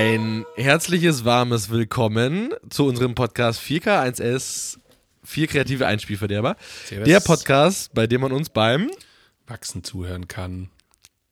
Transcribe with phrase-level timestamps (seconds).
[0.00, 4.78] Ein herzliches, warmes Willkommen zu unserem Podcast 4K1S,
[5.24, 6.54] 4 kreative Einspielverderber.
[6.84, 7.08] Servus.
[7.08, 8.92] Der Podcast, bei dem man uns beim
[9.48, 10.70] Wachsen zuhören kann.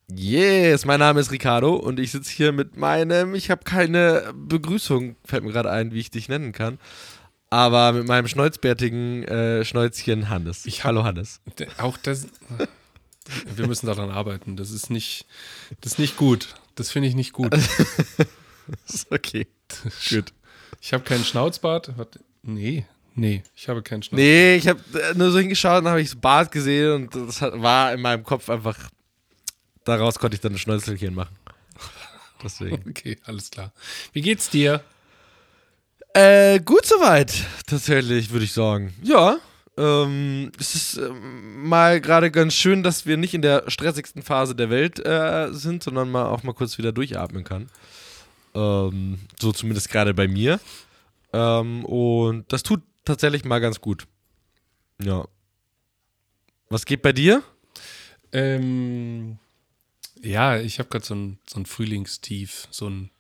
[0.09, 5.15] Yes, mein Name ist Ricardo und ich sitze hier mit meinem, ich habe keine Begrüßung,
[5.25, 6.81] fällt mir gerade ein, wie ich dich nennen kann,
[7.51, 10.67] aber mit meinem schnäuzbärtigen äh, Schnäuzchen Hannes.
[10.67, 11.41] Ich Hallo Hannes.
[11.79, 12.27] Auch das.
[13.55, 14.57] Wir müssen daran arbeiten.
[14.57, 15.25] Das ist nicht,
[15.83, 16.57] das ist nicht gut.
[16.75, 17.57] Das finde ich nicht gut.
[18.89, 19.47] Ist okay.
[20.11, 20.33] Gut.
[20.81, 21.97] Ich habe keinen Schnauzbart.
[21.97, 22.85] Warte, nee,
[23.15, 24.21] nee, ich habe keinen Schnauzbart.
[24.21, 24.81] Nee, ich habe
[25.15, 28.49] nur so hingeschaut und habe ich das Bart gesehen und das war in meinem Kopf
[28.51, 28.79] einfach,
[29.85, 31.37] daraus konnte ich dann ein Schnäuzelchen machen.
[32.43, 32.91] Deswegen.
[32.91, 33.73] Okay, alles klar.
[34.13, 34.83] Wie geht's dir?
[36.13, 38.95] Äh, gut soweit, tatsächlich, würde ich sagen.
[39.03, 39.39] Ja,
[39.79, 44.55] ähm, es ist ähm, mal gerade ganz schön, dass wir nicht in der stressigsten Phase
[44.55, 47.69] der Welt äh, sind, sondern mal auch mal kurz wieder durchatmen kann.
[48.57, 50.59] Ähm, so zumindest gerade bei mir.
[51.33, 54.07] Ähm, und das tut tatsächlich mal ganz gut.
[55.03, 55.27] Ja.
[56.71, 57.43] Was geht bei dir?
[58.33, 59.39] Ähm,
[60.23, 63.11] ja, ich habe gerade so ein, so ein Frühlingstief, so ein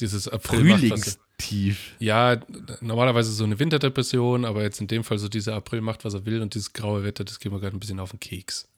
[0.00, 0.60] dieses April.
[0.60, 1.94] Frühlingstief.
[1.98, 2.40] Ja,
[2.80, 6.24] normalerweise so eine Winterdepression, aber jetzt in dem Fall so dieser April macht, was er
[6.24, 8.68] will und dieses graue Wetter, das geht mir gerade ein bisschen auf den Keks.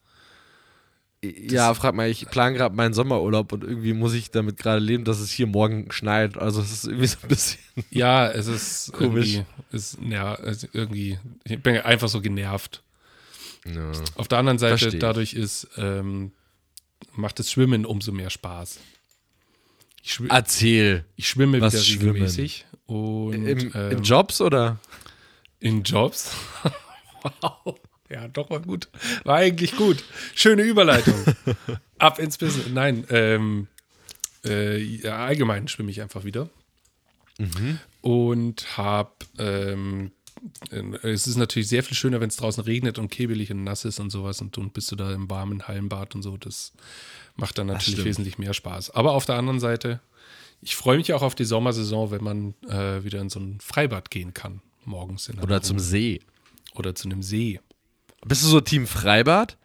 [1.22, 5.04] Ja, frag mal, ich plane gerade meinen Sommerurlaub und irgendwie muss ich damit gerade leben,
[5.04, 6.38] dass es hier morgen schneit.
[6.38, 7.58] Also es ist irgendwie so ein bisschen.
[7.90, 9.34] Ja, es ist Komisch.
[9.34, 10.38] irgendwie, ist, ja,
[10.72, 12.82] irgendwie, ich bin einfach so genervt.
[13.64, 13.92] Ja.
[14.16, 16.32] Auf der anderen Seite, dadurch ist, ähm,
[17.12, 18.78] macht das Schwimmen umso mehr Spaß.
[20.02, 21.04] Ich, schw Erzähl.
[21.16, 22.12] ich schwimme Was wieder schwimmen?
[22.12, 22.66] regelmäßig.
[22.86, 24.78] Und Im, ähm, in Jobs oder?
[25.60, 26.32] In Jobs.
[27.40, 27.78] wow.
[28.10, 28.88] Ja, doch war gut.
[29.24, 30.02] War eigentlich gut.
[30.34, 31.14] Schöne Überleitung.
[31.98, 32.68] Ab ins Business.
[32.72, 33.68] Nein, ähm,
[34.44, 36.48] äh, ja, allgemein schwimme ich einfach wieder.
[38.00, 40.10] Und habe, ähm,
[40.70, 43.84] äh, es ist natürlich sehr viel schöner, wenn es draußen regnet und kebelig und nass
[43.84, 46.36] ist und sowas und dann bist du da im warmen Hallenbad und so.
[46.36, 46.72] Das
[47.36, 48.90] macht dann natürlich wesentlich mehr Spaß.
[48.90, 50.00] Aber auf der anderen Seite,
[50.60, 54.10] ich freue mich auch auf die Sommersaison, wenn man äh, wieder in so ein Freibad
[54.10, 54.60] gehen kann.
[54.84, 56.22] Morgens Oder zum See?
[56.74, 57.60] Oder zu einem See.
[58.24, 59.56] Bist du so Team Freibad?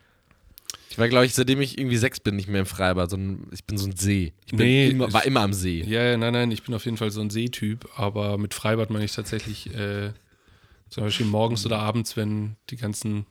[0.90, 3.64] Ich war, glaube ich, seitdem ich irgendwie sechs bin, nicht mehr im Freibad, sondern ich
[3.66, 4.31] bin so ein See.
[4.46, 5.81] Ich bin Nee, immer, war immer am See.
[5.81, 8.91] Ja, ja, nein, nein, ich bin auf jeden Fall so ein Seetyp, aber mit Freibad
[8.91, 10.12] meine ich tatsächlich äh,
[10.90, 13.25] zum Beispiel morgens oder abends, wenn die ganzen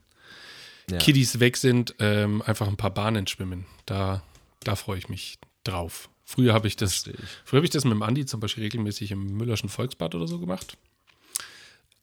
[0.90, 0.98] Ja.
[0.98, 3.64] Kiddies weg sind, ähm, einfach ein paar Bahnen schwimmen.
[3.86, 4.24] Da,
[4.64, 6.08] da freue ich mich drauf.
[6.24, 7.04] Früher habe ich das,
[7.44, 10.40] früher habe ich das mit dem Andi zum Beispiel regelmäßig im Müllerschen Volksbad oder so
[10.40, 10.76] gemacht.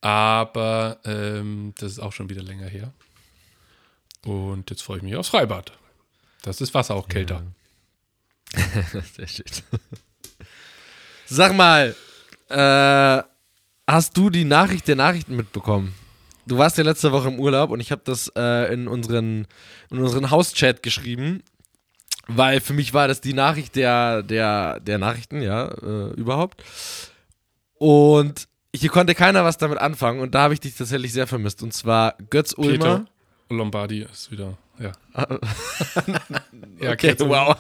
[0.02, 2.94] Aber ähm, das ist auch schon wieder länger her.
[4.26, 5.72] Und jetzt freue ich mich aufs Freibad.
[6.42, 7.44] Das ist Wasser auch kälter.
[9.16, 9.46] Sehr schön.
[11.26, 11.96] Sag mal,
[12.50, 13.24] äh,
[13.88, 15.94] hast du die Nachricht der Nachrichten mitbekommen?
[16.48, 19.46] Du warst ja letzte Woche im Urlaub und ich habe das äh, in unseren,
[19.92, 21.44] in unseren Hauschat geschrieben,
[22.28, 26.64] weil für mich war das die Nachricht der, der, der Nachrichten, ja, äh, überhaupt.
[27.76, 31.62] Und hier konnte keiner was damit anfangen und da habe ich dich tatsächlich sehr vermisst.
[31.62, 32.72] Und zwar Götz Ulmer.
[32.72, 33.06] Peter
[33.50, 34.92] Lombardi ist wieder, ja.
[36.82, 37.56] ja, Okay, wow.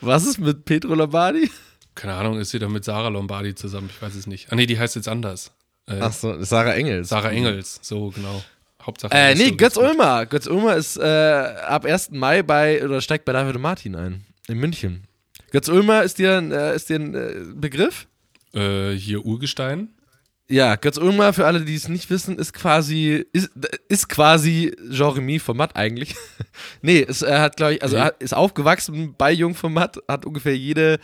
[0.00, 1.50] Was ist mit Petro Lombardi?
[1.94, 3.90] Keine Ahnung, ist sie da mit Sarah Lombardi zusammen?
[3.92, 4.50] Ich weiß es nicht.
[4.50, 5.52] Ah, nee, die heißt jetzt anders.
[5.86, 7.08] Äh, Achso, Sarah Engels.
[7.08, 8.42] Sarah Engels, so genau.
[8.82, 9.12] Hauptsache.
[9.14, 9.76] Äh, nee, so Götz.
[9.76, 10.26] Ulmer.
[10.26, 12.10] Götz Ulmer ist äh, ab 1.
[12.12, 14.26] Mai bei, oder steigt bei David Martin ein.
[14.48, 15.04] In München.
[15.52, 18.06] Götz Ulmer ist dir, ein, äh, ist dir ein äh, Begriff?
[18.52, 19.90] Äh, hier Urgestein.
[20.48, 23.50] Ja, Götz Ulmer, für alle, die es nicht wissen, ist quasi, ist,
[23.88, 26.14] ist quasi Jean-Remy von Matt eigentlich.
[26.82, 28.02] nee, es, er hat, glaube ich, also Nee.
[28.02, 30.98] er ist aufgewachsen bei Jung von Matt, hat ungefähr jede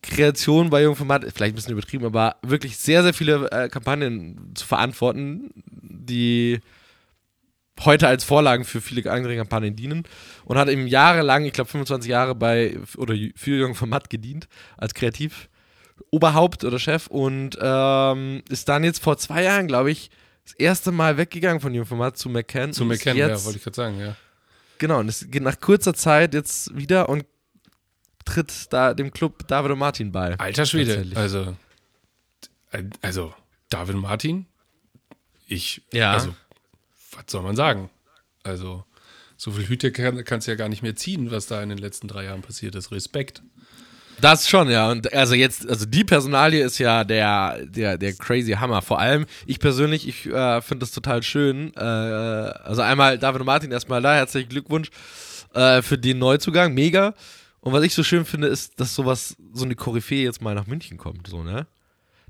[0.00, 3.68] Kreation bei Jung von Matt, vielleicht ein bisschen übertrieben, aber wirklich sehr, sehr viele äh,
[3.68, 5.50] Kampagnen zu verantworten,
[5.82, 6.60] die
[7.80, 10.04] heute als Vorlagen für viele andere Kampagnen dienen
[10.44, 14.46] und hat eben jahrelang, ich glaube 25 Jahre bei oder für Jung von Matt gedient
[14.76, 15.48] als Kreativ.
[16.10, 20.10] Oberhaupt oder Chef und ähm, ist dann jetzt vor zwei Jahren, glaube ich,
[20.44, 22.72] das erste Mal weggegangen von dem Format zu McCann.
[22.72, 24.16] Zu und ist McKen, ja, jetzt, wollte ich gerade sagen, ja.
[24.78, 27.24] Genau, und es geht nach kurzer Zeit jetzt wieder und
[28.24, 30.38] tritt da dem Club David und Martin bei.
[30.38, 31.56] Alter Schwede, also,
[33.02, 33.34] also,
[33.68, 34.46] David Martin,
[35.46, 36.12] ich, Ja.
[36.12, 36.34] also,
[37.12, 37.90] was soll man sagen?
[38.42, 38.84] Also,
[39.36, 41.78] so viel Hüte kann, kannst du ja gar nicht mehr ziehen, was da in den
[41.78, 42.90] letzten drei Jahren passiert ist.
[42.92, 43.42] Respekt.
[44.20, 44.90] Das schon, ja.
[44.90, 48.82] Und also jetzt, also die Personalie ist ja der, der, der crazy Hammer.
[48.82, 51.72] Vor allem, ich persönlich, ich äh, finde das total schön.
[51.76, 54.90] Äh, also einmal David und Martin erstmal da, herzlichen Glückwunsch
[55.54, 57.14] äh, für den Neuzugang, mega.
[57.60, 60.66] Und was ich so schön finde, ist, dass sowas, so eine Koryphäe jetzt mal nach
[60.66, 61.66] München kommt, so, ne?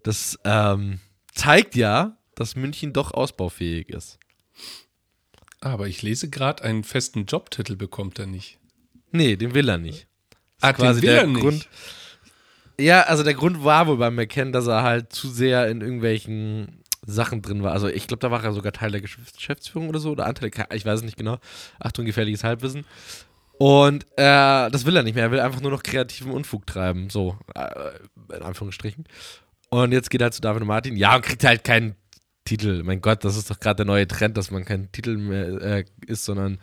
[0.05, 1.01] Das ähm,
[1.35, 4.19] zeigt ja, dass München doch ausbaufähig ist.
[5.61, 8.59] Aber ich lese gerade, einen festen Jobtitel bekommt er nicht.
[9.11, 10.07] Nee, den will er nicht.
[10.65, 11.41] Ah, quasi der er nicht.
[11.41, 11.69] Grund.
[12.79, 16.81] Ja, also der Grund war wohl beim McKen, dass er halt zu sehr in irgendwelchen
[17.07, 17.73] Sachen drin war.
[17.73, 20.51] Also ich glaube, da war er sogar Teil der Geschäfts- Geschäftsführung oder so oder Anteil,
[20.73, 21.39] ich weiß es nicht genau.
[21.79, 22.85] Achtung, gefährliches Halbwissen.
[23.59, 25.25] Und äh, das will er nicht mehr.
[25.25, 27.11] Er will einfach nur noch kreativen Unfug treiben.
[27.11, 29.05] So, äh, in Anführungsstrichen.
[29.69, 30.97] Und jetzt geht er halt zu David und Martin.
[30.97, 31.95] Ja, und kriegt halt keinen
[32.45, 32.83] Titel.
[32.83, 35.85] Mein Gott, das ist doch gerade der neue Trend, dass man kein Titel mehr äh,
[36.07, 36.59] ist, sondern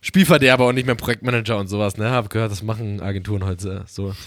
[0.00, 1.96] Spielverderber und nicht mehr Projektmanager und sowas.
[1.96, 4.14] Ne, habe gehört, das machen Agenturen heute so.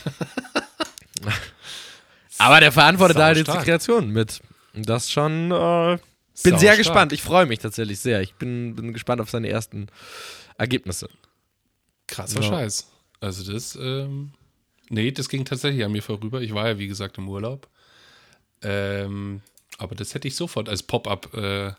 [2.38, 3.58] Aber der verantwortet da halt jetzt die.
[3.58, 4.42] Kreation mit.
[4.74, 5.52] Und Das schon.
[5.52, 5.98] Äh,
[6.44, 7.14] bin sehr gespannt.
[7.14, 8.22] Ich freue mich tatsächlich sehr.
[8.22, 9.88] Ich bin, bin gespannt auf seine ersten
[10.58, 11.10] Ergebnisse.
[12.08, 12.48] Krasser Ja.
[12.48, 12.88] Scheiß.
[13.20, 14.34] Also das, ähm,
[14.90, 16.42] nee, das ging tatsächlich an mir vorüber.
[16.42, 17.70] Ich war ja, wie gesagt, im Urlaub.
[18.62, 19.42] Ähm,
[19.78, 21.72] aber das hätte ich sofort als Pop-up äh,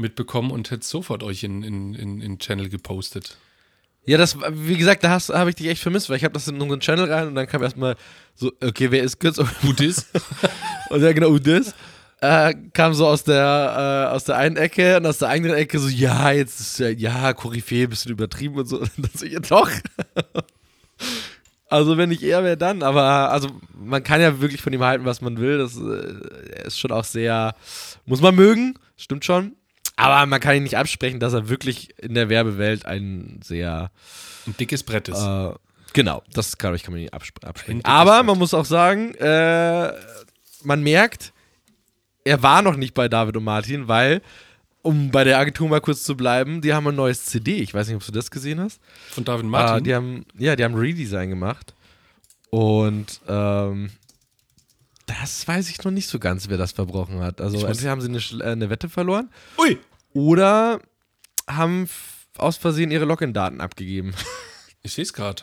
[0.00, 3.36] mitbekommen und hätte sofort euch in, in, in, in Channel gepostet.
[4.06, 6.60] Ja, das, wie gesagt, da habe ich dich echt vermisst, weil ich habe das in
[6.60, 7.96] unseren Channel rein und dann kam erstmal
[8.34, 9.38] so, okay, wer ist Götz?
[9.62, 10.06] Who dis?
[10.90, 11.74] Und ja, genau, das.
[12.22, 15.78] Äh, kam so aus der, äh, aus der einen Ecke und aus der anderen Ecke
[15.78, 18.78] so, ja, jetzt ist ja, ja, Koryphäe, bisschen übertrieben und so.
[18.80, 19.70] Und dann so, ja, doch.
[21.70, 22.82] also, wenn nicht er, wer dann?
[22.82, 25.56] Aber, also, man kann ja wirklich von ihm halten, was man will.
[25.56, 27.54] Das äh, ist schon auch sehr,
[28.04, 29.56] muss man mögen, stimmt schon.
[30.00, 33.90] Aber man kann ihn nicht absprechen, dass er wirklich in der Werbewelt ein sehr,
[34.46, 35.18] Ein dickes Brett ist.
[35.22, 35.52] äh,
[35.92, 37.84] genau, das glaube ich, kann man nicht absp absprechen.
[37.84, 38.26] Aber Brett.
[38.26, 39.92] man muss auch sagen, äh,
[40.64, 41.32] man merkt,
[42.24, 44.20] er war noch nicht bei David und Martin, weil,
[44.82, 47.56] um bei der Agentur mal kurz zu bleiben, die haben ein neues CD.
[47.56, 48.80] Ich weiß nicht, ob du das gesehen hast.
[49.10, 49.84] Von David Ah, Martin.
[49.84, 51.74] die haben, ja, die haben Redesign gemacht.
[52.50, 53.90] Und ähm,
[55.06, 57.40] das weiß ich noch nicht so ganz, wer das verbrochen hat.
[57.40, 59.78] Also entweder haben sie eine, äh, eine Wette verloren Ui!
[60.12, 60.80] Oder
[61.48, 61.88] haben
[62.38, 64.14] aus Versehen ihre Login-Daten abgegeben.
[64.82, 65.42] Ich sehe es gerade.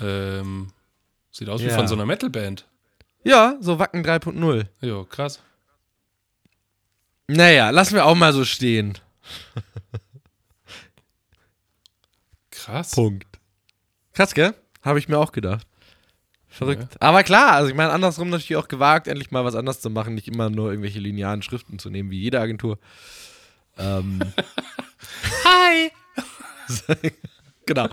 [0.00, 0.72] Ähm,
[1.30, 1.76] sieht aus wie Ja.
[1.76, 2.66] von so einer Metalband.
[3.22, 4.66] ja, so Wacken 3.0.
[4.80, 5.40] Jo, krass.
[7.28, 8.98] Naja, lassen wir auch mal so stehen.
[12.50, 12.90] Krass.
[12.90, 13.38] Punkt.
[14.14, 14.54] Krass, gell?
[14.82, 15.66] Habe ich mir auch gedacht.
[16.48, 17.00] Verrückt.
[17.00, 20.14] Aber klar, also ich meine, andersrum natürlich auch gewagt, endlich mal was anderes zu machen,
[20.14, 22.78] nicht immer nur irgendwelche linearen Schriften zu nehmen, wie jede Agentur.
[23.78, 24.20] Ähm.
[25.44, 25.90] Hi!
[27.66, 27.88] genau.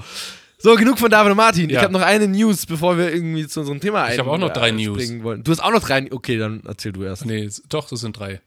[0.57, 1.69] So, genug von David und Martin.
[1.69, 1.83] Ich Ja.
[1.83, 4.51] habe noch eine News, bevor wir irgendwie zu unserem Thema ein- Ich habe auch noch
[4.51, 5.09] drei News.
[5.23, 5.43] Wollen.
[5.43, 6.11] Du hast auch noch drei.
[6.11, 7.25] Okay, dann erzähl du erst.
[7.25, 8.41] Nee, doch, das sind drei.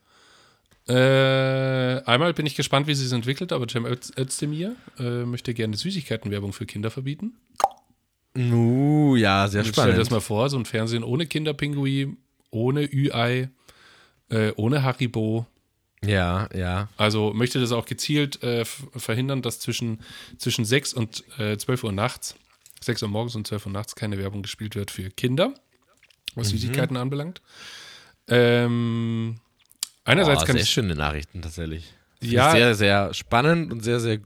[0.88, 5.54] Äh, einmal bin ich gespannt, wie sie es entwickelt, aber Cem Öz- Özdemir äh, möchte
[5.54, 7.34] gerne Süßigkeitenwerbung für Kinder verbieten.
[8.36, 9.98] Uh, ja, sehr Jetzt stell dir spannend.
[10.00, 12.16] das mal vor, so ein Fernsehen ohne Kinderpingui,
[12.50, 13.48] ohne Ü-Ei,
[14.30, 15.46] äh, ohne Haribo.
[16.04, 16.88] Ja, ja.
[16.96, 20.00] Also möchte das auch gezielt äh, verhindern, dass zwischen,
[20.38, 22.34] zwischen 6 und äh, 12 Uhr nachts,
[22.80, 25.54] 6 Uhr morgens und 12 Uhr nachts keine Werbung gespielt wird für Kinder,
[26.34, 26.58] was Mhm.
[26.58, 27.40] Süßigkeiten anbelangt.
[28.28, 29.36] Ähm,
[30.04, 31.92] einerseits Boah, kann sehr ich schöne Nachrichten tatsächlich.
[32.20, 32.50] Finde Ja.
[32.52, 34.20] Sehr, sehr spannend und sehr, sehr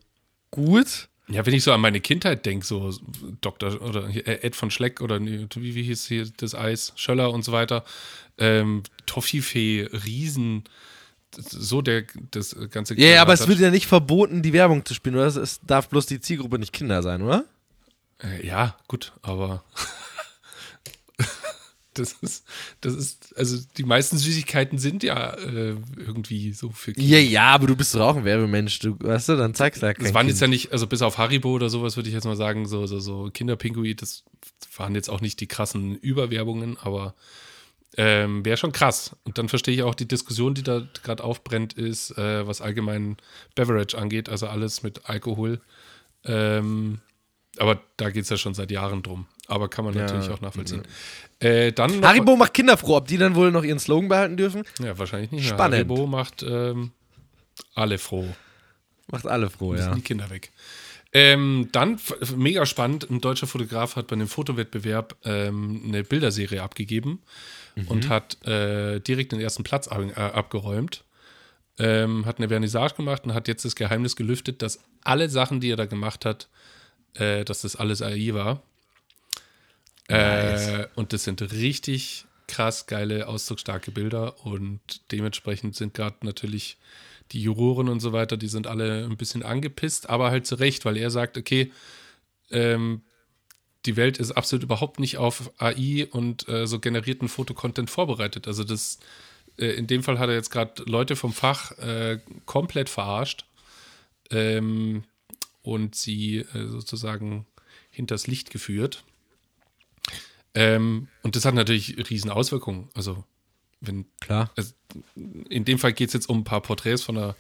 [0.51, 1.09] gut.
[1.29, 2.95] Ja, wenn ich so an meine Kindheit denke, so
[3.41, 3.83] Dr.
[3.83, 7.51] oder äh, Ed von Schleck oder wie, wie hieß hier das Eis, Schöller und so
[7.53, 7.85] weiter,
[8.39, 10.65] ähm, Toffifee, Riesen,
[11.39, 14.95] so der das ganze Ja, ja, aber es wird ja nicht verboten, die Werbung zu
[14.95, 15.27] spielen, oder?
[15.27, 17.45] Es- darf bloß die Zielgruppe nicht Kinder sein, oder?
[18.23, 19.65] Äh, ja, gut, aber
[21.95, 22.45] das ist,
[22.83, 27.09] das ist, also die meisten Süßigkeiten sind ja äh, irgendwie so für Kinder.
[27.09, 29.87] Ja, ja, aber du bist doch auch ein Werbemensch, du, weißt du, dann zeigst du
[29.87, 30.33] ja kein Das waren kind.
[30.35, 32.87] jetzt ja nicht, also bis auf Haribo oder sowas würde ich jetzt mal sagen, so,
[32.87, 34.25] so, so Kinderpingui, das
[34.77, 37.15] waren jetzt auch nicht die krassen Überwerbungen, aber
[37.97, 39.17] ähm, wäre schon krass.
[39.25, 43.17] Und dann verstehe ich auch die Diskussion, die da gerade aufbrennt, ist, äh, was allgemein
[43.55, 45.61] Beverage angeht, also alles mit Alkohol.
[46.25, 47.01] Ähm,
[47.59, 49.27] aber da geht es ja schon seit Jahren drum.
[49.49, 50.83] Aber kann man Ja, natürlich auch nachvollziehen.
[51.39, 54.65] Äh, dann Haribo macht Kinder froh, ob die dann wohl noch ihren Slogan behalten dürfen?
[54.81, 55.47] Ja, wahrscheinlich nicht.
[55.47, 55.75] Spannend.
[55.75, 56.93] Haribo macht ähm,
[57.75, 58.29] alle froh.
[59.11, 59.95] Macht alle froh, ja.
[59.95, 60.51] die Kinder weg.
[61.13, 61.99] Ähm, dann,
[62.35, 67.21] mega spannend, ein deutscher Fotograf hat bei einem Fotowettbewerb ähm, eine Bilderserie abgegeben
[67.89, 71.05] und hat äh, direkt den ersten Platz ab, äh, abgeräumt.
[71.79, 75.71] Ähm, hat eine Vernissage gemacht und hat jetzt das Geheimnis gelüftet, dass alle Sachen, die
[75.71, 76.49] er da gemacht hat,
[77.15, 78.63] äh, dass das alles AI war.
[80.09, 84.81] Äh, und das sind richtig krass geile, ausdrucksstarke Bilder und
[85.11, 86.79] dementsprechend sind gerade natürlich
[87.33, 90.85] die Juroren und so weiter, die sind alle ein bisschen angepisst, aber halt zu Recht,
[90.85, 91.73] weil er sagt, okay,
[92.51, 93.03] ähm,
[93.87, 98.47] die Welt ist absolut überhaupt nicht auf AI und äh, so generierten Fotocontent vorbereitet.
[98.47, 98.99] Also das,
[99.59, 103.47] äh, in dem Fall hat er jetzt gerade Leute vom Fach äh, komplett verarscht
[104.31, 105.05] ähm,
[105.63, 107.47] und sie äh, sozusagen
[107.91, 109.05] hinters Licht geführt.
[110.55, 112.89] Ähm, und das hat natürlich riesen Auswirkungen.
[112.95, 113.25] Also
[113.81, 114.51] wenn Klar.
[114.57, 114.73] also
[115.49, 117.37] in dem Fall geht es jetzt um ein paar Porträts von einer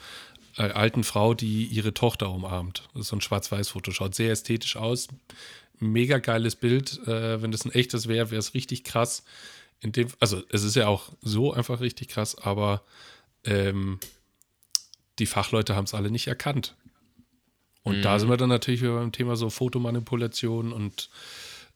[0.57, 2.89] äh, alten Frau, die ihre Tochter umarmt.
[2.93, 3.93] Das ist so ein Schwarz-Weiß-Foto.
[3.93, 5.09] Schaut sehr ästhetisch aus.
[5.79, 7.07] Mega geiles Bild.
[7.07, 9.25] Äh, wenn das ein echtes wäre, wäre es richtig krass.
[9.81, 12.83] In dem, also es ist ja auch so einfach richtig krass, aber
[13.45, 14.01] ähm,
[15.19, 16.75] die Fachleute haben es alle nicht erkannt.
[17.83, 21.09] Und da sind wir dann natürlich wieder beim Thema so Fotomanipulation und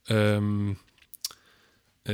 [0.08, 0.89] ähm, äh,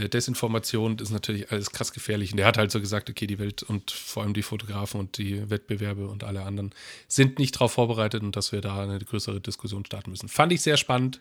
[0.08, 2.32] Desinformation das ist natürlich alles krass gefährlich.
[2.32, 5.18] Und der hat halt so gesagt, okay, die Welt und vor allem die Fotografen und
[5.18, 6.72] die Wettbewerbe und alle anderen
[7.08, 10.28] sind nicht darauf vorbereitet und dass wir da eine größere Diskussion starten müssen.
[10.28, 11.20] Fand ich sehr spannend.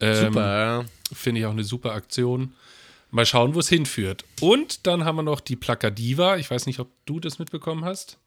[0.00, 0.84] Ähm, Super.
[1.12, 2.54] Finde ich auch eine super Aktion.
[3.10, 4.24] Mal schauen, wo es hinführt.
[4.40, 6.36] Und dann haben wir noch die Plakadiva.
[6.36, 8.18] Ich weiß nicht, ob du das mitbekommen hast.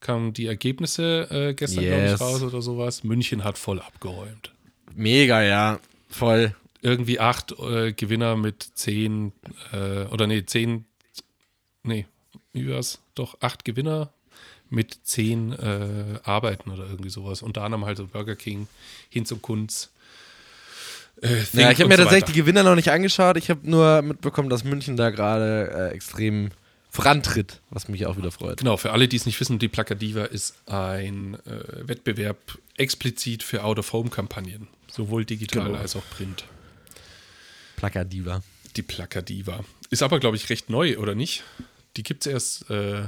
[0.00, 2.14] Kamen die Ergebnisse äh, gestern, glaube Yes.
[2.16, 3.02] ich, raus oder sowas.
[3.02, 4.52] München hat voll abgeräumt.
[4.94, 5.80] Mega, ja.
[6.10, 6.54] Voll.
[6.82, 9.32] Irgendwie acht äh, Gewinner mit zehn,
[9.72, 10.84] äh, oder nee, zehn,
[11.82, 12.06] nee,
[12.52, 13.00] wie war's?
[13.14, 14.10] Doch, acht Gewinner
[14.68, 17.42] mit zehn äh, Arbeiten oder irgendwie sowas.
[17.42, 18.66] Unter anderem halt so Burger King,
[19.10, 19.90] Hinz und Kunz.
[21.22, 23.36] Äh, Ja, Think ich habe mir so tatsächlich die Gewinner noch nicht angeschaut.
[23.36, 26.50] Ich habe nur mitbekommen, dass München da gerade äh, extrem
[26.90, 28.58] vorantritt, was mich auch wieder freut.
[28.58, 33.62] Genau, für alle, die es nicht wissen, die Plakadiva ist ein äh, Wettbewerb explizit für
[33.64, 34.66] Out-of-Home-Kampagnen.
[34.90, 35.78] Sowohl digital Genau.
[35.78, 36.44] als auch print.
[37.76, 38.42] Plakadiva.
[38.76, 39.64] Die Plakadiva.
[39.90, 41.44] Ist aber, glaube ich, recht neu, oder nicht?
[41.96, 43.04] Die gibt es erst, äh,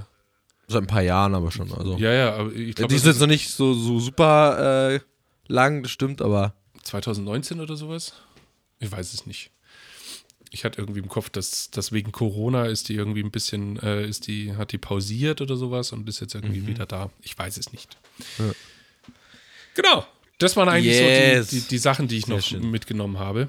[0.70, 1.72] Seit ein paar Jahren aber schon.
[1.72, 1.96] Also.
[1.96, 5.00] ja, ja, aber ich glaube, die ist jetzt noch nicht so, so super äh,
[5.46, 8.12] lang, das stimmt, aber 2019 oder sowas?
[8.78, 9.50] Ich weiß es nicht.
[10.50, 14.06] Ich hatte irgendwie im Kopf, dass, dass wegen Corona ist die irgendwie ein bisschen, äh,
[14.06, 17.10] ist die, hat die pausiert oder sowas und ist jetzt irgendwie wieder da.
[17.22, 17.96] Ich weiß es nicht.
[18.38, 18.52] Ja.
[19.74, 20.06] Genau.
[20.38, 21.50] Das waren eigentlich Yes.
[21.50, 22.70] so die, die, die Sachen, die ich Sehr noch schön.
[22.70, 23.48] mitgenommen habe.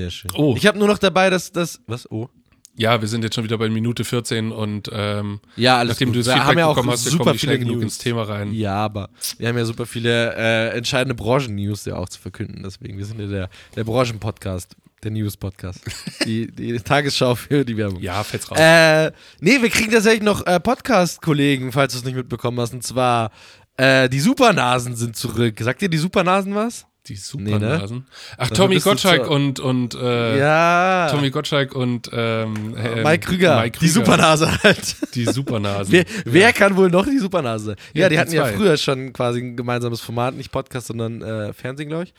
[0.00, 0.30] Sehr schön.
[0.34, 0.54] Oh.
[0.56, 1.80] Ich habe nur noch dabei, dass das.
[1.86, 2.10] Was?
[2.10, 2.28] Oh.
[2.76, 6.14] Ja, wir sind jetzt schon wieder bei Minute 14 und ähm, Ja, alles nachdem gut.
[6.14, 7.66] du das Wir Feedback haben ja auch bekommen hast, wir super kommen nicht viele schnell
[7.66, 8.54] genug ins Thema rein.
[8.54, 12.62] Ja, aber wir haben ja super viele äh, entscheidende Branchen-News ja auch zu verkünden.
[12.62, 15.80] Deswegen, wir sind ja der, der Branchen-Podcast, der News-Podcast.
[16.24, 18.00] die, die Tagesschau für die Werbung.
[18.00, 18.58] Ja, fällt's raus.
[18.58, 22.72] Äh, nee, wir kriegen tatsächlich noch äh, Podcast-Kollegen, falls du es nicht mitbekommen hast.
[22.72, 23.30] Und zwar,
[23.76, 25.58] äh, die Supernasen sind zurück.
[25.60, 26.86] Sagt dir die Supernasen was?
[27.14, 27.58] Die nee, ne?
[27.58, 28.06] Supernasen.
[28.32, 31.08] Ach, Dafür Tommy Gottschalk zu- und, und äh, ja.
[31.10, 33.60] Tommy Gottschalk und ähm, ähm, Mike Krüger.
[33.60, 35.14] Mike Die Supernase halt.
[35.14, 35.92] Die Supernasen.
[35.92, 37.76] Wer, wer kann wohl noch die Supernase sein?
[37.94, 38.52] Ja, Ja, die die hatten ja zwei.
[38.54, 42.14] früher schon quasi ein gemeinsames Format, nicht Podcast, sondern äh, Fernsehen, glaube ich.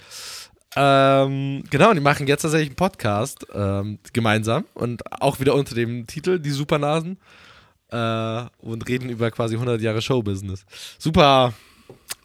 [0.75, 5.75] Ähm, genau, und die machen jetzt tatsächlich einen Podcast ähm, gemeinsam und auch wieder unter
[5.75, 7.17] dem Titel Die Supernasen
[7.89, 10.65] äh, und reden über quasi 100 Jahre Showbusiness.
[10.98, 11.53] Super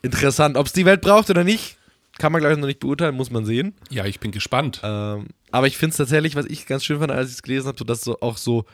[0.02, 0.56] interessant.
[0.56, 1.75] Ob es die Welt braucht oder nicht,
[2.18, 3.74] kann man, glaube ich, noch nicht beurteilen, muss man sehen.
[3.90, 4.80] Ja, ich bin gespannt.
[4.82, 7.68] Ähm, aber ich finde es tatsächlich, was ich ganz schön fand, als ich es gelesen
[7.68, 8.64] habe, so dass so auch so,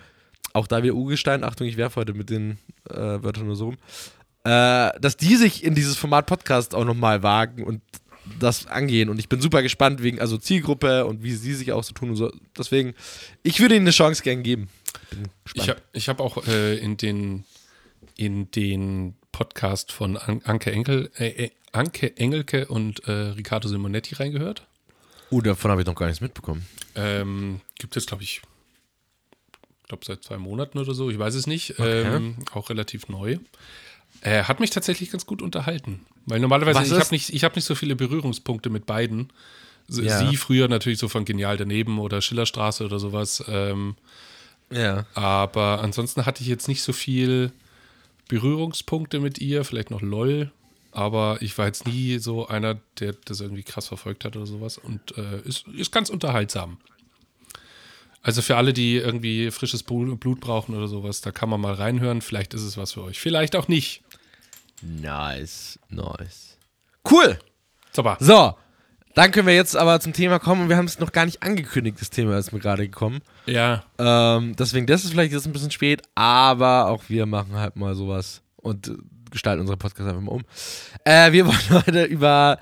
[0.52, 2.58] auch da wir Urgestein, Achtung, ich werfe heute mit den
[2.88, 3.76] äh, Wörtern nur so rum,
[4.44, 7.82] äh, dass die sich in dieses Format Podcast auch nochmal wagen und
[8.38, 9.08] das angehen.
[9.08, 12.10] Und ich bin super gespannt wegen, also Zielgruppe und wie sie sich auch so tun
[12.10, 12.32] und so.
[12.56, 12.94] Deswegen,
[13.42, 14.68] ich würde ihnen eine Chance gern geben.
[15.54, 17.44] Ich habe ich hab auch äh, in den
[18.16, 19.14] in den
[19.46, 24.64] Podcast von An Anke Enkel, äh, äh, Anke Engelke und äh, Riccardo Simonetti reingehört.
[25.30, 26.64] Oh, davon habe ich noch gar nichts mitbekommen.
[26.94, 28.40] Ähm, gibt es, glaube ich,
[29.88, 31.72] glaube seit zwei Monaten oder so, ich weiß es nicht.
[31.80, 32.02] Okay.
[32.02, 33.38] Ähm, auch relativ neu.
[34.20, 36.06] Äh, hat mich tatsächlich ganz gut unterhalten.
[36.26, 39.32] Weil normalerweise, Was ich habe nicht, ich hab nicht so viele Berührungspunkte mit beiden.
[39.88, 40.18] So- Ja.
[40.20, 43.42] Sie früher natürlich so von Genial daneben oder Schillerstraße oder sowas.
[43.48, 43.96] Ähm,
[44.70, 45.04] Ja.
[45.14, 47.50] aber ansonsten hatte ich jetzt nicht so viel
[48.28, 50.50] Berührungspunkte mit ihr, vielleicht noch LOL,
[50.90, 54.78] aber ich war jetzt nie so einer, der das irgendwie krass verfolgt hat oder sowas
[54.78, 56.78] und äh, ist, ist ganz unterhaltsam.
[58.22, 61.74] Also für alle, die irgendwie frisches Blu- Blut brauchen oder sowas, da kann man mal
[61.74, 62.20] reinhören.
[62.22, 63.18] Vielleicht ist es was für euch.
[63.18, 64.02] Vielleicht auch nicht.
[64.80, 66.56] Nice, nice.
[67.10, 67.38] Cool.
[67.92, 68.16] Super.
[68.20, 68.54] So,
[69.14, 70.62] dann können wir jetzt aber zum Thema kommen.
[70.62, 73.20] Und wir haben es noch gar nicht angekündigt, das Thema ist mir gerade gekommen.
[73.46, 77.76] Ja, Ähm, deswegen, das ist vielleicht jetzt ein bisschen spät, aber auch wir machen halt
[77.76, 78.92] mal sowas und
[79.30, 80.44] gestalten unsere Podcast einfach mal um.
[81.04, 82.58] Äh, wir wollen heute über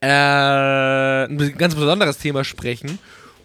[0.00, 2.98] äh, ein ganz besonderes Thema sprechen.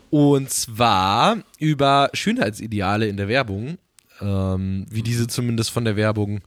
[0.10, 3.78] Und zwar über Schönheitsideale in der Werbung.
[4.22, 6.42] Ähm, wie diese zumindest von der Werbung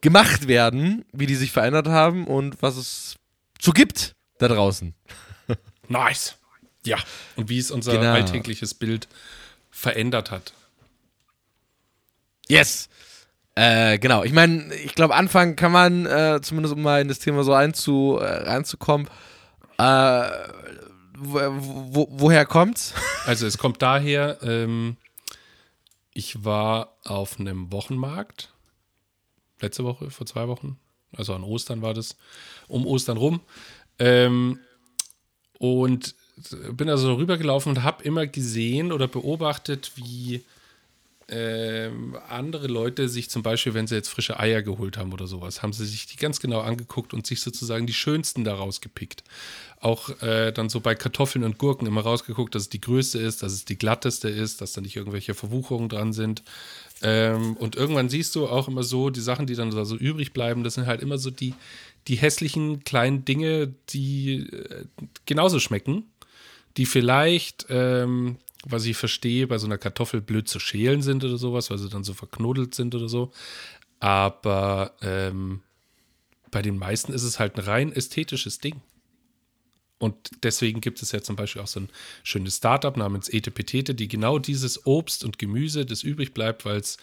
[0.00, 3.16] gemacht werden, wie die sich verändert haben und was es
[3.60, 4.94] so gibt da draußen.
[5.90, 6.36] Nice.
[6.84, 6.98] Ja,
[7.36, 8.12] und wie es unser Genau.
[8.12, 9.08] alltägliches Bild
[9.70, 10.52] verändert hat.
[12.48, 12.88] Yes.
[13.56, 14.22] Äh, genau.
[14.22, 17.52] Ich meine, ich glaube, anfangen kann man, äh, zumindest um mal in das Thema so
[17.54, 19.08] einzu, äh, reinzukommen.
[19.78, 20.30] Äh,
[21.18, 22.92] wo, wo, woher kommt's?
[23.26, 24.96] Also es kommt daher, ähm,
[26.12, 28.52] ich war auf einem Wochenmarkt,
[29.60, 30.78] letzte Woche, vor zwei Wochen,
[31.16, 32.16] also an Ostern war das,
[32.68, 33.40] um Ostern rum.
[33.98, 34.60] Ähm,
[35.58, 36.14] und
[36.72, 40.42] bin also rübergelaufen und habe immer gesehen oder beobachtet, wie
[41.28, 45.60] ähm, andere Leute sich zum Beispiel, wenn sie jetzt frische Eier geholt haben oder sowas,
[45.60, 49.24] haben sie sich die ganz genau angeguckt und sich sozusagen die schönsten daraus gepickt.
[49.80, 53.42] Auch äh, dann so bei Kartoffeln und Gurken immer rausgeguckt, dass es die größte ist,
[53.42, 56.44] dass es die glatteste ist, dass da nicht irgendwelche Verwucherungen dran sind.
[57.02, 60.32] Ähm, und irgendwann siehst du auch immer so, die Sachen, die dann da so übrig
[60.32, 61.54] bleiben, das sind halt immer so die,
[62.08, 64.86] die hässlichen kleinen Dinge, die äh,
[65.24, 66.04] genauso schmecken,
[66.76, 71.36] die vielleicht, ähm, was ich verstehe, bei so einer Kartoffel blöd zu schälen sind oder
[71.36, 73.32] sowas, weil sie dann so verknodelt sind oder so.
[73.98, 75.62] Aber ähm,
[76.50, 78.80] bei den meisten ist es halt ein rein ästhetisches Ding.
[79.98, 81.88] Und deswegen gibt es ja zum Beispiel auch so ein
[82.22, 86.98] schönes Startup namens Etepetete, die genau dieses Obst und Gemüse, das übrig bleibt, weil es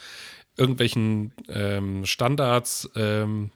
[0.57, 3.51] irgendwelchen ähm, Standards ähm,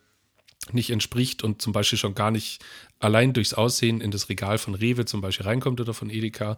[0.73, 2.63] nicht entspricht und zum Beispiel schon gar nicht
[2.99, 6.57] allein durchs Aussehen in das Regal von Rewe zum Beispiel reinkommt oder von Edeka,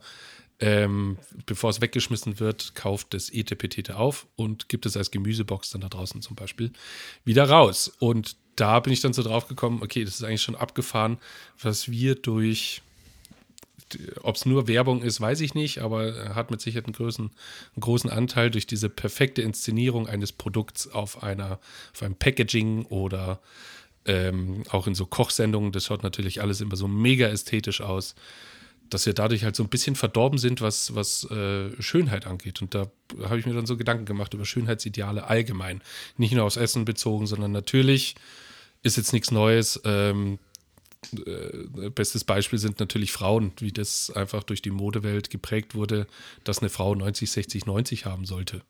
[0.61, 5.81] ähm, bevor es weggeschmissen wird, kauft das Etepetete auf und gibt es als Gemüsebox dann
[5.81, 6.71] da draußen zum Beispiel
[7.23, 7.91] wieder raus.
[7.99, 11.17] Und da bin ich dann so drauf gekommen, okay, das ist eigentlich schon abgefahren,
[11.61, 12.81] was wir durch,
[14.21, 17.81] ob es nur Werbung ist, weiß ich nicht, aber hat mit Sicherheit einen großen, einen
[17.81, 21.59] großen Anteil durch diese perfekte Inszenierung eines Produkts auf einer,
[21.93, 23.39] auf einem Packaging oder
[24.05, 28.15] ähm, auch in so Kochsendungen, das schaut natürlich alles immer so mega ästhetisch aus,
[28.89, 32.61] dass wir dadurch halt so ein bisschen verdorben sind, was, was äh, Schönheit angeht.
[32.61, 32.87] Und da
[33.23, 35.81] habe ich mir dann so Gedanken gemacht über Schönheitsideale allgemein.
[36.17, 38.15] Nicht nur aufs Essen bezogen, sondern natürlich
[38.81, 39.79] ist jetzt nichts Neues.
[39.85, 40.39] Ähm,
[41.25, 46.07] äh, bestes Beispiel sind natürlich Frauen, wie das einfach durch die Modewelt geprägt wurde,
[46.43, 48.61] dass eine Frau 90, 60, 90 haben sollte.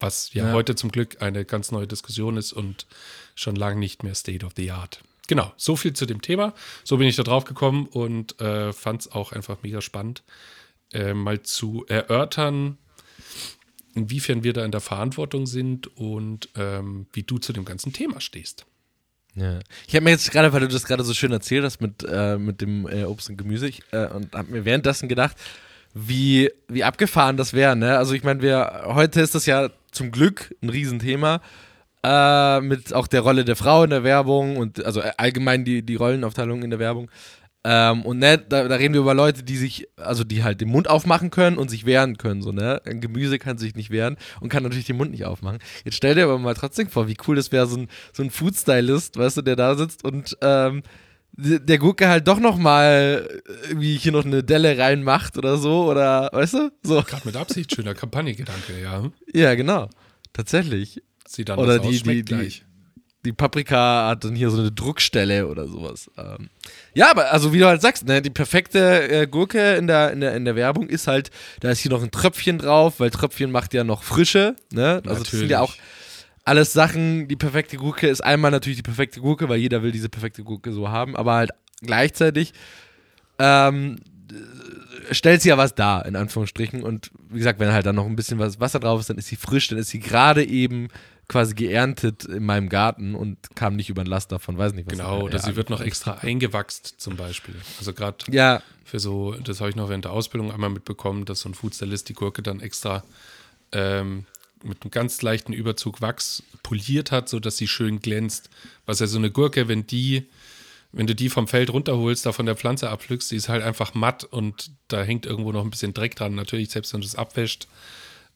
[0.00, 0.52] Was ja, Ja.
[0.52, 2.86] heute zum Glück eine ganz neue Diskussion ist und
[3.34, 5.00] schon lange nicht mehr State of the Art.
[5.26, 6.54] Genau, so viel zu dem Thema.
[6.84, 10.22] So bin ich da drauf gekommen und äh, fand es auch einfach mega spannend,
[10.92, 12.78] äh, mal zu erörtern,
[13.94, 18.20] inwiefern wir da in der Verantwortung sind und ähm, wie du zu dem ganzen Thema
[18.20, 18.64] stehst.
[19.34, 19.58] Ja.
[19.86, 22.38] Ich habe mir jetzt gerade, weil du das gerade so schön erzählt hast mit, äh,
[22.38, 25.36] mit dem äh, Obst und Gemüse, ich, äh, und habe mir währenddessen gedacht,
[25.94, 27.76] wie, wie abgefahren das wäre.
[27.76, 27.98] Ne?
[27.98, 31.40] Also ich meine, wir heute ist das ja zum Glück ein Riesenthema
[32.04, 35.82] äh, mit auch der Rolle der Frau in der Werbung und also äh, allgemein die,
[35.82, 37.10] die Rollenaufteilung in der Werbung.
[37.64, 40.68] Ähm, und ne, da, da reden wir über Leute, die sich, also die halt den
[40.68, 42.40] Mund aufmachen können und sich wehren können.
[42.40, 42.80] So, ne?
[42.86, 45.58] Ein Gemüse kann sich nicht wehren und kann natürlich den Mund nicht aufmachen.
[45.84, 48.30] Jetzt stell dir aber mal trotzdem vor, wie cool das wäre, so ein, so ein
[48.30, 50.82] Food-Stylist, weißt du, der da sitzt und ähm,
[51.40, 53.28] der Gurke halt doch noch mal
[53.68, 56.72] irgendwie hier noch eine Delle reinmacht oder so, oder, weißt du?
[56.82, 57.02] So.
[57.02, 59.04] Gerade mit Absicht, schöner Kampagnengedanke, ja.
[59.32, 59.88] Ja, genau.
[60.32, 61.00] Tatsächlich.
[61.26, 62.64] Sieht dann Oder aus, die, die, schmeckt die, gleich.
[63.24, 66.10] die Paprika hat dann hier so eine Druckstelle oder sowas.
[66.16, 66.48] Ähm,
[66.94, 70.20] ja, aber also wie du halt sagst, ne, die perfekte äh, Gurke in der, in,
[70.20, 73.52] der, in der Werbung ist halt, da ist hier noch ein Tröpfchen drauf, weil Tröpfchen
[73.52, 75.02] macht ja noch Frische, ne?
[75.06, 75.74] Also das sind ja auch
[76.48, 80.08] alles Sachen, die perfekte Gurke ist einmal natürlich die perfekte Gurke, weil jeder will diese
[80.08, 81.50] perfekte Gurke so haben, aber halt
[81.82, 82.54] gleichzeitig
[83.38, 83.96] ähm,
[84.30, 86.82] äh, stellt sie ja was dar, in Anführungsstrichen.
[86.82, 89.28] Und wie gesagt, wenn halt dann noch ein bisschen was Wasser drauf ist, dann ist
[89.28, 90.88] sie frisch, dann ist sie gerade eben
[91.28, 94.96] quasi geerntet in meinem Garten und kam nicht über ein Laster von, weiß nicht was.
[94.96, 97.56] Genau, oder sie wird noch extra eingewachst zum Beispiel.
[97.78, 101.40] Also gerade Ja, für so, das habe ich noch während der Ausbildung einmal mitbekommen, dass
[101.40, 103.04] so ein Foodstylist die Gurke dann extra
[103.72, 104.24] ähm,
[104.64, 108.50] mit einem ganz leichten Überzug Wachs poliert hat, sodass sie schön glänzt.
[108.86, 110.26] Was ja so eine Gurke, wenn die,
[110.92, 113.94] wenn du die vom Feld runterholst, da von der Pflanze abpflückst, die ist halt einfach
[113.94, 116.34] matt und da hängt irgendwo noch ein bisschen Dreck dran.
[116.34, 117.68] Natürlich, selbst wenn du es abwäscht,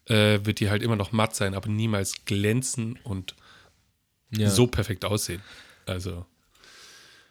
[0.07, 3.35] äh, wird die halt immer noch matt sein, aber niemals glänzen und
[4.31, 4.51] ja.
[4.51, 5.43] so perfekt aussehen.
[5.87, 6.25] Also,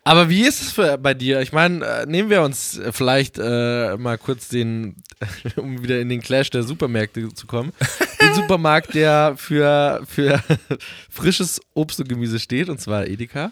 [0.03, 1.41] Aber wie ist es für, bei dir?
[1.41, 4.95] Ich meine, äh, nehmen wir uns äh, vielleicht äh, mal kurz den,
[5.57, 7.71] um wieder in den Clash der Supermärkte zu kommen,
[8.19, 10.41] den Supermarkt, der für, für
[11.09, 13.51] frisches Obst und Gemüse steht, und zwar Edeka.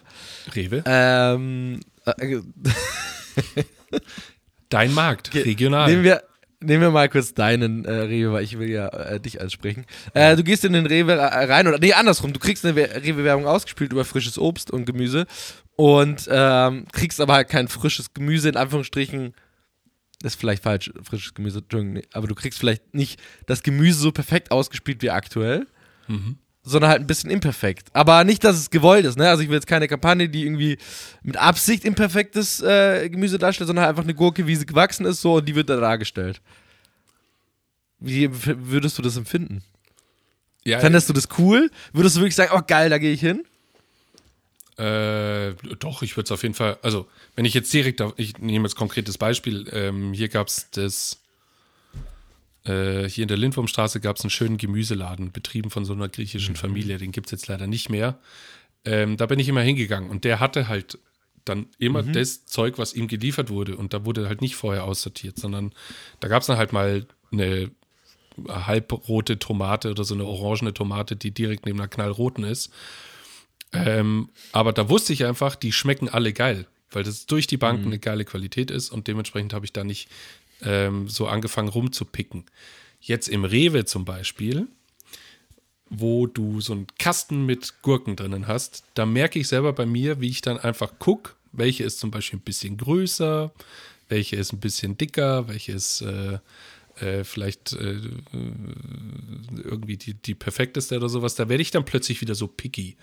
[0.55, 2.39] Rewe, Ähm, äh,
[4.69, 5.89] dein Markt, regional.
[5.89, 6.23] Nehmen wir,
[6.61, 9.85] nehmen wir mal kurz deinen äh, Rewe, weil ich will ja äh, dich ansprechen.
[10.13, 12.89] Äh, du gehst in den Rewe äh, rein, oder nee, andersrum, du kriegst eine We-
[13.03, 15.25] Rewe-Werbung ausgespielt über frisches Obst und Gemüse
[15.79, 19.33] und ähm, kriegst aber halt kein frisches Gemüse, in Anführungsstrichen,
[20.21, 24.11] Das ist vielleicht falsch, frisches Gemüse, Entschuldigung, aber du kriegst vielleicht nicht das Gemüse so
[24.11, 25.67] perfekt ausgespielt wie aktuell,
[26.09, 26.37] Mhm.
[26.63, 27.87] sondern halt ein bisschen imperfekt.
[27.93, 29.29] Aber nicht, dass es gewollt ist, ne?
[29.29, 30.77] Also ich will jetzt keine Kampagne, die irgendwie
[31.23, 35.21] mit Absicht imperfektes äh, Gemüse darstellt, sondern halt einfach eine Gurke, wie sie gewachsen ist,
[35.21, 36.41] so und die wird da dargestellt.
[37.99, 39.63] Wie würdest du das empfinden?
[40.65, 41.71] Ja, Fändest du das cool?
[41.93, 43.43] Würdest du wirklich sagen, oh geil, da gehe ich hin?
[44.79, 48.37] Äh, doch, ich würde es auf jeden Fall, also wenn ich jetzt direkt, auf, ich
[48.37, 51.21] nehme jetzt konkretes Beispiel, ähm, hier gab es das,
[52.63, 56.55] äh, hier in der Lindwurmstraße gab es einen schönen Gemüseladen, betrieben von so einer griechischen
[56.55, 58.19] Familie, den gibt es jetzt leider nicht mehr.
[58.85, 60.97] Ähm, da bin ich immer hingegangen und der hatte halt
[61.43, 65.37] dann immer das Zeug, was ihm geliefert wurde und da wurde halt nicht vorher aussortiert,
[65.37, 65.73] sondern
[66.21, 67.69] da gab es dann halt mal eine
[68.47, 72.71] halbrote Tomate oder so eine orangene Tomate, die direkt neben einer knallroten ist.
[73.71, 77.85] Ähm, aber da wusste ich einfach, die schmecken alle geil, weil das durch die Bank
[77.85, 80.09] eine geile Qualität ist und dementsprechend habe ich da nicht
[80.63, 82.45] ähm, so angefangen rumzupicken.
[82.99, 84.67] Jetzt im Rewe zum Beispiel,
[85.89, 90.19] wo du so einen Kasten mit Gurken drinnen hast, da merke ich selber bei mir,
[90.19, 93.51] wie ich dann einfach gucke, welche ist zum Beispiel ein bisschen größer,
[94.07, 96.39] welche ist ein bisschen dicker, welche ist äh,
[96.99, 97.99] äh, vielleicht äh,
[99.63, 101.35] irgendwie die, die perfekteste oder sowas.
[101.35, 102.97] Da werde ich dann plötzlich wieder so picky.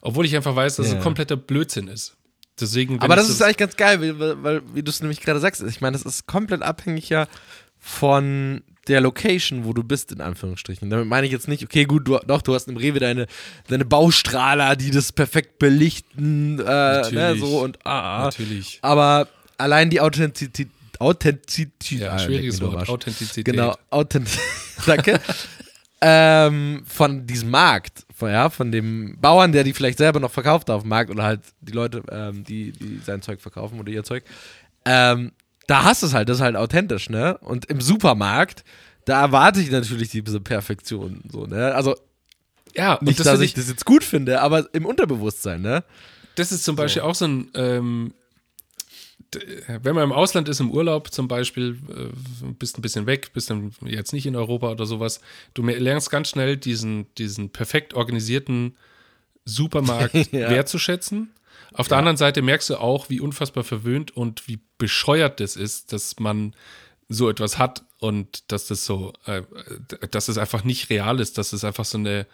[0.00, 0.98] Obwohl ich einfach weiß, dass Ja.
[0.98, 2.16] es kompletter Blödsinn ist.
[2.58, 5.62] Deswegen, Aber das ist eigentlich ganz geil, weil, weil, wie du es nämlich gerade sagst,
[5.62, 7.26] ich meine, das ist komplett abhängig ja
[7.78, 10.90] von der Location, wo du bist, in Anführungsstrichen.
[10.90, 13.26] Damit meine ich jetzt nicht, okay, gut, du, doch, du hast im Rewe deine,
[13.68, 17.40] deine Baustrahler, die das perfekt belichten, äh, ne, Natürlich.
[17.40, 18.24] so und ah, ah.
[18.24, 18.78] Natürlich.
[18.82, 22.88] Aber allein die Authentizität, Authentizität, Ja, ah, schwieriges Wort.
[22.88, 23.44] Authentizität.
[23.46, 24.42] Genau, Authentizität.
[24.86, 25.20] Danke.
[26.00, 30.70] Ähm, von diesem Markt, von, ja, von dem Bauern, der die vielleicht selber noch verkauft
[30.70, 34.04] auf dem Markt oder halt die Leute, ähm, die, die sein Zeug verkaufen oder ihr
[34.04, 34.24] Zeug.
[34.84, 35.32] Ähm,
[35.66, 37.38] da hast du es halt, das ist halt authentisch, ne?
[37.38, 38.64] Und im Supermarkt,
[39.04, 41.74] da erwarte ich natürlich diese Perfektion, so, ne?
[41.74, 41.94] Also
[42.74, 45.84] Ja, nicht, das, dass finde ich das jetzt gut finde, aber im Unterbewusstsein, ne?
[46.36, 48.14] das ist zum Beispiel auch so ein, ähm,
[49.82, 53.50] wenn man im Ausland ist, im Urlaub zum Beispiel, äh, bist ein bisschen weg, bist
[53.50, 55.20] dann jetzt nicht in Europa oder sowas,
[55.54, 58.76] du lernst ganz schnell diesen, diesen perfekt organisierten
[59.44, 60.50] Supermarkt Ja.
[60.50, 61.30] wertzuschätzen.
[61.72, 65.92] Auf der anderen Seite merkst du auch, wie unfassbar verwöhnt und wie bescheuert das ist,
[65.92, 66.54] dass man
[67.08, 69.42] so etwas hat und dass das so, äh,
[70.10, 72.26] dass es einfach nicht real ist, dass es einfach so eine,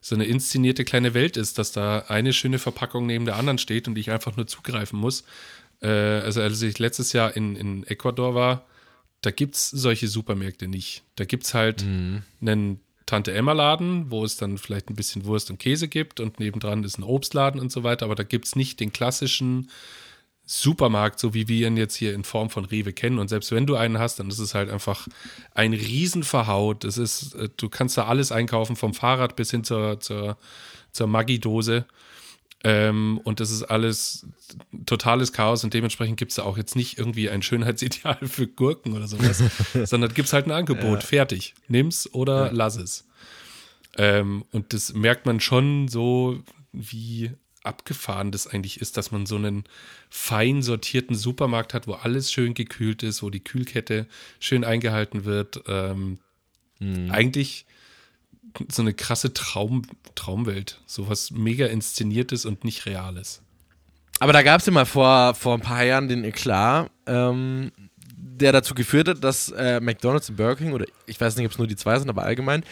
[0.00, 3.86] so eine inszenierte kleine Welt ist, dass da eine schöne Verpackung neben der anderen steht
[3.86, 5.22] und ich einfach nur zugreifen muss.
[5.82, 8.66] Äh, also als ich letztes Jahr in, in Ecuador war,
[9.20, 11.04] da gibt es solche Supermärkte nicht.
[11.16, 15.88] Da gibt es halt einen Tante-Emma-Laden, wo es dann vielleicht ein bisschen Wurst und Käse
[15.88, 18.92] gibt und nebendran ist ein Obstladen und so weiter, aber da gibt es nicht den
[18.92, 19.70] klassischen
[20.44, 23.18] Supermarkt, so wie wir ihn jetzt hier in Form von Rewe kennen.
[23.18, 25.06] Und selbst wenn du einen hast, dann ist es halt einfach
[25.54, 26.84] ein Riesenverhaut.
[26.84, 30.36] Das ist, äh, du kannst da alles einkaufen, vom Fahrrad bis hin zur, zur,
[30.90, 31.86] zur Maggi-Dose.
[32.64, 34.26] Ähm, und das ist alles
[34.86, 38.92] totales Chaos und dementsprechend gibt es da auch jetzt nicht irgendwie ein Schönheitsideal für Gurken
[38.92, 39.42] oder sowas,
[39.88, 41.54] sondern gibt es halt ein Angebot, fertig.
[41.68, 43.06] Nimm's oder lass es.
[43.96, 46.40] Ähm, und das merkt man schon so,
[46.72, 47.32] wie
[47.64, 49.64] abgefahren das eigentlich ist, dass man so einen
[50.08, 54.06] fein sortierten Supermarkt hat, wo alles schön gekühlt ist, wo die Kühlkette
[54.40, 55.62] schön eingehalten wird.
[55.66, 56.18] Ähm,
[57.10, 57.64] Eigentlich
[58.70, 59.82] so eine krasse Traum,
[60.14, 60.80] Traumwelt.
[60.86, 63.42] Sowas mega inszeniertes und nicht reales.
[64.20, 67.72] Aber da gab es ja mal vor, vor ein paar Jahren den Eklat, ähm,
[68.16, 71.52] der dazu geführt hat, dass äh, McDonalds und Burger King, oder ich weiß nicht, ob
[71.52, 72.64] es nur die zwei sind, aber allgemein,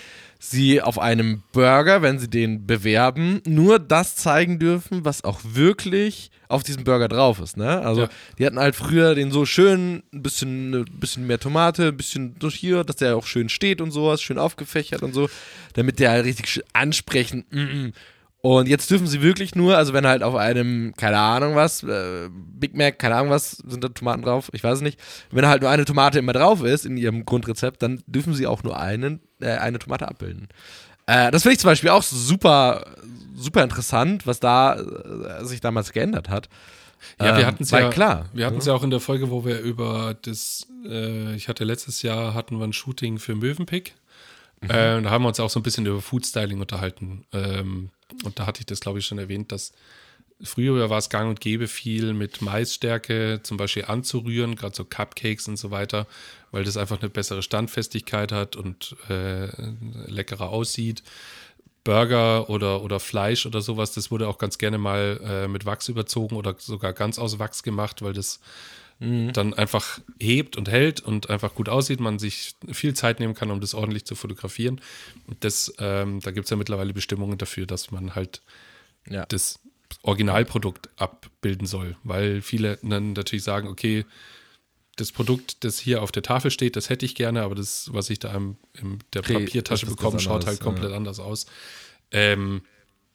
[0.43, 6.31] sie auf einem Burger, wenn sie den bewerben, nur das zeigen dürfen, was auch wirklich
[6.49, 7.59] auf diesem Burger drauf ist.
[7.59, 7.83] Ne?
[7.83, 8.09] Also Ja.
[8.39, 12.39] die hatten halt früher den so schön, ein bisschen, ein bisschen mehr Tomate, ein bisschen
[12.39, 15.29] durch hier, dass der auch schön steht und sowas, schön aufgefächert und so,
[15.75, 17.93] damit der halt richtig ansprechend mm, mm.
[18.43, 22.31] Und jetzt dürfen sie wirklich nur, also wenn halt auf einem, keine Ahnung was, äh,
[22.31, 24.99] Big Mac, keine Ahnung was, sind da Tomaten drauf, ich weiß es nicht.
[25.31, 28.63] Wenn halt nur eine Tomate immer drauf ist in ihrem Grundrezept, dann dürfen sie auch
[28.63, 30.49] nur einen, äh, eine Tomate abbilden.
[31.07, 32.87] Äh, das finde ich zum Beispiel auch super,
[33.37, 36.49] super interessant, was da äh, sich damals geändert hat.
[37.19, 38.27] Ja, wir Ähm, hatten es weil ja, klar.
[38.33, 41.65] Wir hatten es ja auch in der Folge, wo wir über das, äh, ich hatte
[41.65, 43.95] letztes Jahr hatten wir ein Shooting für Mövenpick.
[44.61, 44.71] Mhm.
[44.71, 47.25] Äh, da haben wir uns auch so ein bisschen über Foodstyling unterhalten.
[47.33, 47.91] Ähm,
[48.25, 49.73] und da hatte ich das, glaube ich, schon erwähnt, dass
[50.43, 55.49] früher war es gang und gäbe viel mit Maisstärke zum Beispiel anzurühren, gerade so Cupcakes
[55.49, 56.07] und so weiter,
[56.51, 59.49] weil das einfach eine bessere Standfestigkeit hat und äh,
[60.07, 61.03] leckerer aussieht.
[61.85, 65.89] Burger oder, oder Fleisch oder sowas, das wurde auch ganz gerne mal äh, mit Wachs
[65.89, 68.41] überzogen oder sogar ganz aus Wachs gemacht, weil das
[69.01, 73.51] dann einfach hebt und hält und einfach gut aussieht, man sich viel Zeit nehmen kann,
[73.51, 74.79] um das ordentlich zu fotografieren.
[75.27, 78.43] Und das, ähm, da gibt es ja mittlerweile Bestimmungen dafür, dass man halt
[79.09, 79.25] Ja.
[79.27, 79.59] das
[80.03, 84.05] Originalprodukt abbilden soll, weil viele dann natürlich sagen, okay,
[84.97, 88.11] das Produkt, das hier auf der Tafel steht, das hätte ich gerne, aber das, was
[88.11, 90.97] ich da im, in der Krieg- Papiertasche bekomme, schaut halt komplett ja.
[90.97, 91.47] anders aus.
[92.11, 92.61] Ähm,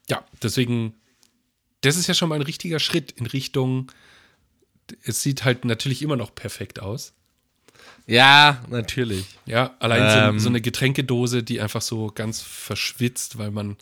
[0.09, 0.95] ja, deswegen,
[1.81, 3.91] das ist ja schon mal ein richtiger Schritt in Richtung,
[5.03, 7.13] es sieht halt natürlich immer noch perfekt aus.
[8.07, 9.25] Ja, natürlich.
[9.45, 10.39] Ja, allein Ähm.
[10.39, 13.77] so, so eine Getränkedose, die einfach so ganz verschwitzt, weil man,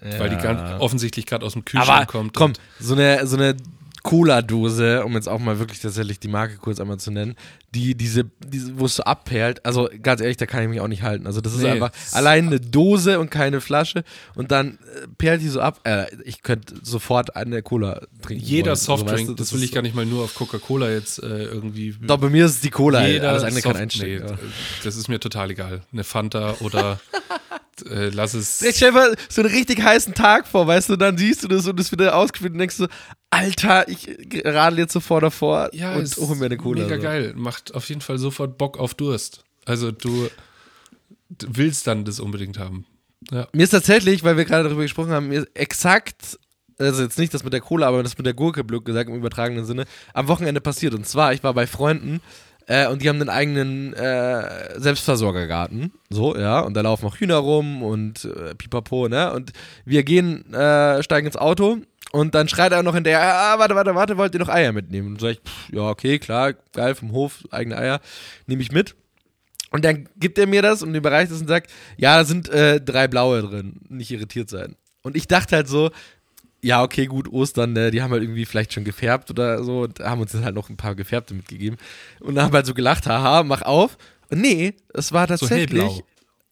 [0.00, 0.42] weil die Ja.
[0.42, 2.34] ganz offensichtlich gerade aus dem Kühlschrank Aber kommt.
[2.34, 3.56] komm, so eine, so eine
[4.02, 7.36] Cola-Dose, um jetzt auch mal wirklich tatsächlich die Marke kurz einmal zu nennen,
[7.74, 10.88] die diese, diese wo es so abperlt, also ganz ehrlich, da kann ich mich auch
[10.88, 11.26] nicht halten.
[11.26, 14.02] Also das ist Nee, einfach das- allein eine Dose und keine Flasche
[14.34, 15.80] und dann äh, perlt die so ab.
[15.84, 18.44] Äh, ich könnte sofort eine Cola trinken.
[18.44, 18.76] Jeder wollen.
[18.76, 21.44] Softdrink, Also, weißt du, das will ich gar nicht mal nur auf Coca-Cola jetzt äh,
[21.44, 21.94] irgendwie.
[22.00, 23.06] Doch, bei mir ist es die Cola.
[23.06, 24.24] Jeder Alles andere kann Soft- einstecken.
[24.24, 24.38] nee, ja.
[24.84, 25.82] Das ist mir total egal.
[25.92, 27.00] Eine Fanta oder
[27.82, 28.62] äh, lass es.
[28.62, 31.66] Ich stell mal so einen richtig heißen Tag vor, weißt du, dann siehst du das
[31.66, 32.86] und es wieder ausgeführt und denkst so,
[33.30, 34.08] Alter, ich
[34.44, 36.82] radel jetzt sofort davor Ja, und hol mir eine Cola.
[36.82, 37.02] Mega so.
[37.02, 37.34] geil.
[37.36, 39.44] Macht auf jeden Fall sofort Bock auf Durst.
[39.64, 40.28] Also du,
[41.30, 42.86] du willst dann das unbedingt haben.
[43.30, 43.46] Ja.
[43.52, 46.38] Mir ist tatsächlich, weil wir gerade darüber gesprochen haben, mir ist exakt,
[46.78, 49.16] also jetzt nicht das mit der Cola, aber das mit der Gurke, blöd gesagt, im
[49.16, 50.94] übertragenen Sinne, am Wochenende passiert.
[50.94, 52.20] Und zwar, ich war bei Freunden
[52.70, 55.92] äh, und die haben einen eigenen äh, Selbstversorgergarten.
[56.08, 59.32] So, ja, und da laufen auch Hühner rum und äh, pipapo, ne?
[59.32, 59.52] Und
[59.84, 61.78] wir gehen, äh, steigen ins Auto
[62.12, 65.08] und dann schreit er noch hinterher, ah, warte, warte, warte, wollt ihr noch Eier mitnehmen?
[65.08, 68.00] Und sag ich, pff, ja, okay, klar, geil, vom Hof, eigene Eier,
[68.46, 68.94] nehme ich mit.
[69.72, 72.80] Und dann gibt er mir das und überreicht es und sagt, ja, da sind äh,
[72.80, 74.76] drei blaue drin, nicht irritiert sein.
[75.02, 75.90] Und ich dachte halt so,
[76.62, 80.00] ja, okay, gut, Ostern, ne, die haben halt irgendwie vielleicht schon gefärbt oder so und
[80.00, 81.78] haben uns dann halt noch ein paar gefärbte mitgegeben.
[82.20, 83.96] Und dann haben wir halt so gelacht, haha, mach auf.
[84.30, 86.00] Und nee, es war tatsächlich hellblau.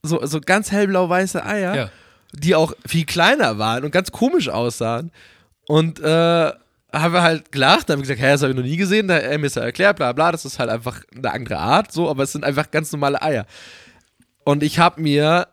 [0.02, 1.90] so, so ganz hellblau-weiße Eier, Ja.
[2.32, 5.12] die auch viel kleiner waren und ganz komisch aussahen.
[5.66, 6.52] Und äh,
[6.92, 9.36] haben wir halt gelacht, haben gesagt, hä, das habe ich noch nie gesehen, da er
[9.38, 12.22] mir das ja erklärt, bla bla, das ist halt einfach eine andere Art, so, aber
[12.22, 13.44] es sind einfach ganz normale Eier.
[14.44, 15.48] Und ich habe mir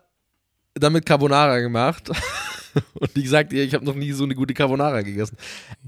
[0.72, 2.10] damit Carbonara gemacht.
[2.94, 5.36] Und wie gesagt, ich habe noch nie so eine gute Carbonara gegessen.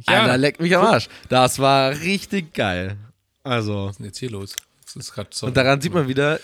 [0.09, 0.22] Ja.
[0.22, 1.09] Alter, leck mich am Arsch.
[1.29, 2.96] Das war richtig geil.
[3.44, 4.57] Also, Was ist denn jetzt hier los?
[4.85, 5.46] Das ist gerade so.
[5.46, 6.40] und daran sieht man wieder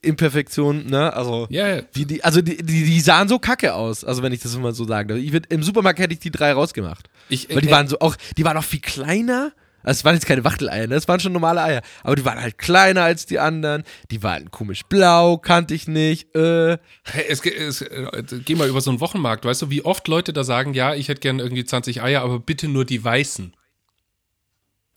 [0.00, 1.12] Imperfektion, ne?
[1.12, 1.82] Also, Ja, ja.
[1.92, 4.72] wie die, also die, die, die sahen so kacke aus, also wenn ich das mal
[4.72, 5.18] so sagen darf.
[5.18, 7.08] Ich würd, Im Supermarkt hätte ich die drei rausgemacht.
[7.28, 9.52] Ich, Weil die äh, waren so auch, die waren auch viel kleiner.
[9.82, 10.96] Also es waren jetzt keine Wachteleier, ne?
[10.96, 11.82] Es waren schon normale Eier.
[12.02, 13.84] Aber die waren halt kleiner als die anderen.
[14.10, 16.34] Die waren komisch blau, kannte ich nicht.
[16.34, 16.78] Äh.
[17.04, 20.32] Hey, es, es, äh, geh mal über so einen Wochenmarkt, weißt du, wie oft Leute
[20.32, 23.54] da sagen, ja, ich hätte gerne irgendwie 20 Eier, aber bitte nur die weißen.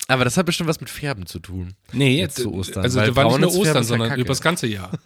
[0.07, 1.75] Aber das hat bestimmt was mit Färben zu tun.
[1.93, 4.21] Nee, Jetzt zu Ostern, Also das war nicht nur Ostern, sondern Kacke.
[4.21, 4.91] übers ganze Jahr.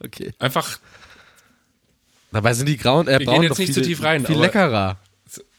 [0.00, 0.32] Okay.
[0.38, 0.78] Einfach,
[2.30, 4.24] Dabei sind die grauen, äh, Wir braun gehen jetzt doch nicht viel, zu tief rein,
[4.24, 4.96] viel aber-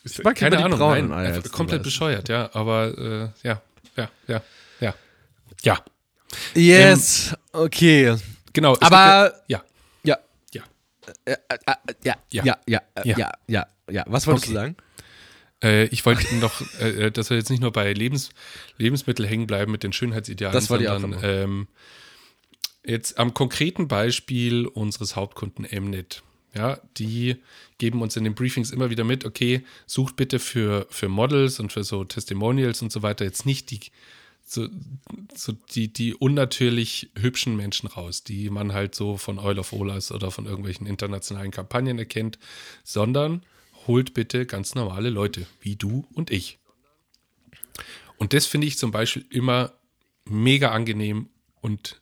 [0.03, 0.23] leckerer.
[0.23, 2.97] mag keine lieber die Ahnung, braunen nein, einfach die komplett bescheuert, ja, aber
[3.43, 3.61] äh, ja,
[3.97, 4.41] ja, ja,
[4.79, 4.95] ja,
[5.63, 5.79] ja,
[6.55, 8.15] Yes, okay.
[8.53, 8.75] genau.
[8.81, 9.63] Aber- gibt ja,
[10.03, 10.17] Ja.
[10.53, 10.63] ja,
[11.25, 11.35] Äh, äh,
[11.65, 12.43] äh, ja, Ja.
[12.45, 13.17] ja, ja, Ja.
[13.17, 14.03] ja, ja, ja.
[14.07, 14.53] Was wolltest Okay.
[14.53, 14.75] du sagen?
[15.61, 18.29] Äh, ich wollte noch, äh, dass wir jetzt nicht nur bei Lebens
[18.77, 21.67] Lebensmittel hängen bleiben mit den Schönheitsidealen, Das ich auch sondern ähm,
[22.85, 26.23] jetzt am konkreten Beispiel unseres Hauptkunden Mnet.
[26.55, 27.35] Ja, die
[27.77, 31.71] geben uns in den Briefings immer wieder mit, okay, sucht bitte für, für Models und
[31.71, 33.79] für so Testimonials und so weiter jetzt nicht die,
[34.45, 34.67] so,
[35.35, 40.11] so die, die unnatürlich hübschen Menschen raus, die man halt so von Oil of Olas
[40.11, 42.39] oder von irgendwelchen internationalen Kampagnen erkennt,
[42.83, 43.43] sondern
[43.85, 46.57] holt bitte ganz normale Leute, wie du und ich.
[48.17, 49.71] Und das finde ich zum Beispiel immer
[50.25, 51.29] mega angenehm
[51.61, 52.01] und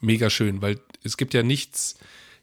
[0.00, 1.98] mega schön, weil es gibt ja nichts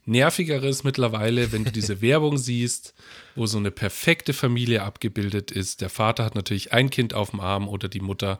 [0.06, 2.94] Nervigeres mittlerweile, wenn du diese Werbung siehst,
[3.36, 5.82] wo so eine perfekte Familie abgebildet ist.
[5.82, 8.40] Der Vater hat natürlich ein Kind auf dem Arm oder die Mutter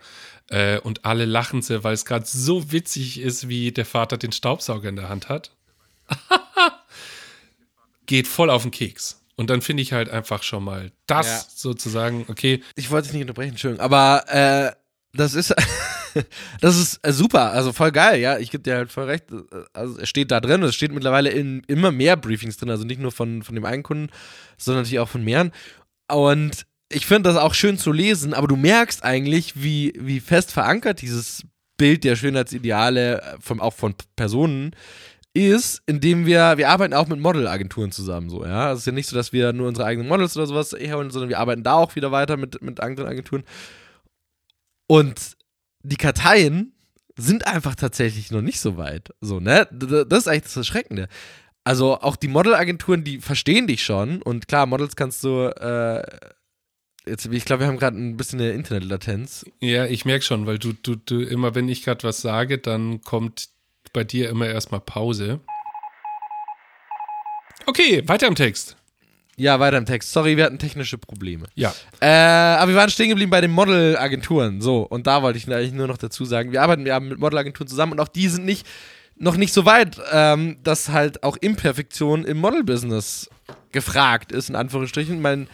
[0.50, 4.32] äh, und alle lachen sie, weil es gerade so witzig ist, wie der Vater den
[4.32, 5.52] Staubsauger in der Hand hat.
[8.06, 9.22] Geht voll auf den Keks.
[9.36, 11.46] Und dann finde ich halt einfach schon mal das Ja.
[11.56, 13.84] sozusagen, okay, Ich wollte dich nicht unterbrechen, Entschuldigung.
[13.84, 14.72] Aber äh,
[15.14, 15.54] das ist
[16.62, 18.38] das ist äh, super, also voll geil, ja.
[18.38, 19.32] Ich gebe dir halt voll recht.
[19.32, 22.84] äh, Also es steht da drin, es steht mittlerweile in immer mehr Briefings drin, also
[22.86, 24.10] nicht nur von, von dem einen Kunden,
[24.58, 25.52] sondern natürlich auch von mehreren.
[26.12, 30.52] Und ich finde das auch schön zu lesen, aber du merkst eigentlich, wie, wie fest
[30.52, 31.44] verankert dieses
[31.78, 34.76] Bild der Schönheitsideale äh, von, auch von Personen
[35.34, 38.72] ist, indem wir, wir arbeiten auch mit Modelagenturen zusammen, so, ja.
[38.72, 41.30] Es ist ja nicht so, dass wir nur unsere eigenen Models oder sowas herholen, sondern
[41.30, 43.44] wir arbeiten da auch wieder weiter mit, mit anderen Agenturen.
[44.88, 45.35] Und
[45.86, 46.74] die Karteien
[47.18, 49.14] sind einfach tatsächlich noch nicht so weit.
[49.22, 49.68] So, ne?
[49.72, 51.08] Das ist eigentlich das Erschreckende.
[51.64, 54.22] Also auch die Modelagenturen, die verstehen dich schon.
[54.22, 56.04] Und klar, Models kannst du, äh,
[57.10, 59.46] jetzt, ich glaube, wir haben gerade ein bisschen eine Internetlatenz.
[59.62, 63.02] Ja, ich merke schon, weil du, du, du, immer wenn ich gerade was sage, dann
[63.02, 63.50] kommt
[63.94, 65.40] bei dir immer erstmal Pause.
[67.66, 68.76] Okay, weiter im Text.
[69.38, 70.12] Ja, weiter im Text.
[70.12, 71.48] Sorry, wir hatten technische Probleme.
[71.56, 71.74] Ja.
[72.00, 74.62] Äh, aber wir waren stehen geblieben bei den Modelagenturen.
[74.62, 77.68] So, und da wollte ich eigentlich nur noch dazu sagen, wir arbeiten ja mit Modelagenturen
[77.68, 78.66] zusammen und auch die sind nicht,
[79.18, 83.30] noch nicht so weit, ähm, dass halt auch Imperfektion im Model-Business
[83.72, 85.16] gefragt ist, in Anführungsstrichen.
[85.16, 85.48] Ich meine,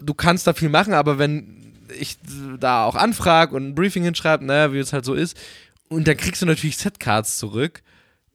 [0.00, 2.18] du kannst da viel machen, aber wenn ich
[2.58, 5.36] da auch anfrage und ein Briefing hinschreibe, naja, wie es halt so ist,
[5.88, 7.82] und dann kriegst du natürlich Setcards zurück,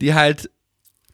[0.01, 0.49] die halt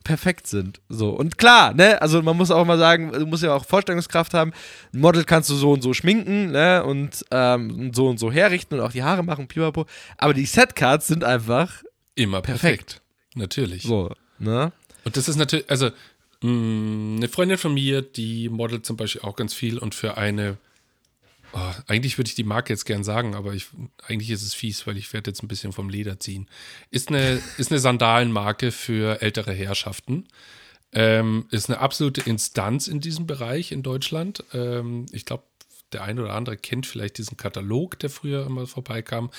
[0.04, 0.82] perfekt sind.
[0.90, 1.10] So.
[1.10, 4.52] Und klar, ne, also man muss auch mal sagen, du musst ja auch Vorstellungskraft haben.
[4.94, 8.76] Ein Model kannst du so und so schminken, ne, und ähm, so und so herrichten
[8.76, 9.86] und auch die Haare machen, pipapo.
[10.18, 11.84] Aber die Setcards sind einfach
[12.16, 12.62] immer perfekt.
[12.62, 13.02] perfekt.
[13.36, 13.84] Natürlich.
[13.84, 14.72] So, ne?
[15.04, 15.90] Und das ist natürlich, also
[16.42, 20.18] mh, mm, eine Freundin von mir, die modelt zum Beispiel auch ganz viel und für
[20.18, 20.58] eine
[21.54, 23.68] Oh, eigentlich würde ich die Marke jetzt gern sagen, aber ich,
[24.08, 26.48] eigentlich ist es fies, weil ich werde jetzt ein bisschen vom Leder ziehen.
[26.92, 30.28] Ist eine, ist eine Sandalenmarke für ältere Herrschaften.
[30.94, 34.44] Ähm, ist eine absolute Instanz in diesem Bereich in Deutschland.
[34.54, 35.44] Ähm, ich glaube,
[35.94, 39.30] der eine oder andere kennt vielleicht diesen Katalog, der früher immer vorbeikam.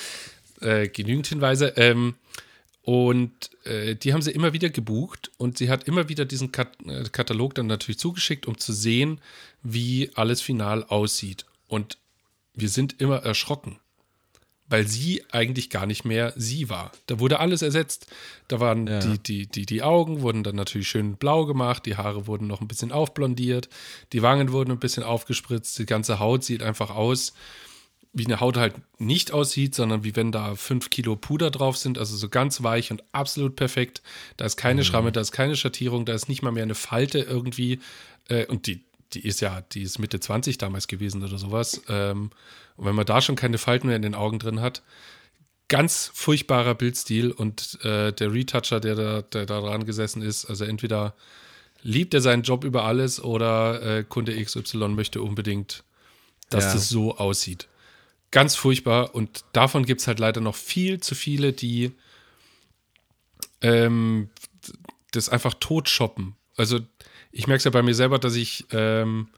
[0.61, 1.69] Äh, genügend Hinweise.
[1.77, 2.15] Ähm,
[2.83, 6.77] und äh, die haben sie immer wieder gebucht und sie hat immer wieder diesen Kat
[6.85, 9.21] äh, Katalog dann natürlich zugeschickt, um zu sehen,
[9.63, 11.47] wie alles final aussieht.
[11.69, 11.99] Und
[12.55, 13.79] wir sind immer erschrocken,
[14.69, 16.93] weil sie eigentlich gar nicht mehr sie war.
[17.07, 18.07] Da wurde alles ersetzt.
[18.49, 19.01] Da waren ja.
[19.01, 22.61] die, die, die, die Augen wurden dann natürlich schön blau gemacht, die Haare wurden noch
[22.61, 23.69] ein bisschen aufblondiert,
[24.13, 27.33] die Wangen wurden ein bisschen aufgespritzt, die ganze Haut sieht einfach aus,
[28.13, 31.97] wie eine Haut halt nicht aussieht, sondern wie wenn da fünf Kilo Puder drauf sind,
[31.99, 34.03] also so ganz weich und absolut perfekt.
[34.37, 34.85] Da ist keine mhm.
[34.85, 37.81] Schramme, da ist keine Schattierung, da ist nicht mal mehr eine Falte irgendwie.
[38.29, 41.83] Äh, und die, die ist ja, die ist Mitte 20 damals gewesen oder sowas.
[41.89, 42.31] Ähm,
[42.77, 44.83] und wenn man da schon keine Falten mehr in den Augen drin hat,
[45.69, 50.65] ganz furchtbarer Bildstil und äh, der Retoucher, der da, der da dran gesessen ist, also
[50.65, 51.15] entweder
[51.83, 55.85] liebt er seinen Job über alles oder äh, Kunde XY möchte unbedingt,
[56.51, 56.73] dass ja.
[56.75, 57.69] das so aussieht.
[58.31, 61.93] Ganz furchtbar und davon gibt es halt leider noch viel zu viele, die
[63.63, 64.31] ähm,
[65.11, 66.37] das einfach tot shoppen.
[66.57, 66.81] Also
[67.33, 69.29] ich merke es ja bei mir selber, dass ich ähm,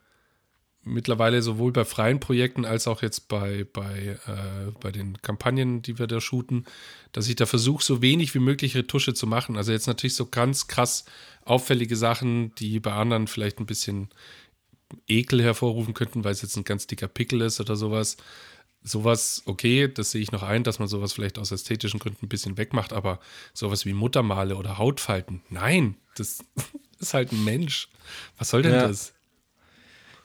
[0.85, 5.99] mittlerweile sowohl bei freien Projekten als auch jetzt bei, bei, äh, bei den Kampagnen, die
[5.99, 6.67] wir da shooten,
[7.13, 9.57] dass ich da versuche, so wenig wie möglich Retusche zu machen.
[9.57, 11.05] Also jetzt natürlich so ganz krass
[11.45, 14.11] auffällige Sachen, die bei anderen vielleicht ein bisschen
[15.09, 18.17] Ekel hervorrufen könnten, weil es jetzt ein ganz dicker Pickel ist oder sowas.
[18.83, 22.29] Sowas, okay, das sehe ich noch ein, dass man sowas vielleicht aus ästhetischen Gründen ein
[22.29, 23.19] bisschen wegmacht, aber
[23.55, 26.45] sowas wie Muttermale oder Hautfalten, nein, das
[27.09, 27.89] ist halt ein Mensch.
[28.39, 28.89] Was soll denn ja.
[28.89, 29.13] das?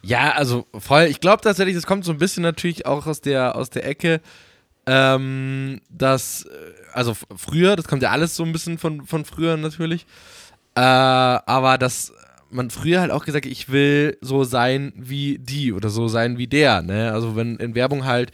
[0.01, 1.03] Ja, also voll.
[1.03, 4.21] Ich glaube tatsächlich, das kommt so ein bisschen natürlich auch aus der, aus der Ecke,
[4.85, 6.49] ähm, dass, äh,
[6.93, 10.05] also früher, das kommt ja alles so ein bisschen von, von früher natürlich,
[10.75, 12.13] äh, aber dass
[12.49, 16.47] man früher halt auch gesagt, ich will so sein wie die oder so sein wie
[16.47, 17.11] der, ne?
[17.11, 18.31] Also wenn in Werbung halt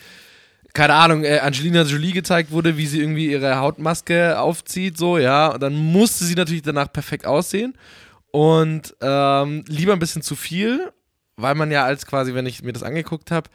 [0.73, 5.47] keine Ahnung, äh, Angelina Jolie gezeigt wurde, wie sie irgendwie ihre Hautmaske aufzieht, so, ja,
[5.47, 7.73] und dann musste sie natürlich danach perfekt aussehen
[8.35, 10.91] und ähm, lieber ein bisschen zu viel,
[11.37, 13.49] weil man ja als quasi, wenn ich mir das angeguckt habe,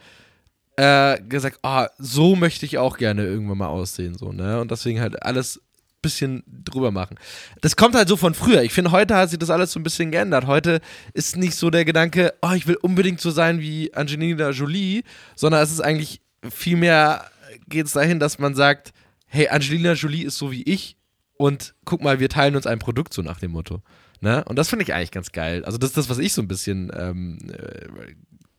[0.75, 4.59] äh, gesagt, oh, so möchte ich auch gerne irgendwann mal aussehen, so, ne?
[4.59, 5.61] Und deswegen halt alles
[6.01, 7.19] bisschen drüber machen.
[7.61, 8.63] Das kommt halt so von früher.
[8.63, 10.47] Ich finde, heute hat sich das alles so ein bisschen geändert.
[10.47, 10.81] Heute
[11.13, 15.03] ist nicht so der Gedanke, oh, ich will unbedingt so sein wie Angelina Jolie,
[15.35, 17.29] sondern es ist eigentlich vielmehr
[17.67, 18.93] geht es dahin, dass man sagt,
[19.27, 20.97] hey, Angelina Jolie ist so wie ich
[21.37, 23.83] und guck mal, wir teilen uns ein Produkt so nach dem Motto.
[24.21, 24.43] Ne?
[24.45, 25.65] Und das finde ich eigentlich ganz geil.
[25.65, 28.13] Also das ist das, was ich so ein bisschen ähm, äh,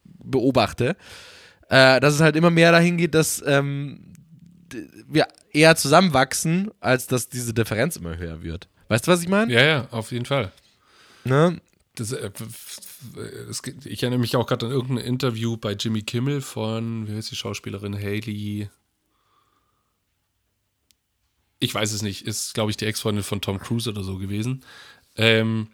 [0.04, 0.96] beobachte.
[1.68, 4.12] Äh, dass es halt immer mehr dahin geht, dass ähm,
[5.08, 8.68] wir eher zusammenwachsen, als dass diese Differenz immer höher wird.
[8.88, 9.52] Weißt du, was ich meine?
[9.52, 10.52] Ja, ja, auf jeden Fall.
[11.24, 11.60] Ne?
[11.94, 12.30] Das, äh,
[13.48, 17.30] es, ich erinnere mich auch gerade an irgendein Interview bei Jimmy Kimmel von, wie heißt
[17.30, 18.68] die Schauspielerin, Haley.
[21.60, 24.64] Ich weiß es nicht, ist, glaube ich, die Ex-Freundin von Tom Cruise oder so gewesen.
[25.16, 25.68] Ähm,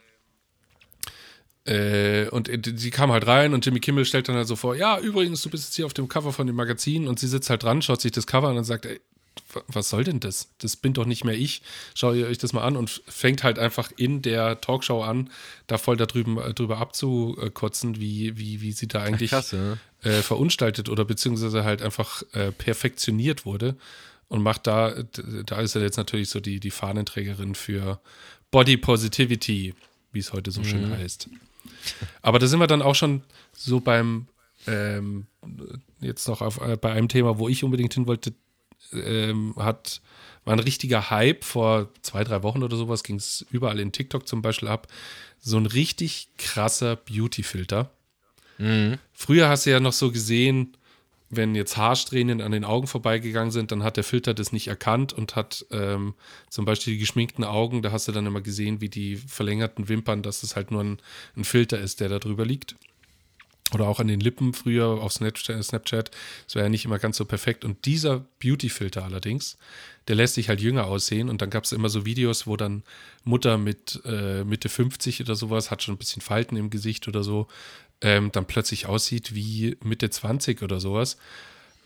[1.64, 4.99] äh, und sie kam halt rein und Jimmy Kimmel stellt dann halt so vor, ja,
[4.99, 7.62] übrigens, du bist jetzt hier auf dem Cover von dem Magazin und sie sitzt halt
[7.62, 9.01] dran, schaut sich das Cover an und sagt, ey,
[9.68, 10.49] was soll denn das?
[10.59, 11.62] Das bin doch nicht mehr ich.
[11.95, 15.30] Schaut ihr euch das mal an und fängt halt einfach in der Talkshow an,
[15.66, 19.76] da voll da drüben, äh, drüber abzukotzen, wie, wie, wie sie da eigentlich krass, ja.
[20.03, 23.76] äh, verunstaltet oder beziehungsweise halt einfach äh, perfektioniert wurde.
[24.28, 24.95] und macht da,
[25.47, 28.01] da ist er jetzt natürlich so die, die Fahnenträgerin für
[28.51, 29.74] Body Positivity,
[30.12, 31.28] wie es heute so schön heißt.
[32.22, 33.22] Aber da sind wir dann auch schon
[33.53, 34.26] so beim,
[34.66, 35.26] ähm,
[36.01, 38.32] jetzt noch auf, äh, bei einem Thema, wo ich unbedingt hin wollte,
[38.92, 40.01] ähm, hat,
[40.44, 44.26] war ein richtiger Hype vor zwei, drei Wochen oder sowas, ging es überall in TikTok
[44.26, 44.86] zum Beispiel ab.
[45.40, 47.90] So ein richtig krasser Beauty-Filter.
[49.12, 50.76] Früher hast du ja noch so gesehen,
[51.31, 55.12] wenn jetzt Haarsträhnen an den Augen vorbeigegangen sind, dann hat der Filter das nicht erkannt
[55.12, 56.14] und hat ähm,
[56.49, 60.22] zum Beispiel die geschminkten Augen, da hast du dann immer gesehen, wie die verlängerten Wimpern,
[60.22, 60.99] dass es halt nur ein,
[61.37, 62.76] ein Filter ist, der da drüber liegt.
[63.74, 66.11] Oder auch an den Lippen früher auf Snapchat, Snapchat.
[66.47, 67.66] Das war ja nicht immer ganz so perfekt.
[67.66, 69.59] Und dieser Beauty-Filter allerdings,
[70.09, 71.29] der lässt sich halt jünger aussehen.
[71.29, 72.83] Und dann gab es immer so Videos, wo dann
[73.24, 77.22] Mutter mit äh, Mitte 50 oder sowas, hat schon ein bisschen Falten im Gesicht oder
[77.22, 77.47] so,
[78.01, 81.16] ähm, dann plötzlich aussieht wie Mitte 20 oder sowas.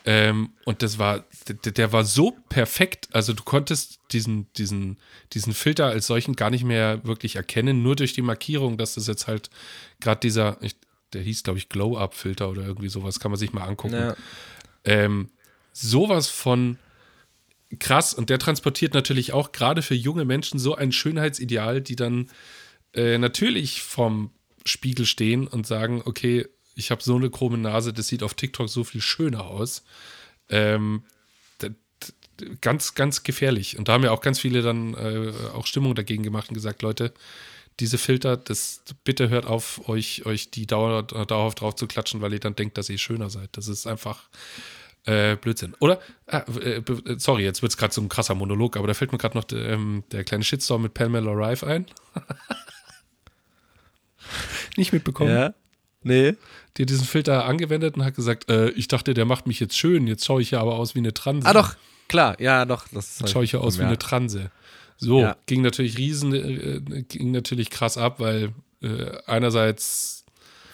[0.04, 3.08] Ähm, und das war, der, der, war so perfekt.
[3.12, 4.98] Also du konntest diesen, diesen,
[5.32, 9.06] diesen Filter als solchen gar nicht mehr wirklich erkennen, nur durch die Markierung, dass das
[9.06, 9.48] jetzt halt
[10.00, 10.74] gerade dieser, ich,
[11.12, 13.94] der hieß, glaube ich, Glow-Up-Filter oder irgendwie sowas, kann man sich mal angucken.
[13.94, 14.16] Ja.
[14.84, 15.30] Ähm,
[15.72, 16.78] sowas von
[17.78, 22.28] krass und der transportiert natürlich auch gerade für junge Menschen so ein Schönheitsideal, die dann
[22.92, 24.30] äh, natürlich vom
[24.64, 28.68] Spiegel stehen und sagen, okay, ich habe so eine krumme Nase, das sieht auf TikTok
[28.68, 29.84] so viel schöner aus.
[30.48, 31.04] Ähm,
[32.60, 33.78] ganz, ganz gefährlich.
[33.78, 36.82] Und da haben ja auch ganz viele dann äh, auch Stimmung dagegen gemacht und gesagt,
[36.82, 37.12] Leute,
[37.80, 42.32] diese Filter, das bitte hört auf, euch, euch die dauer, dauerhaft drauf zu klatschen, weil
[42.32, 43.56] ihr dann denkt, dass ihr schöner seid.
[43.56, 44.28] Das ist einfach
[45.04, 45.74] äh, Blödsinn.
[45.80, 46.82] Oder, ah, äh,
[47.16, 49.46] sorry, jetzt wird es gerade so ein krasser Monolog, aber da fällt mir gerade noch
[49.52, 51.86] ähm, der kleine Shitstorm mit Pamela Rive ein.
[54.77, 55.31] Nicht mitbekommen.
[55.31, 55.55] Ja.
[56.03, 56.35] Nee.
[56.77, 59.77] Die hat diesen Filter angewendet und hat gesagt, äh, ich dachte, der macht mich jetzt
[59.77, 61.47] schön, jetzt schaue ich ja aber aus wie eine Transe.
[61.47, 61.77] Ah, doch,
[62.09, 62.87] klar, ja, doch.
[62.93, 64.51] Das Jetzt schaue ich ja aus wie eine Transe.
[64.97, 65.37] So, Ja.
[65.47, 68.53] ging natürlich riesen, äh, ging natürlich krass ab, weil
[68.83, 70.22] äh, einerseits,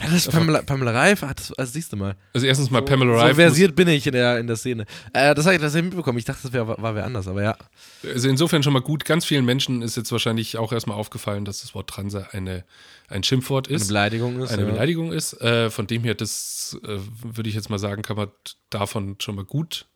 [0.00, 2.16] Ja, das ist Pamela, Pamela Reif, ah, das, also siehst du mal.
[2.32, 4.86] also erstens mal Pamela So Rife, muss, versiert bin ich in der, in der Szene.
[5.12, 6.18] Äh, das habe ich, das hab ich mitbekommen.
[6.18, 7.56] Ich dachte, das wär, war wer anders, aber ja.
[8.04, 9.04] also insofern schon mal gut.
[9.04, 12.64] Ganz vielen Menschen ist jetzt wahrscheinlich auch erstmal aufgefallen, dass das Wort Transe eine,
[13.08, 13.88] ein Schimpfwort Eine ist.
[13.88, 14.52] Beleidigung ist.
[14.52, 14.70] eine ja.
[14.70, 15.32] Beleidigung ist.
[15.40, 18.28] Äh, von dem her, das äh, würde ich jetzt mal sagen, kann man
[18.70, 19.86] davon schon mal gut,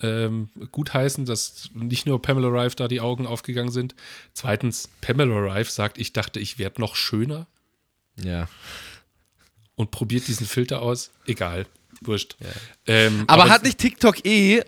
[0.00, 3.94] ähm, gut heißen, dass nicht nur Pamela Rife da die Augen aufgegangen sind.
[4.32, 7.46] Zweitens, Pamela Rife sagt, ich dachte, ich werde noch schöner
[8.22, 8.48] Ja.
[9.78, 11.12] Und probiert diesen Filter aus.
[11.26, 11.64] Egal,
[12.00, 12.36] wurscht.
[12.86, 14.64] Ähm, Aber, hat nicht TikTok eh, äh,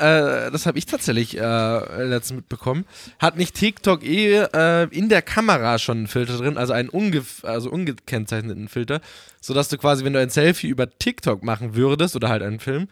[0.50, 2.86] das habe ich tatsächlich äh, letztens mitbekommen,
[3.18, 7.24] hat nicht TikTok eh äh, in der Kamera schon einen Filter drin, also einen unge
[7.42, 9.00] also ungekennzeichneten Filter,
[9.40, 12.86] sodass du quasi, wenn du ein Selfie über TikTok machen würdest oder halt einen Film,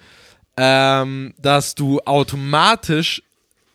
[0.57, 3.23] ähm, dass du automatisch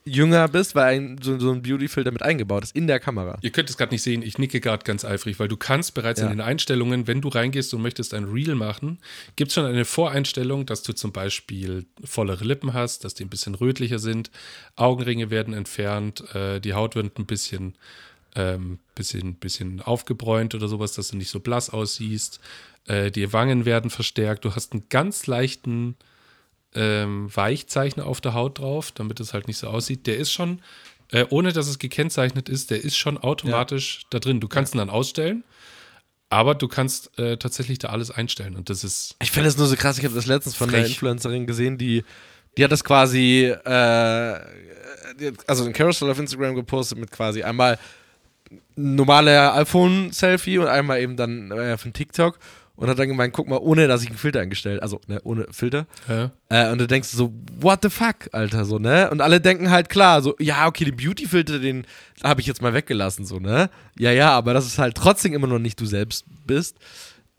[0.05, 3.37] jünger bist, weil ein, so, so ein Beauty-Filter mit eingebaut ist in der Kamera.
[3.41, 6.19] Ihr könnt es gerade nicht sehen, ich nicke gerade ganz eifrig, weil du kannst bereits
[6.19, 6.25] Ja.
[6.27, 8.99] in den Einstellungen, wenn du reingehst und möchtest ein Reel machen,
[9.35, 13.29] gibt es schon eine Voreinstellung, dass du zum Beispiel vollere Lippen hast, dass die ein
[13.29, 14.29] bisschen rötlicher sind,
[14.75, 17.75] Augenringe werden entfernt, äh, die Haut wird ein bisschen,
[18.35, 22.39] ähm, bisschen, bisschen aufgebräunt oder sowas, dass du nicht so blass aussiehst,
[22.87, 25.95] äh, die Wangen werden verstärkt, du hast einen ganz leichten
[26.75, 30.07] ähm, Weichzeichner auf der Haut drauf, damit es halt nicht so aussieht.
[30.07, 30.61] Der ist schon,
[31.11, 34.39] äh, ohne dass es gekennzeichnet ist, der ist schon automatisch da drin.
[34.39, 35.43] Du kannst ihn dann ausstellen,
[36.29, 39.67] aber du kannst äh, tatsächlich da alles einstellen und das ist Ich finde es nur
[39.67, 40.91] so krass, ich habe das letztens von einer Frech.
[40.91, 42.03] Influencerin gesehen, die,
[42.57, 44.39] die hat das quasi, äh,
[45.47, 47.77] also ein Carousel auf Instagram gepostet mit quasi einmal
[48.75, 52.39] normale iPhone-Selfie und einmal eben dann äh, von TikTok
[52.75, 55.45] und hat dann gemeint, guck mal, ohne dass ich einen Filter eingestellt, also ne, ohne
[55.51, 55.85] Filter.
[56.09, 59.09] äh, Äh, und du denkst so, what the fuck, Alter, so, ne?
[59.11, 61.85] Und alle denken halt klar, so, ja, okay, den Beauty-Filter, den
[62.23, 63.69] habe ich jetzt mal weggelassen, so, ne?
[63.97, 66.77] Ja, ja, aber dass es halt trotzdem immer noch nicht du selbst bist,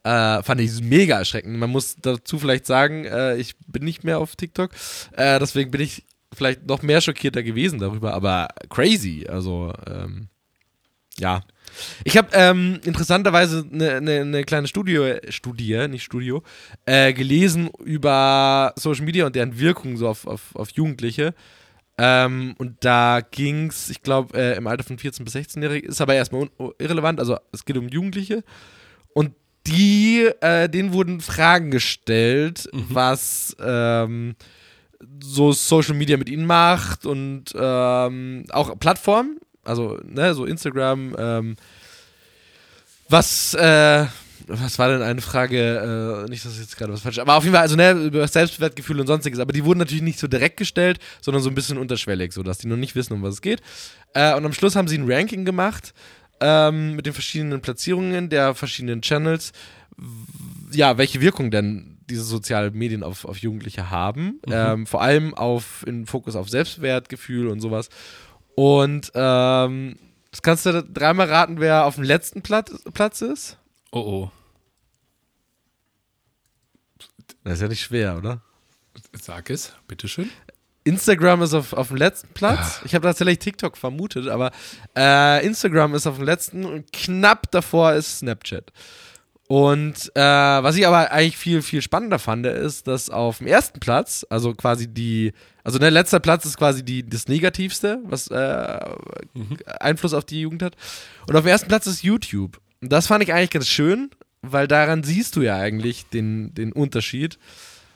[0.03, 1.57] äh, fand ich mega erschreckend.
[1.57, 4.71] Man muss dazu vielleicht sagen, äh, ich bin nicht mehr auf TikTok,
[5.13, 10.27] äh, deswegen bin ich vielleicht noch mehr schockierter gewesen darüber, aber crazy, also, ähm,
[11.17, 11.41] ja.
[12.03, 16.43] Ich habe ähm, interessanterweise eine ne, ne kleine Studie, Studie, nicht Studio,
[16.85, 21.33] äh, gelesen über Social Media und deren Wirkung so auf, auf, auf Jugendliche.
[21.97, 26.01] Ähm, und da ging es, ich glaube, äh, im Alter von 14 bis 16-Jährigen, ist
[26.01, 28.43] aber erstmal irrelevant, also es geht um Jugendliche.
[29.13, 29.31] Und
[29.65, 34.35] die, äh, denen wurden Fragen gestellt, was ähm,
[35.21, 41.55] so Social Media mit ihnen macht und ähm, auch Plattformen, also ne, so Instagram, ähm,
[43.09, 44.05] was, äh,
[44.47, 47.43] was war denn eine Frage, äh, nicht, dass ich jetzt gerade was falsch, aber auf
[47.43, 50.57] jeden Fall, also ne, über Selbstwertgefühl und sonstiges, aber die wurden natürlich nicht so direkt
[50.57, 53.61] gestellt, sondern so ein bisschen unterschwellig, sodass die noch nicht wissen, um was es geht.
[54.13, 55.93] Äh, und am Schluss haben sie ein Ranking gemacht
[56.39, 59.51] ähm, mit den verschiedenen Platzierungen der verschiedenen Channels,
[60.71, 64.39] ja, welche Wirkung denn diese sozialen Medien auf, auf Jugendliche haben.
[64.45, 64.51] Mhm.
[64.51, 67.89] Ähm, vor allem auf in Fokus auf Selbstwertgefühl und sowas.
[68.55, 69.97] Und ähm,
[70.31, 73.57] das kannst du dreimal raten, wer auf dem letzten Platz, Platz ist.
[73.91, 74.31] Oh oh.
[77.43, 78.41] Das ist ja nicht schwer, oder?
[79.13, 80.29] Sag es, bitteschön.
[80.83, 82.79] Instagram ist auf, auf dem letzten Platz.
[82.79, 82.81] Ah.
[82.85, 84.51] Ich habe tatsächlich TikTok vermutet, aber
[84.95, 88.71] äh, Instagram ist auf dem letzten und knapp davor ist Snapchat.
[89.47, 93.79] Und äh, was ich aber eigentlich viel, viel spannender fand, ist, dass auf dem ersten
[93.79, 95.33] Platz, also quasi die,
[95.63, 98.79] also der letzte Platz ist quasi die, das Negativste, was äh,
[99.33, 99.57] mhm.
[99.79, 100.75] Einfluss auf die Jugend hat.
[101.27, 102.59] Und auf dem ersten Platz ist YouTube.
[102.81, 104.09] Und das fand ich eigentlich ganz schön,
[104.41, 107.37] weil daran siehst du ja eigentlich den, den Unterschied.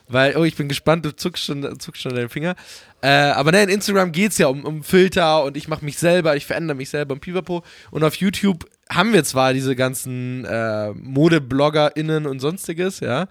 [0.07, 2.55] Weil, oh, ich bin gespannt, du zuckst schon, zuckst schon deinen Finger.
[3.01, 5.99] Äh, aber ne, in Instagram geht es ja um, um Filter und ich mache mich
[5.99, 7.63] selber, ich verändere mich selber im Pipapo.
[7.91, 13.27] Und auf YouTube haben wir zwar diese ganzen äh, ModebloggerInnen und sonstiges, ja,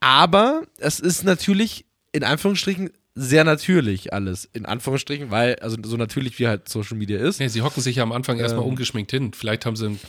[0.00, 6.38] aber es ist natürlich in Anführungsstrichen sehr natürlich alles, in Anführungsstrichen, weil, also so natürlich
[6.38, 7.40] wie halt Social Media ist.
[7.40, 9.32] Ja, sie hocken sich ja am Anfang ähm, erstmal ungeschminkt hin.
[9.32, 10.00] Vielleicht haben sie ein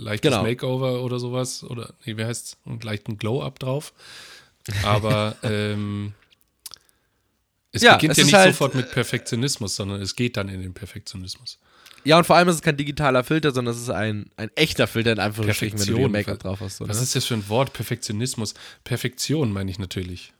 [0.00, 0.42] leichtes genau.
[0.42, 3.92] Makeover oder sowas, oder, nee, wie heißt es, einen leichten Glow-Up drauf.
[4.84, 6.14] Aber, ähm,
[7.72, 10.62] es ja, beginnt es ja nicht halt, sofort mit Perfektionismus, sondern es geht dann in
[10.62, 11.58] den Perfektionismus.
[12.04, 14.86] Ja, und vor allem ist es kein digitaler Filter, sondern es ist ein, ein echter
[14.86, 16.76] Filter in Anführungsstrichen, wenn du dir Make-up drauf hast.
[16.76, 17.02] So, Was ne?
[17.02, 17.72] ist das für ein Wort?
[17.72, 18.54] Perfektionismus.
[18.84, 20.32] Perfektion meine ich natürlich.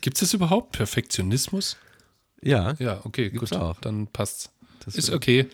[0.00, 0.72] Gibt es das überhaupt?
[0.72, 1.76] Perfektionismus?
[2.42, 2.74] Ja.
[2.78, 3.52] Ja, okay, gut.
[3.52, 3.78] Auch.
[3.80, 4.50] Dann passt's.
[4.84, 5.46] Das ist okay.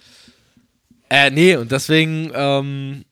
[1.08, 3.04] Äh, nee, und deswegen, ähm,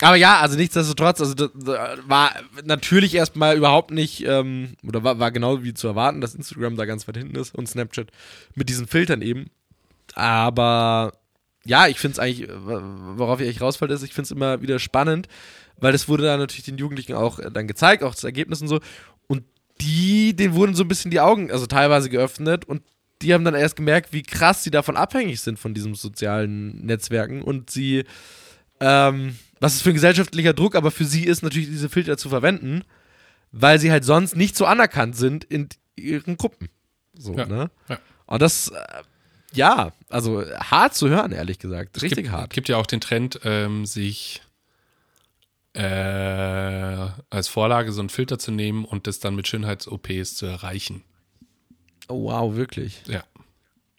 [0.00, 5.18] aber ja, also nichtsdestotrotz, also das, das war natürlich erstmal überhaupt nicht, ähm, oder war,
[5.18, 8.08] war genau wie zu erwarten, dass Instagram da ganz weit hinten ist und Snapchat
[8.54, 9.50] mit diesen Filtern eben.
[10.14, 11.12] Aber
[11.64, 14.78] ja, ich finde es eigentlich, worauf ich eigentlich rausfalle, ist, ich finde es immer wieder
[14.78, 15.28] spannend,
[15.78, 18.68] weil das wurde dann natürlich den Jugendlichen auch äh, dann gezeigt, auch das Ergebnis und
[18.68, 18.80] so.
[19.26, 19.44] Und
[19.80, 22.82] die, denen wurden so ein bisschen die Augen, also teilweise geöffnet und
[23.22, 27.42] die haben dann erst gemerkt, wie krass sie davon abhängig sind von diesen sozialen Netzwerken
[27.42, 28.04] und sie,
[28.80, 32.28] ähm, was ist für ein gesellschaftlicher Druck, aber für sie ist natürlich diese Filter zu
[32.28, 32.82] verwenden,
[33.50, 36.68] weil sie halt sonst nicht so anerkannt sind in ihren Gruppen.
[37.16, 37.70] So, ja, ne?
[37.88, 37.98] Ja.
[38.26, 39.02] Und das, äh,
[39.54, 41.96] ja, also hart zu hören, ehrlich gesagt.
[41.96, 42.52] Richtig es gibt, hart.
[42.52, 44.42] Es gibt ja auch den Trend, ähm, sich
[45.72, 51.02] äh, als Vorlage so einen Filter zu nehmen und das dann mit Schönheits-OPs zu erreichen.
[52.08, 53.02] Oh, wow, wirklich?
[53.08, 53.24] Ja.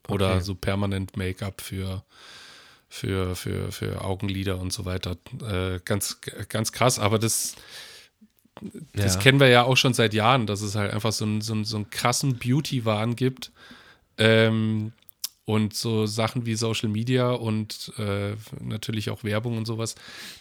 [0.08, 0.44] Oder okay.
[0.44, 2.04] so permanent Make-up für,
[2.88, 5.18] für, für, für Augenlider und so weiter.
[5.46, 7.56] Äh, ganz, ganz krass, aber das,
[8.94, 9.20] das ja.
[9.20, 11.66] kennen wir ja auch schon seit Jahren, dass es halt einfach so einen, so einen,
[11.66, 13.52] so einen krassen Beauty-Wahn gibt,
[14.18, 14.94] ähm,
[15.46, 19.96] und so Sachen wie Social Media und äh, natürlich auch Werbung und sowas,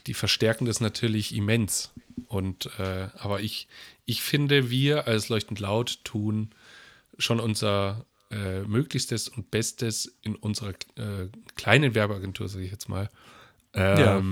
[0.06, 1.92] die verstärken das natürlich immens.
[2.28, 3.68] Und äh, aber ich,
[4.06, 6.50] ich finde, wir als Leuchtend Laut tun
[7.18, 13.10] schon unser äh, Möglichstes und Bestes in unserer äh, kleinen Werbeagentur, sage ich jetzt mal,
[13.74, 14.22] ähm, ja.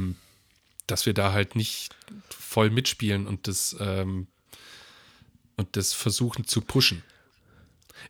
[0.87, 1.95] dass wir da halt nicht
[2.31, 4.27] voll mitspielen und das ähm,
[5.57, 7.03] und das versuchen zu pushen.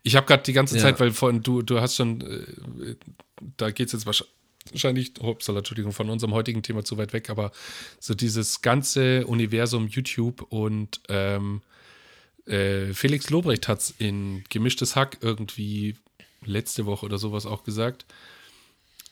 [0.02, 0.82] Ich habe gerade die ganze ja.
[0.82, 2.96] Zeit, weil vorhin du, du hast schon, äh,
[3.56, 7.52] da geht es jetzt wahrscheinlich, hoppsala, Entschuldigung, von unserem heutigen Thema zu weit weg, aber
[8.00, 11.62] so dieses ganze Universum YouTube und ähm,
[12.46, 15.96] äh, Felix Lobrecht hat es in Gemischtes Hack irgendwie
[16.44, 18.04] letzte Woche oder sowas auch gesagt.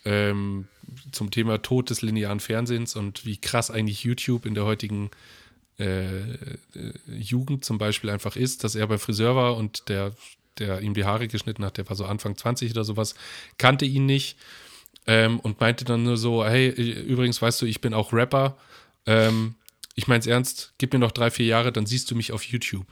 [0.04, 0.66] Ähm,
[1.12, 5.10] zum Thema Tod des linearen Fernsehens und wie krass eigentlich YouTube in der heutigen
[5.78, 6.58] äh, äh
[7.06, 10.12] Jugend zum Beispiel einfach ist, dass er bei Friseur war und der
[10.60, 13.14] der ihm die Haare geschnitten hat, der war so Anfang 20 oder sowas,
[13.58, 14.38] kannte ihn nicht
[15.06, 18.56] ähm, und meinte dann nur so, hey, übrigens weißt du, ich bin auch Rapper.
[19.06, 19.56] Ähm,
[19.94, 22.86] ich mein's ernst, gib mir noch drei, vier Jahre, dann siehst du mich auf YouTube.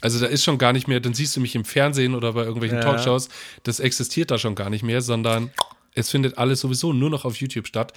[0.00, 2.42] Also da ist schon gar nicht mehr, dann siehst du mich im Fernsehen oder bei
[2.42, 2.84] irgendwelchen ja.
[2.84, 3.28] Talkshows,
[3.62, 5.50] das existiert da schon gar nicht mehr, sondern
[5.94, 7.92] es findet alles sowieso nur noch auf YouTube statt.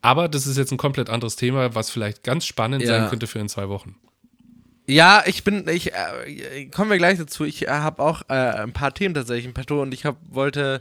[0.00, 2.88] Aber das ist jetzt ein komplett anderes Thema, was vielleicht ganz spannend ja.
[2.88, 3.96] sein könnte für in zwei Wochen.
[4.86, 7.44] Ja, ich bin, ich äh, kommen wir gleich dazu.
[7.44, 10.80] Ich äh, habe auch äh, ein paar Themen tatsächlich im Petto und ich hab, wollte,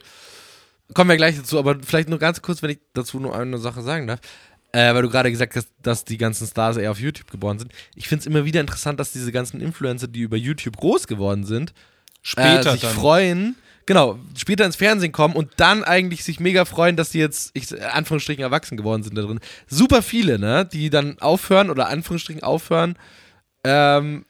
[0.93, 3.81] kommen wir gleich dazu, aber vielleicht nur ganz kurz, wenn ich dazu nur eine Sache
[3.81, 4.19] sagen darf.
[4.73, 7.73] Äh, weil du gerade gesagt hast, dass die ganzen Stars eher auf YouTube geboren sind.
[7.93, 11.43] Ich finde es immer wieder interessant, dass diese ganzen Influencer, die über YouTube groß geworden
[11.43, 11.73] sind,
[12.21, 12.93] später äh, sich dann.
[12.93, 17.51] freuen, genau, später ins Fernsehen kommen und dann eigentlich sich mega freuen, dass die jetzt,
[17.53, 19.41] ich, Anführungsstrichen, erwachsen geworden sind da drin.
[19.67, 22.95] Super viele, ne, die dann aufhören oder Anführungsstrichen aufhören,
[23.63, 24.25] ähm,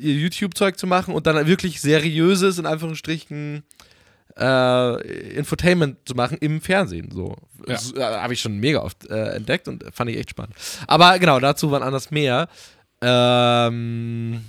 [0.00, 3.64] ihr YouTube-Zeug zu machen und dann wirklich seriöses, in Anführungsstrichen,
[4.38, 7.10] äh, Infotainment zu machen im Fernsehen.
[7.10, 7.36] So.
[7.66, 7.74] Ja.
[7.74, 10.54] Das äh, habe ich schon mega oft äh, entdeckt und fand ich echt spannend.
[10.86, 12.48] Aber genau, dazu waren anders mehr.
[13.02, 14.44] Ähm,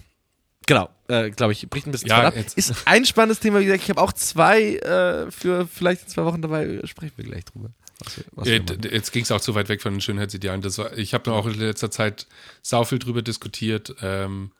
[0.66, 2.36] genau, äh, glaube ich, bricht ein bisschen Ja, ab.
[2.36, 6.08] jetzt- Ist ein spannendes Thema, wie gesagt, ich habe auch zwei äh, für vielleicht in
[6.10, 7.70] zwei Wochen dabei, sprechen wir gleich drüber.
[8.06, 10.62] Was was Äh, Jetzt ging es auch zu weit weg von den Schönheitsidealen.
[10.62, 12.28] Das war, ich habe auch in letzter Zeit
[12.62, 14.52] sau viel drüber diskutiert, ähm,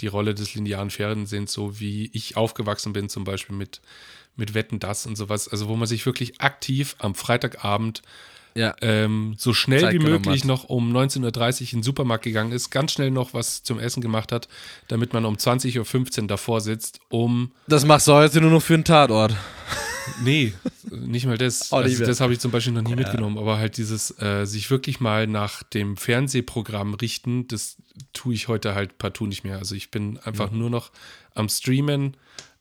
[0.00, 3.80] die Rolle des linearen Fernsehens, so wie ich aufgewachsen bin, zum Beispiel mit,
[4.36, 5.48] mit Wetten, das und sowas.
[5.48, 8.02] Also, wo man sich wirklich aktiv am Freitagabend
[8.54, 8.74] ja.
[8.80, 12.70] ähm, so schnell Zeit wie möglich noch um 19.30 Uhr in den Supermarkt gegangen ist,
[12.70, 14.48] ganz schnell noch was zum Essen gemacht hat,
[14.88, 18.74] damit man um 20.15 Uhr davor sitzt, um Das machst du heute nur noch für
[18.74, 19.34] einen Tatort.
[20.24, 20.52] Nee,
[20.90, 21.72] nicht mal das.
[21.72, 24.70] Oh, also das habe ich zum Beispiel noch nie mitgenommen, aber halt dieses äh, sich
[24.70, 27.76] wirklich mal nach dem Fernsehprogramm richten, das
[28.12, 29.58] tue ich heute halt partout nicht mehr.
[29.58, 30.90] Also ich bin einfach nur noch
[31.34, 32.16] am Streamen.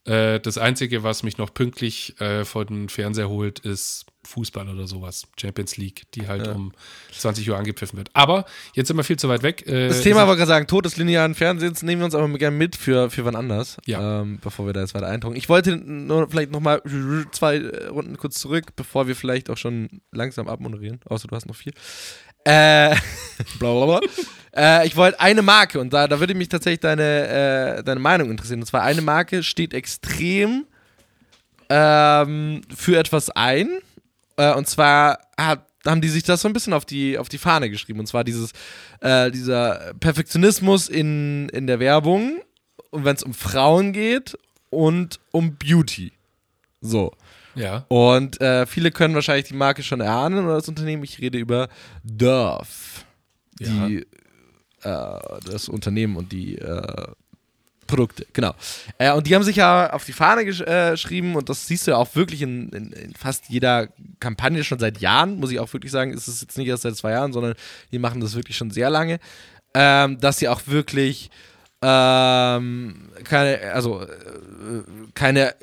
[0.06, 4.88] Äh, das Einzige, was mich noch pünktlich äh, vor den Fernseher holt, ist Fußball oder
[4.88, 5.24] sowas.
[5.40, 6.72] Champions League, die halt um
[7.12, 8.10] 20 Uhr angepfiffen wird.
[8.14, 8.46] Aber
[8.76, 9.66] jetzt sind wir viel zu weit weg.
[9.68, 12.56] Äh, Das Thema wollte gerade sagen, Tod des linearen Fernsehens nehmen wir uns aber gerne
[12.56, 14.22] mit für, für wann anders, Ja.
[14.22, 15.36] ähm, bevor wir da jetzt weiter eintauchen.
[15.36, 16.82] Ich wollte nur vielleicht nochmal
[17.32, 17.60] zwei
[17.90, 21.74] Runden kurz zurück, bevor wir vielleicht auch schon langsam abmoderieren, außer du hast noch vier.
[22.44, 22.96] Äh,
[23.60, 24.00] bla bla bla.
[24.56, 28.32] äh, ich wollte eine Marke und da, da würde mich tatsächlich deine, äh, deine Meinung
[28.32, 28.60] interessieren.
[28.62, 30.66] Und zwar eine Marke steht extrem
[31.70, 33.70] ähm, für etwas ein.
[34.42, 37.38] Äh, und zwar hat, haben die sich das so ein bisschen auf die, auf die
[37.38, 38.00] Fahne geschrieben.
[38.00, 38.52] Und zwar dieses,
[39.02, 42.42] äh, dieser Perfektionismus in, in der Werbung.
[42.90, 44.38] Und wenn es um Frauen geht
[44.72, 46.12] und um Beauty.
[46.82, 47.12] So.
[47.54, 47.86] ja.
[47.88, 51.04] Und äh, viele können wahrscheinlich die Marke schon erahnen oder das Unternehmen.
[51.04, 51.70] Ich rede über
[52.04, 52.66] Dove.
[53.60, 54.08] Die,
[54.82, 57.08] äh, das Unternehmen und die äh,
[57.92, 58.54] Produkte, genau.
[58.98, 61.86] Äh, und die haben sich ja auf die Fahne gesch äh, geschrieben und das siehst
[61.86, 63.90] du ja auch wirklich in, in, in fast jeder
[64.22, 66.14] Kampagne schon seit Jahren, muss ich auch wirklich sagen.
[66.14, 67.54] ist Es jetzt nicht erst seit zwei Jahren, sondern
[67.92, 69.20] die machen das wirklich schon sehr lange.
[69.74, 71.30] Ähm, dass sie auch wirklich
[71.82, 74.08] ähm, keine, also äh,
[75.14, 75.54] keine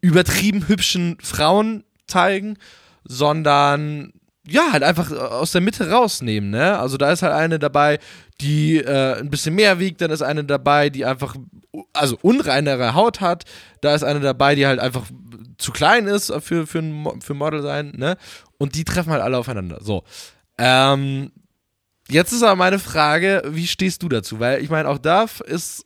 [0.00, 2.56] übertrieben hübschen Frauen zeigen,
[3.04, 4.12] sondern
[4.46, 6.78] ja, halt einfach aus der Mitte rausnehmen, ne?
[6.78, 7.98] Also da ist halt eine dabei,
[8.40, 11.36] die äh, ein bisschen mehr wiegt, dann ist eine dabei, die einfach,
[11.92, 13.44] also unreinere Haut hat,
[13.82, 15.06] da ist eine dabei, die halt einfach
[15.58, 18.16] zu klein ist für, für, ein, für Model sein, ne?
[18.58, 19.78] Und die treffen halt alle aufeinander.
[19.82, 20.04] So.
[20.56, 21.32] Ähm,
[22.08, 24.40] jetzt ist aber meine Frage, wie stehst du dazu?
[24.40, 25.84] Weil ich meine, auch Dove ist,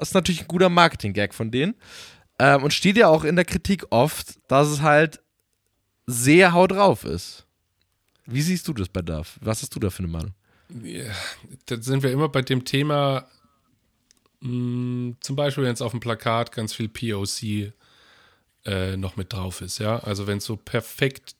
[0.00, 1.74] ist natürlich ein guter Marketing-Gag von denen.
[2.38, 5.20] Ähm, und steht ja auch in der Kritik oft, dass es halt
[6.06, 7.46] sehr haut drauf ist.
[8.30, 9.28] Wie siehst du das bei Dove?
[9.40, 10.34] Was hast du da für eine Meinung?
[10.82, 11.04] Ja,
[11.66, 13.26] da sind wir immer bei dem Thema,
[14.40, 17.72] mh, zum Beispiel, wenn es auf dem Plakat ganz viel POC
[18.66, 19.98] äh, noch mit drauf ist, ja.
[19.98, 21.34] Also wenn es so perfekt,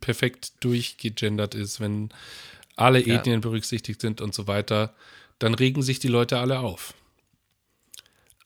[0.00, 2.08] perfekt durchgegendert ist, wenn
[2.74, 3.16] alle Ja.
[3.16, 4.94] Ethnien berücksichtigt sind und so weiter,
[5.38, 6.94] dann regen sich die Leute alle auf.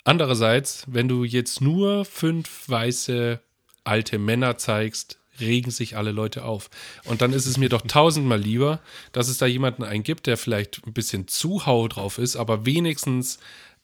[0.05, 3.41] Andererseits, wenn du jetzt nur fünf weiße
[3.85, 6.71] alte Männer zeigst, regen sich alle Leute auf.
[7.05, 8.81] Und dann ist es mir doch tausendmal lieber,
[9.13, 13.39] dass es da jemanden eingibt, der vielleicht ein bisschen zu hau drauf ist, aber wenigstens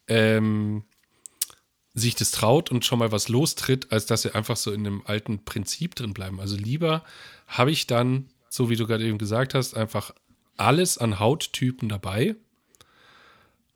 [0.08, 0.84] ähm,
[1.94, 5.02] sich das traut und schon mal was lostritt, als dass sie einfach so in einem
[5.04, 6.40] alten Prinzip drin bleiben.
[6.40, 7.04] Also lieber
[7.46, 10.14] habe ich dann, so wie du gerade eben gesagt hast, einfach
[10.56, 12.36] alles an Hauttypen dabei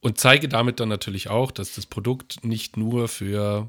[0.00, 3.68] und zeige damit dann natürlich auch, dass das Produkt nicht nur für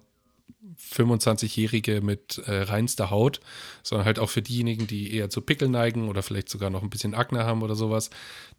[0.79, 3.39] 25-Jährige mit äh, reinster Haut,
[3.83, 6.89] sondern halt auch für diejenigen, die eher zu Pickeln neigen oder vielleicht sogar noch ein
[6.89, 8.09] bisschen Akne haben oder sowas,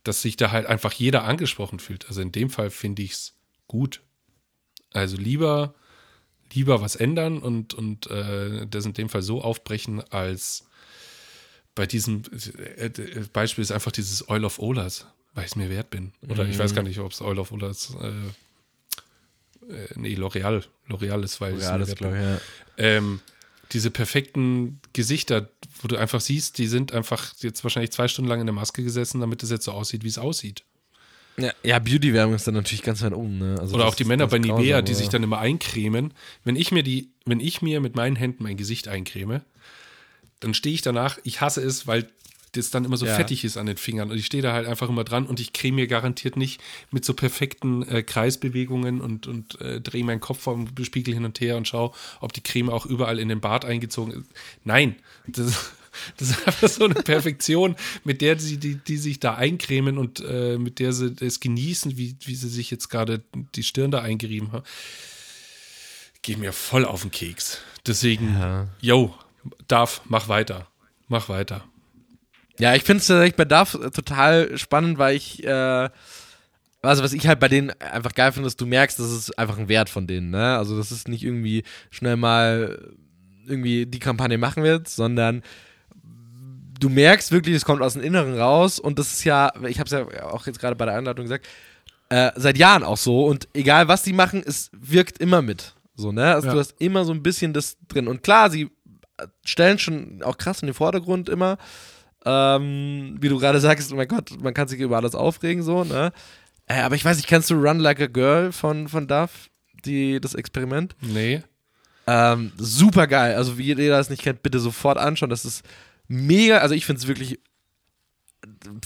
[0.05, 2.07] dass sich da halt einfach jeder angesprochen fühlt.
[2.07, 3.35] Also in dem Fall finde ich es
[3.67, 4.03] gut.
[4.93, 5.75] Also lieber,
[6.53, 10.69] lieber was ändern und, und äh, das in dem Fall so aufbrechen, als
[11.75, 12.23] bei diesem
[12.79, 16.13] äh, äh, Beispiel ist einfach dieses Oil of Olas, weil ich es mir wert bin.
[16.29, 17.95] Oder ich weiß gar nicht, ob es Oil of Olas,
[19.69, 22.41] äh, nee, L'Oreal, L'Oreal ist, weil das wert glaube ich, ja.
[22.77, 23.21] Ähm,
[23.73, 25.51] diese perfekten Gesichter,
[25.83, 28.83] wo du einfach siehst, die sind einfach jetzt wahrscheinlich zwei Stunden lang in der Maske
[28.83, 30.65] gesessen, damit es jetzt so aussieht, wie es aussieht.
[31.37, 33.39] Ja, ja Beauty-Werbung ist dann natürlich ganz weit oben.
[33.39, 33.57] Ne?
[33.61, 36.15] Also Oder auch die ist Männer bei Nivea, grausam, die sich dann immer eincremen.
[36.45, 39.43] Wenn ich mir die, wenn ich mir mit meinen Händen mein Gesicht eincreme,
[40.41, 42.09] dann stehe ich danach, ich hasse es, weil
[42.53, 43.15] das dann immer so Ja.
[43.15, 44.11] fettig ist an den Fingern.
[44.11, 47.05] Und ich stehe da halt einfach immer dran und ich creme mir garantiert nicht mit
[47.05, 51.57] so perfekten äh, Kreisbewegungen und, und äh, drehe meinen Kopf vom Spiegel hin und her
[51.57, 54.27] und schaue, ob die Creme auch überall in den Bart eingezogen ist.
[54.65, 54.97] Nein,
[55.27, 55.73] das,
[56.17, 60.21] das ist einfach so eine Perfektion, mit der sie die, die sich da eincremen und
[60.21, 63.23] äh, mit der sie es genießen, wie, wie sie sich jetzt gerade
[63.55, 64.65] die Stirn da eingerieben haben.
[66.23, 67.59] Geht mir voll auf den Keks.
[67.87, 68.69] Deswegen, Ja.
[68.81, 69.15] yo,
[69.67, 70.67] darf, mach weiter.
[71.09, 71.65] Mach weiter.
[72.59, 75.89] Ja, ich finde es tatsächlich bei Duff total spannend, weil ich, äh,
[76.83, 79.59] also was ich halt bei denen einfach geil finde, ist, du merkst, das ist einfach
[79.59, 80.57] ein Wert von denen, ne?
[80.57, 82.95] Also das ist nicht irgendwie schnell mal
[83.47, 85.43] irgendwie die Kampagne machen wird, sondern
[86.79, 89.87] du merkst wirklich, es kommt aus dem Inneren raus und das ist ja, ich habe
[89.87, 91.47] es ja auch jetzt gerade bei der Einladung gesagt,
[92.11, 95.75] äh, seit Jahren auch so und egal was die machen, es wirkt immer mit.
[95.95, 96.35] So, ne?
[96.35, 96.55] Also Ja.
[96.55, 98.07] du hast immer so ein bisschen das drin.
[98.07, 98.71] Und klar, sie
[99.45, 101.59] stellen schon auch krass in den Vordergrund immer.
[102.25, 105.85] Ähm, wie du gerade sagst, oh mein Gott, man kann sich über alles aufregen, so,
[105.85, 106.13] ne?
[106.67, 109.49] Äh, aber ich weiß nicht, kennst du Run Like a Girl von, von Duff?
[109.85, 110.95] Die, das Experiment?
[111.01, 111.43] Nee.
[112.07, 113.35] Ähm, super geil.
[113.37, 115.31] Also, wie jeder das nicht kennt, bitte sofort anschauen.
[115.31, 115.63] Das ist
[116.09, 116.59] mega.
[116.59, 117.39] Also, ich finde es wirklich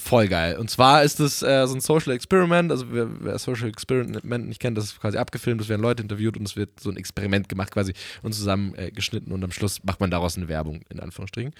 [0.02, 0.58] voll geil.
[0.58, 2.70] Und zwar ist es äh, so ein Social Experiment.
[2.70, 5.60] Also, wer, wer Social Experiment nicht kennt, das ist quasi abgefilmt.
[5.60, 8.90] Es werden Leute interviewt und es wird so ein Experiment gemacht quasi und zusammen äh,
[8.90, 9.32] geschnitten.
[9.32, 11.54] Und am Schluss macht man daraus eine Werbung, in Anführungsstrichen.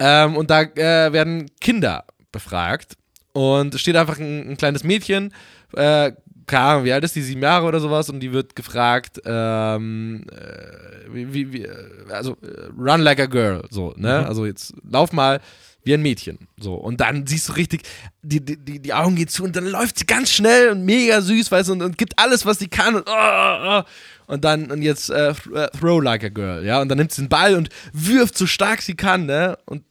[0.00, 2.96] Ähm, und da äh, werden Kinder befragt.
[3.32, 5.32] Und es steht einfach ein, ein kleines Mädchen,
[5.74, 6.12] äh,
[6.48, 10.24] keine Ahnung, wie alt ist die, sieben Jahre oder sowas, und die wird gefragt, ähm,
[10.32, 11.76] äh, wie, wie, äh,
[12.10, 14.26] also äh, run like a girl, so, ne?
[14.26, 15.40] Also jetzt lauf mal
[15.84, 16.74] wie ein Mädchen, so.
[16.74, 17.82] Und dann siehst du richtig,
[18.22, 21.20] die, die, die, die Augen gehen zu und dann läuft sie ganz schnell und mega
[21.20, 23.82] süß, weißt du, und, und gibt alles, was sie kann und, oh, oh, oh.
[24.28, 27.22] Und dann, und jetzt äh, äh, throw like a girl, ja, und dann nimmt sie
[27.22, 29.58] den Ball und wirft so stark sie kann, ne?
[29.64, 29.82] Und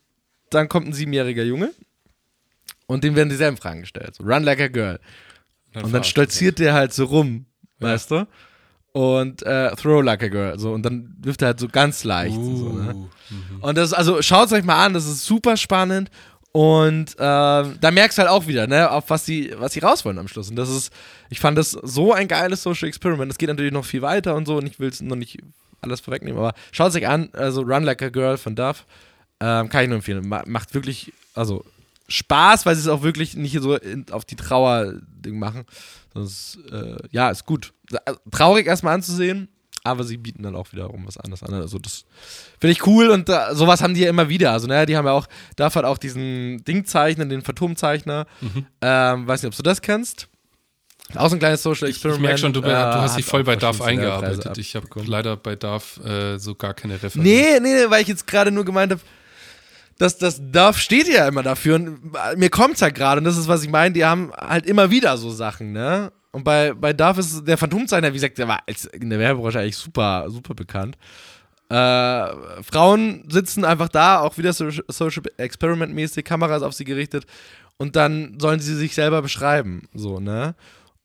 [0.52, 1.74] dann kommt ein siebenjähriger Junge
[2.86, 4.16] und dem werden dieselben Fragen gestellt.
[4.16, 5.00] So, run like a girl.
[5.74, 7.46] Und dann stolziert der halt so rum,
[7.80, 8.28] weißt du?
[8.94, 10.58] Und äh, throw like a girl.
[10.58, 12.36] So, und dann wirft er halt so ganz leicht.
[12.36, 12.58] er das.
[12.58, 12.96] So, ne?
[12.96, 13.62] Uh, mhm.
[13.62, 16.10] Und das, also schaut es euch mal an, das ist super spannend.
[16.52, 20.06] Und äh, da merkst du halt auch wieder, ne, auf was sie, was sie raus
[20.06, 20.50] wollen am Schluss.
[20.50, 20.92] Und das ist,
[21.30, 23.32] ich fand das so ein geiles Social Experiment.
[23.32, 25.38] Es geht natürlich noch viel weiter und so, und ich will es noch nicht
[25.82, 28.86] alles vorwegnehmen, aber schaut es euch an, also Run Like a Girl von Duff,
[29.40, 30.28] ähm, kann ich nur empfehlen.
[30.28, 31.64] Ma macht wirklich, also
[32.08, 35.66] Spaß, weil sie es auch wirklich nicht so in, auf die Trauer-Ding machen.
[36.16, 37.74] Es, äh, ja, ist gut.
[38.06, 39.50] Also, traurig erstmal anzusehen,
[39.88, 41.54] aber sie bieten dann auch wiederum was anderes an.
[41.54, 42.06] Also das
[42.60, 44.52] finde ich cool und äh, sowas haben die ja immer wieder.
[44.52, 48.26] Also, naja, die haben ja auch, darf halt auch diesen Dingzeichner, den Phantomzeichner.
[48.82, 50.28] Ähm, weiß nicht, ob du das kennst.
[51.16, 52.22] Auch so ein kleines Social Ich, ich Experiment.
[52.24, 54.58] merke schon, du, äh, du hast dich voll bei DARF eingearbeitet.
[54.58, 57.16] Ich habe leider bei DARF äh, so gar keine Referenz.
[57.16, 59.02] Nee, nee, weil ich jetzt gerade nur gemeint habe,
[59.98, 62.00] dass das DAF steht ja immer dafür und
[62.36, 65.18] mir kommt's halt gerade und das ist, was ich meine, die haben halt immer wieder
[65.18, 66.12] so Sachen, ne?
[66.32, 68.64] Und bei, bei DAF ist der Phantomzeichner, wie gesagt, der war
[68.94, 70.98] in der Werbebranche eigentlich super, super bekannt.
[71.70, 77.26] Äh, Frauen sitzen einfach da, auch wieder so, Social Experiment mäßig, Kameras auf sie gerichtet
[77.78, 80.56] und dann sollen sie sich selber beschreiben, so, ne?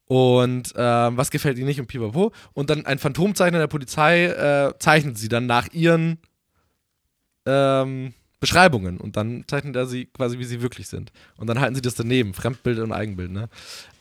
[0.07, 2.33] Und ähm, was gefällt ihnen nicht und pipapo.
[2.53, 6.19] Und dann ein Phantomzeichner der Polizei äh, zeichnet sie dann nach ihren
[7.47, 8.13] ähm,
[8.43, 11.11] Beschreibungen und dann zeichnet er sie quasi, wie sie wirklich sind.
[11.39, 13.49] Und dann halten sie das daneben, Fremdbild und Eigenbild, ne?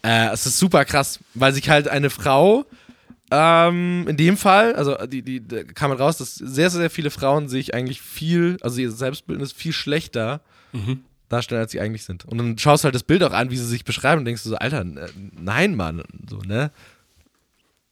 [0.04, 2.66] Äh, es ist super krass, weil sich halt eine Frau,
[3.30, 7.12] ähm, in dem Fall, also die, die, da kam halt raus, dass sehr, sehr viele
[7.12, 10.42] Frauen sich eigentlich viel, also ihr Selbstbildnis viel schlechter
[10.74, 11.02] Mhm.
[11.30, 12.26] darstellen, als sie eigentlich sind.
[12.26, 14.44] Und dann schaust du halt das Bild auch an, wie sie sich beschreiben und denkst
[14.44, 16.72] du so, Alter, äh, nein, Mann, so, ne?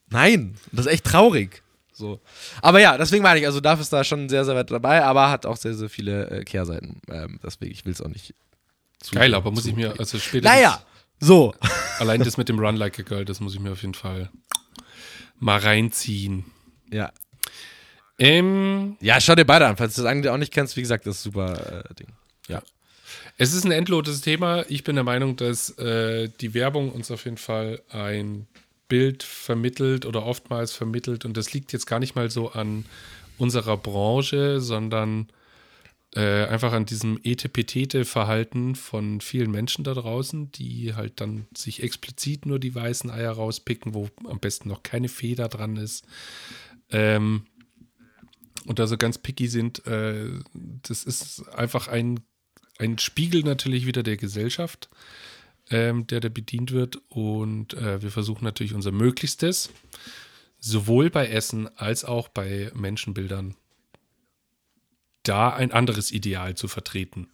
[0.09, 1.61] Nein, das ist echt traurig.
[1.99, 2.19] So.
[2.61, 5.29] Aber ja, deswegen meine ich, also Duff ist da schon sehr, sehr weit dabei, aber
[5.29, 7.01] hat auch sehr, sehr viele äh, Kehrseiten.
[7.11, 8.33] Ähm, deswegen, ich will es auch nicht
[9.01, 10.81] zu Geil, aber muss ich mir, also spätestens, Naja,
[11.19, 11.53] so.
[11.99, 14.29] allein das mit dem Run Like a Girl, das muss ich mir auf jeden Fall
[15.39, 16.45] mal reinziehen.
[16.89, 17.11] Ja.
[18.17, 19.77] Ähm, Ja, schau dir beide an.
[19.77, 22.07] Falls du das eigentlich auch nicht kennst, wie gesagt, das ist super äh, Ding.
[22.47, 22.61] Ja.
[23.37, 24.63] es ist ein endloses Thema.
[24.69, 28.47] Ich bin der Meinung, dass äh, die Werbung uns auf jeden Fall ein
[28.89, 31.23] Bild vermittelt oder oftmals vermittelt.
[31.23, 32.85] Und das liegt jetzt gar nicht mal so an
[33.37, 35.29] unserer Branche, sondern
[36.15, 42.45] äh, einfach an diesem Etepetete-Verhalten von vielen Menschen da draußen, die halt dann sich explizit
[42.45, 46.05] nur die weißen Eier rauspicken, wo am besten noch keine Feder dran ist.
[46.89, 47.43] Ähm,
[48.65, 52.21] und da so ganz picky sind, äh, das ist einfach ein,
[52.79, 54.89] ein Spiegel natürlich wieder der Gesellschaft,
[55.69, 56.99] ähm, der da bedient wird.
[57.09, 59.69] Und äh, wir versuchen natürlich unser Möglichstes,
[60.59, 63.55] sowohl bei Essen als auch bei Menschenbildern,
[65.23, 67.27] da ein anderes Ideal zu vertreten.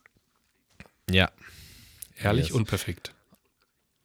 [1.10, 1.32] Ja.
[2.16, 2.56] Herrlich Yes.
[2.56, 3.14] und perfekt.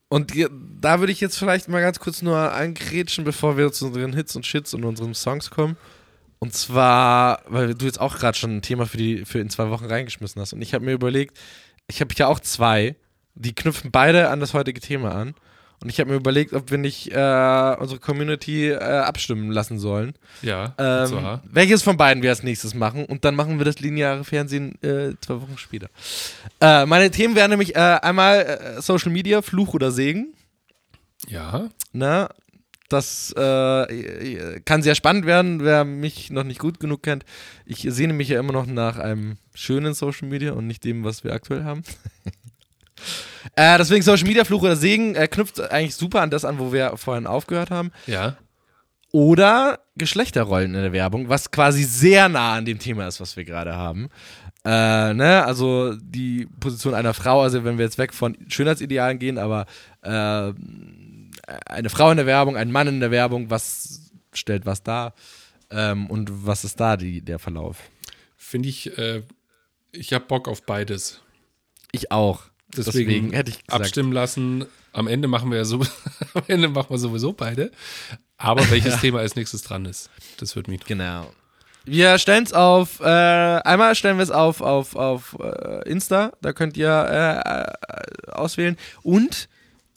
[0.08, 0.32] Und
[0.80, 4.34] da würde ich jetzt vielleicht mal ganz kurz nur angrätschen, bevor wir zu unseren Hits
[4.34, 5.76] und Shits und unseren Songs kommen.
[6.40, 9.70] Und zwar, weil du jetzt auch gerade schon ein Thema für, die, für in zwei
[9.70, 10.52] Wochen reingeschmissen hast.
[10.52, 11.38] Und ich habe mir überlegt,
[11.86, 12.96] ich habe ja auch zwei,
[13.40, 15.34] die knüpfen beide an das heutige Thema an.
[15.82, 20.12] Und ich habe mir überlegt, ob wir nicht äh, unsere Community äh, abstimmen lassen sollen.
[20.42, 24.22] Ja, Ähm, welches von beiden wir als nächstes machen und dann machen wir das lineare
[24.24, 25.88] Fernsehen äh, zwei Wochen später.
[26.60, 28.40] Äh, meine Themen wären nämlich äh, einmal
[28.76, 30.34] äh, Social Media, Fluch oder Segen.
[31.26, 32.28] Ja, Ne?
[32.90, 37.24] Das kann sehr spannend werden, wer mich noch nicht gut genug kennt.
[37.64, 41.22] Ich sehne mich ja immer noch nach einem schönen Social Media und nicht dem, was
[41.22, 41.84] wir aktuell haben.
[43.56, 46.72] äh, deswegen Social Media, Fluch oder Segen äh, knüpft eigentlich super an das an, wo
[46.72, 48.36] wir vorhin aufgehört haben ja.
[49.12, 53.44] oder Geschlechterrollen in der Werbung, was quasi sehr nah an dem Thema ist, was wir
[53.44, 54.08] gerade haben.
[54.64, 59.38] Äh, ne, also die Position einer Frau, also wenn wir jetzt weg von Schönheitsidealen gehen,
[59.38, 59.66] aber
[60.02, 60.52] äh,
[61.66, 65.14] eine Frau in der Werbung, ein Mann in der Werbung, was stellt was dar
[65.70, 67.78] ähm, und was ist da die, der Verlauf?
[68.36, 69.22] Finde ich, äh,
[69.92, 71.22] ich habe Bock auf beides.
[71.92, 72.49] Ich auch.
[72.76, 74.66] Deswegen, Deswegen hätte ich gesagt, abstimmen lassen.
[74.92, 75.80] Am Ende machen wir ja so,
[76.34, 77.70] am Ende machen wir sowieso beide.
[78.36, 80.84] Aber welches Thema als nächstes dran ist, das wird mich.
[80.84, 81.30] Genau.
[81.84, 86.52] Wir stellen es auf, äh, einmal stellen wir es auf, auf, auf äh, Insta, da
[86.52, 88.76] könnt ihr äh, äh, auswählen.
[89.02, 89.48] Und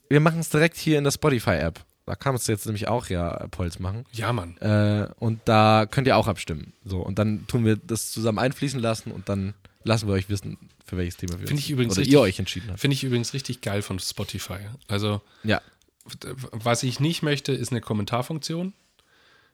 [0.10, 1.80] wir machen es direkt hier in der Spotify-App.
[2.06, 4.06] Da kann man es jetzt nämlich auch ja Polls machen.
[4.12, 4.58] Ja, Mann.
[4.58, 6.74] Äh, und da könnt ihr auch abstimmen.
[6.84, 9.54] So, und dann tun wir das zusammen einfließen lassen und dann
[9.84, 12.40] lassen wir euch wissen, für welches Thema wir Finde ich übrigens oder richtig- ihr euch
[12.40, 12.80] entschieden habt.
[12.80, 14.60] Finde ich übrigens richtig geil von Spotify.
[14.88, 15.62] Also, Ja.
[16.52, 18.74] was ich nicht möchte, ist eine Kommentarfunktion.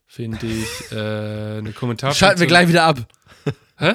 [0.07, 0.95] Finde ich äh,
[1.59, 2.13] eine Kommentarfunktion.
[2.13, 3.07] Schalten wir gleich wieder ab.
[3.77, 3.93] Hä?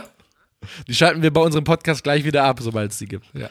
[0.86, 3.26] Die schalten wir bei unserem Podcast gleich wieder ab, sobald es die gibt.
[3.34, 3.50] Ja.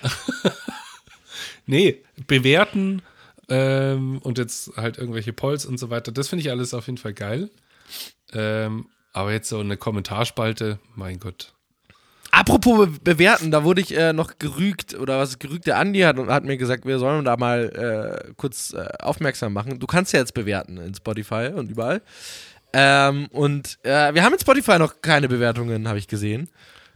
[1.65, 3.01] nee, bewerten
[3.49, 6.11] ähm, und jetzt halt irgendwelche Polls und so weiter.
[6.11, 7.49] Das finde ich alles auf jeden Fall geil.
[8.31, 11.53] Ähm, aber jetzt so eine Kommentarspalte, mein Gott.
[12.36, 16.17] Apropos be bewerten, da wurde ich äh, noch gerügt, oder was gerügt, der Andi hat,
[16.17, 19.77] und hat mir gesagt, wir sollen da mal äh, kurz äh, aufmerksam machen.
[19.77, 22.01] Du kannst ja jetzt bewerten in Spotify und überall.
[22.73, 26.49] Ähm, und äh, wir haben in Spotify noch keine Bewertungen, habe ich gesehen.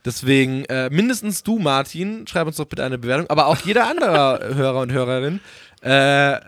[0.04, 4.40] Deswegen, äh, mindestens du, Martin, schreib uns doch bitte eine Bewertung, aber auch jeder andere
[4.56, 5.40] Hörer und Hörerin.
[5.84, 6.40] Äh,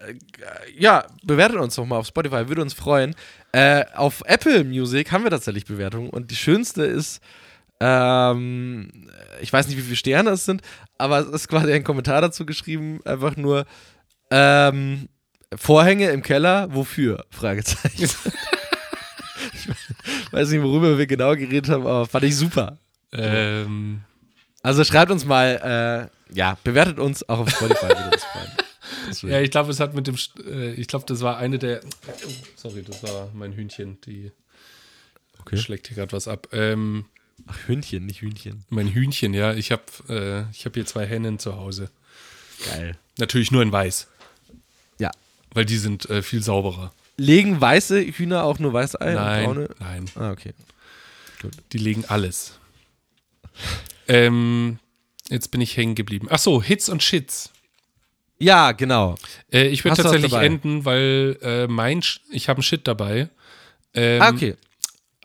[0.80, 3.14] ja, bewertet uns doch mal auf Spotify, würde uns freuen.
[3.96, 7.20] Auf Apple Music haben wir tatsächlich Bewertungen und die schönste ist,
[7.80, 9.10] ähm,
[9.42, 10.62] ich weiß nicht, wie viele Sterne es sind,
[10.98, 13.66] aber es ist quasi ein Kommentar dazu geschrieben, einfach nur
[14.32, 15.08] ähm,
[15.56, 17.26] Vorhänge im Keller, wofür?
[17.32, 18.04] Fragezeichen.
[19.54, 22.78] ich weiß nicht, worüber wir genau geredet haben, aber fand ich super.
[23.12, 24.02] Ähm,
[24.62, 28.52] Also schreibt uns mal, äh, ja, bewertet uns auch auf Spotify, würde uns freuen.
[29.08, 30.16] Das ja, ich glaube, es hat mit dem,
[30.46, 34.32] äh, ich glaube, das war eine der, oh, sorry, das war mein Hühnchen, die
[35.42, 35.58] Okay.
[35.58, 36.48] schlägt hier gerade was ab.
[36.52, 37.06] Ähm,
[37.48, 38.64] Ach, Hühnchen, nicht Hühnchen.
[38.70, 41.90] mein Hühnchen, ja, ich habe äh, ich hab hier zwei Hennen zu Hause.
[42.66, 42.98] Geil.
[43.18, 44.08] Natürlich nur in weiß,
[45.00, 45.12] Ja.
[45.54, 46.94] weil die sind äh, viel sauberer.
[47.18, 49.18] Legen weiße Hühner auch nur weiße Eier?
[49.18, 49.70] und Nein, braune?
[49.80, 50.06] nein.
[50.16, 50.54] Ah, okay.
[51.74, 52.58] Die legen alles.
[54.08, 54.80] ähm,
[55.30, 56.28] jetzt bin ich hängen geblieben.
[56.30, 57.52] Ach so, Hits und Shits.
[58.40, 59.16] Ja, genau.
[59.52, 63.30] Äh, ich würde tatsächlich enden, weil äh, mein, Sch ich habe einen Shit dabei.
[63.94, 64.56] Ähm, ah, okay.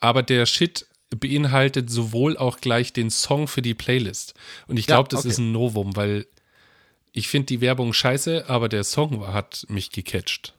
[0.00, 0.86] Aber der Shit
[1.16, 4.34] beinhaltet sowohl auch gleich den Song für die Playlist.
[4.66, 5.28] Und ich Ja, glaube, das okay.
[5.28, 6.26] ist ein Novum, weil
[7.12, 10.54] ich finde die Werbung scheiße, aber der Song hat mich gecatcht.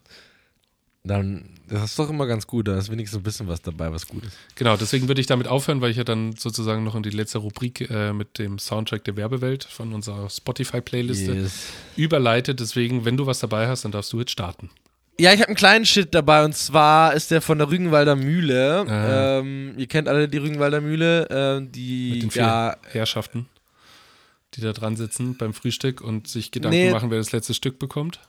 [1.04, 2.66] Dann, das ist doch immer ganz gut.
[2.66, 4.36] Da ist wenigstens ein bisschen was dabei, was gut ist.
[4.56, 7.38] Genau, deswegen würde ich damit aufhören, weil ich ja dann sozusagen noch in die letzte
[7.38, 11.52] Rubrik äh, mit dem Soundtrack der Werbewelt von unserer Spotify-Playliste Yes.
[11.94, 12.56] überleite.
[12.56, 14.68] Deswegen, wenn du was dabei hast, dann darfst du jetzt starten.
[15.18, 18.84] Ja, ich habe einen kleinen Shit dabei und zwar ist der von der Rügenwalder Mühle.
[18.86, 19.38] Ah.
[19.38, 23.46] Ähm, ihr kennt alle die Rügenwalder Mühle, ähm, die Mit den vier ja Herrschaften,
[24.54, 26.90] die da dran sitzen beim Frühstück und sich Gedanken Nee.
[26.90, 28.20] machen, wer das letzte Stück bekommt.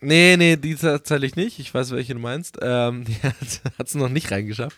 [0.00, 1.60] Nee, nee, die tatsächlich nicht.
[1.60, 2.58] Ich weiß, welche du meinst.
[2.60, 4.76] Ähm, die hat es noch nicht reingeschafft.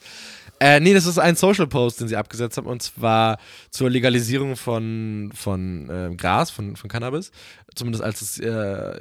[0.61, 3.39] Äh, nee, das ist ein Social Post, den sie abgesetzt haben, und zwar
[3.71, 7.33] zur Legalisierung von, von ähm, Gras, von, von Cannabis.
[7.75, 9.01] Zumindest als es äh,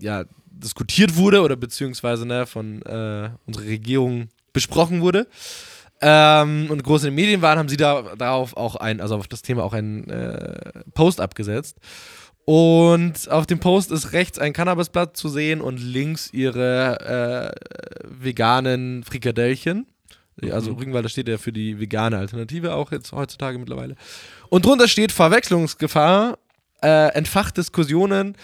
[0.00, 0.24] ja,
[0.58, 5.26] diskutiert wurde oder beziehungsweise ne, von äh, unserer Regierung besprochen wurde.
[6.00, 9.28] Ähm, und groß in den Medien waren, haben sie da darauf auch ein, also auf
[9.28, 11.78] das Thema auch einen äh, Post abgesetzt.
[12.44, 19.02] Und auf dem Post ist rechts ein Cannabisblatt zu sehen und links ihre äh, veganen
[19.02, 19.86] Frikadellchen.
[20.50, 20.78] Also Mhm.
[20.78, 23.94] Rügenwalder steht ja für die vegane Alternative auch jetzt heutzutage mittlerweile.
[24.50, 26.38] Und drunter steht Verwechslungsgefahr.
[26.82, 28.36] äh, entfacht Diskussionen.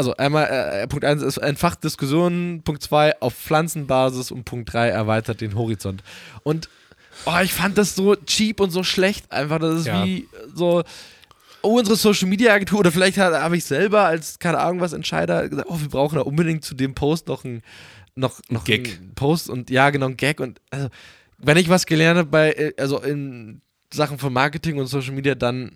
[0.00, 4.88] Also einmal, äh, Punkt 1 ist entfacht Diskussionen, Punkt 2 auf Pflanzenbasis und Punkt 3
[4.88, 6.02] erweitert den Horizont.
[6.42, 6.70] Und
[7.26, 9.58] oh, ich fand das so cheap und so schlecht einfach.
[9.58, 10.02] Das ist Ja.
[10.06, 10.82] wie so,
[11.60, 14.94] oh, unsere Social Media Agentur oder vielleicht habe hab ich selber als, keine Ahnung was,
[14.94, 17.60] Entscheider gesagt, oh, wir brauchen da unbedingt zu dem Post noch ein
[18.14, 18.98] noch, noch Gag.
[19.02, 20.88] einen Post und ja, genau, ein Gag und also,
[21.36, 23.60] wenn ich was gelernt habe bei, äh, also in
[23.92, 25.72] Sachen von Marketing und Social Media, dann äh,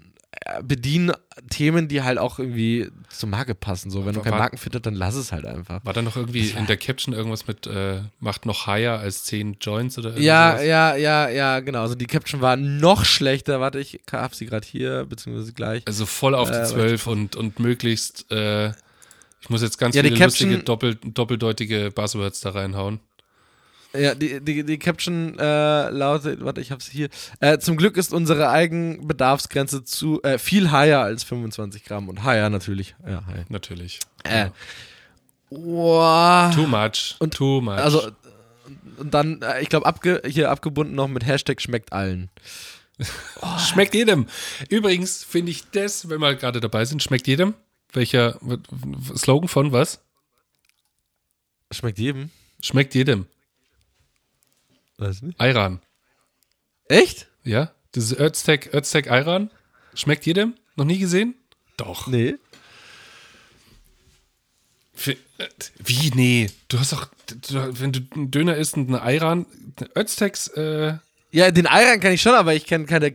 [0.62, 1.12] bedienen
[1.50, 3.90] Themen, die halt auch irgendwie zur Marke passen.
[3.90, 5.84] So, wenn du kein War- Markenfit hast, dann lass es halt einfach.
[5.84, 9.56] War da noch irgendwie in der Caption irgendwas mit, äh, macht noch higher als 10
[9.60, 10.24] Joints oder irgendwas?
[10.26, 11.82] Ja, ja, ja, ja, genau.
[11.82, 13.60] Also die Caption war noch schlechter.
[13.60, 15.82] Warte, ich hab sie gerade hier, beziehungsweise gleich.
[15.86, 18.68] Also voll auf die Äh, 12 und, und möglichst, äh,
[19.40, 23.00] ich muss jetzt ganz Ja, die viele Caption- lustige, doppel, doppeldeutige Buzzwords da reinhauen.
[23.96, 27.08] Ja, die, die, die Caption äh, lautet, warte, ich hab's hier.
[27.40, 32.08] Äh, zum Glück ist unsere Eigenbedarfsgrenze zu äh, viel higher als 25 Gramm.
[32.08, 32.96] Und higher natürlich.
[33.06, 33.48] Ja, high.
[33.50, 34.00] Natürlich.
[34.24, 34.50] Äh.
[35.50, 36.54] Wow.
[36.54, 37.16] Too much.
[37.20, 37.74] Und- too much.
[37.78, 38.10] Also,
[38.96, 42.30] und dann, äh, ich glaube, abge hier abgebunden noch mit Hashtag schmeckt allen.
[43.58, 44.26] Schmeckt jedem.
[44.68, 47.54] Übrigens finde ich das, wenn wir gerade dabei sind, schmeckt jedem.
[47.92, 48.38] Welcher
[49.16, 50.00] Slogan von was?
[51.72, 52.30] Schmeckt jedem.
[52.60, 53.26] Schmeckt jedem.
[54.98, 55.40] Weiß nicht.
[55.40, 55.80] Ayran.
[56.88, 57.28] Echt?
[57.42, 57.72] Ja?
[57.94, 59.50] Dieses Öztec, Öztec Ayran.
[59.94, 60.54] Schmeckt jedem?
[60.76, 61.34] Noch nie gesehen?
[61.76, 62.06] Doch.
[62.06, 62.34] Nee.
[65.84, 66.10] Wie?
[66.14, 66.50] Nee.
[66.68, 67.08] Du hast doch,
[67.50, 69.46] du, wenn du einen Döner isst und einen Ayran,
[69.96, 70.94] Öztecs, äh,
[71.32, 73.14] Ja, den Ayran kann ich schon, aber ich kenne keine.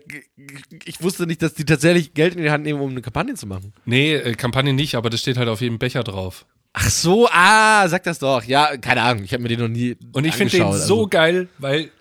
[0.86, 3.48] Ich wusste nicht, dass die tatsächlich Geld in die Hand nehmen, um eine Kampagne zu
[3.48, 3.74] machen.
[3.86, 6.46] nee, äh, Kampagne nicht, aber das steht halt auf jedem Becher drauf.
[6.74, 8.44] Ach so, ah, sag das doch.
[8.44, 9.98] Ja, keine Ahnung, ich habe mir den noch nie.
[10.14, 11.08] Und ich finde den angeschaut, so also.
[11.08, 11.92] geil, weil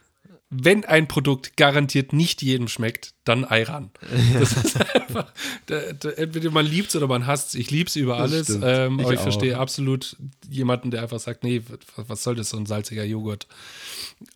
[0.50, 3.90] wenn ein Produkt garantiert nicht jedem schmeckt, dann Ayran.
[4.38, 5.30] Das ist einfach,
[5.66, 7.54] da, da, entweder man liebt es oder man hasst es.
[7.54, 9.24] Ich liebe es über alles, ähm, Ich aber ich auch.
[9.24, 10.16] verstehe absolut
[10.48, 11.62] jemanden, der einfach sagt, nee,
[11.96, 13.46] was, soll das, so ein salziger Joghurt.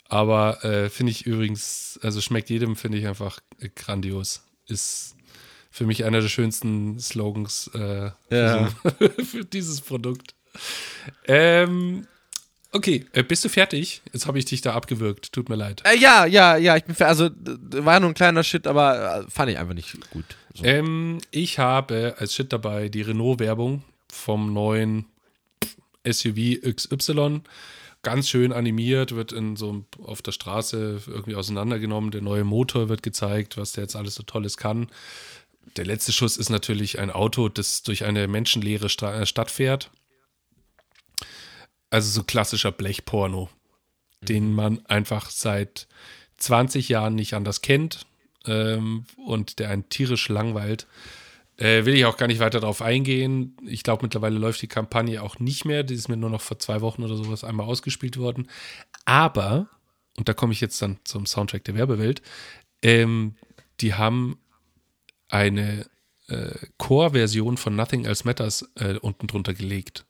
[0.09, 3.41] Aber äh, finde ich übrigens, also schmeckt jedem, finde ich einfach
[3.75, 4.43] grandios.
[4.67, 5.17] Ist
[5.73, 8.67] für mich einer der schönsten Slogans äh, Ja.
[8.69, 10.35] für, so, für dieses Produkt.
[11.27, 12.07] Ähm,
[12.73, 14.03] okay, äh, bist du fertig?
[14.13, 15.33] Jetzt habe ich dich da abgewürgt.
[15.33, 15.83] Tut mir leid.
[15.85, 19.51] Äh, ja, ja, ja, ich bin also war nur ein kleiner Shit, aber äh, fand
[19.51, 20.25] ich einfach nicht gut.
[20.55, 20.65] So.
[20.65, 25.07] Ähm, ich habe als Shit dabei die Renault-Werbung vom neuen
[26.07, 27.41] SUV XY.
[28.03, 32.11] Ganz schön animiert, wird in so auf der Straße irgendwie auseinandergenommen.
[32.11, 34.89] Der neue Motor wird gezeigt, was der jetzt alles so Tolles kann.
[35.77, 39.91] Der letzte Schuss ist natürlich ein Auto, das durch eine menschenleere Stra äh, Stadt fährt.
[41.91, 43.49] Also so klassischer Blechporno,
[44.21, 45.89] den man einfach seit
[46.39, 48.07] 20 Jahren nicht anders kennt
[48.47, 50.87] ähm, und der einen tierisch langweilt.
[51.59, 53.57] Äh, will ich auch gar nicht weiter darauf eingehen.
[53.67, 55.83] Ich glaube, mittlerweile läuft die Kampagne auch nicht mehr.
[55.83, 58.49] Die ist mir nur noch vor zwei Wochen oder sowas einmal ausgespielt worden.
[59.05, 59.69] Aber,
[60.17, 62.23] und da komme ich jetzt dann zum Soundtrack der Werbewelt,
[62.83, 63.37] ähm,
[63.81, 64.39] die haben
[65.33, 65.87] eine
[66.29, 70.05] äh, Core-Version von Nothing Else Matters äh, unten drunter gelegt.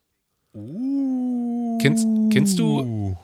[1.81, 3.17] Kennst, kennst du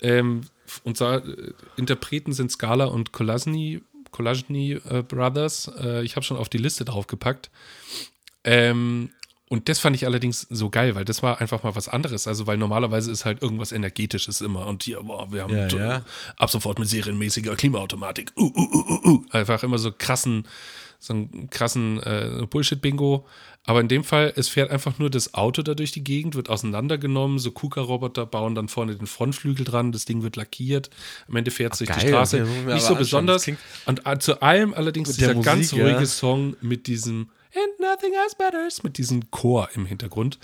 [0.00, 0.42] ähm,
[0.84, 5.70] unser äh, Interpreten sind Scala und Colasny, Colasny äh, Brothers.
[5.80, 7.50] Äh, ich habe schon auf die Liste draufgepackt.
[8.44, 9.10] Ähm,
[9.48, 12.28] und das fand ich allerdings so geil, weil das war einfach mal was anderes.
[12.28, 14.66] Also, weil normalerweise ist halt irgendwas Energetisches immer.
[14.66, 16.04] Und hier, boah, wir haben Ja, ja.
[16.36, 18.32] ab sofort mit serienmäßiger Klimaautomatik.
[18.36, 19.24] Uh, uh, uh, uh, uh.
[19.30, 20.46] Einfach immer so krassen,
[20.98, 23.26] so einen krassen äh, Bullshit-Bingo.
[23.64, 26.48] Aber in dem Fall, es fährt einfach nur das Auto da durch die Gegend, wird
[26.48, 30.88] auseinandergenommen, so KUKA-Roboter bauen dann vorne den Frontflügel dran, das Ding wird lackiert,
[31.28, 32.38] am Ende fährt es durch die geil, Straße.
[32.38, 33.46] ich mir Nicht so besonders.
[33.84, 35.92] Und äh, zu allem allerdings dieser ganz Musik, ja.
[35.92, 40.38] ruhige Song mit diesem And nothing else matters, mit diesem Chor im Hintergrund,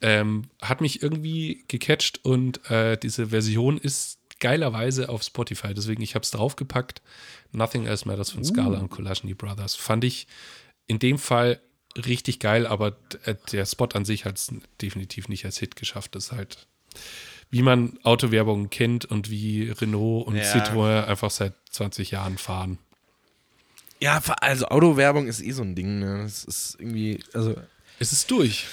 [0.00, 6.14] ähm, hat mich irgendwie gecatcht und äh, diese Version ist geilerweise auf Spotify, deswegen ich
[6.14, 7.02] habe es draufgepackt.
[7.52, 9.74] Nothing else matters von Scala und Kolashny Brothers.
[9.74, 10.26] Fand ich
[10.86, 11.60] in dem Fall
[11.96, 16.14] richtig geil, aber äh, der Spot an sich hat es definitiv nicht als Hit geschafft.
[16.14, 16.66] Das ist halt,
[17.50, 20.42] wie man Autowerbungen kennt und wie Renault und Ja.
[20.42, 22.78] Citroën einfach seit 20 Jahren fahren.
[24.00, 26.22] Ja, also Autowerbung ist eh so ein Ding, ne?
[26.22, 27.56] Das ist irgendwie, also.
[27.98, 28.66] Es ist durch.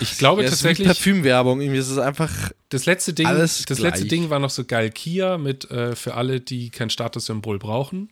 [0.00, 2.30] Ich glaube Ja, tatsächlich, Parfümwerbung, irgendwie ist es einfach.
[2.68, 4.06] das letzte Ding, alles das letzte.
[4.06, 8.10] Ding war noch so geil Kia mit äh, für alle, die kein Statussymbol brauchen.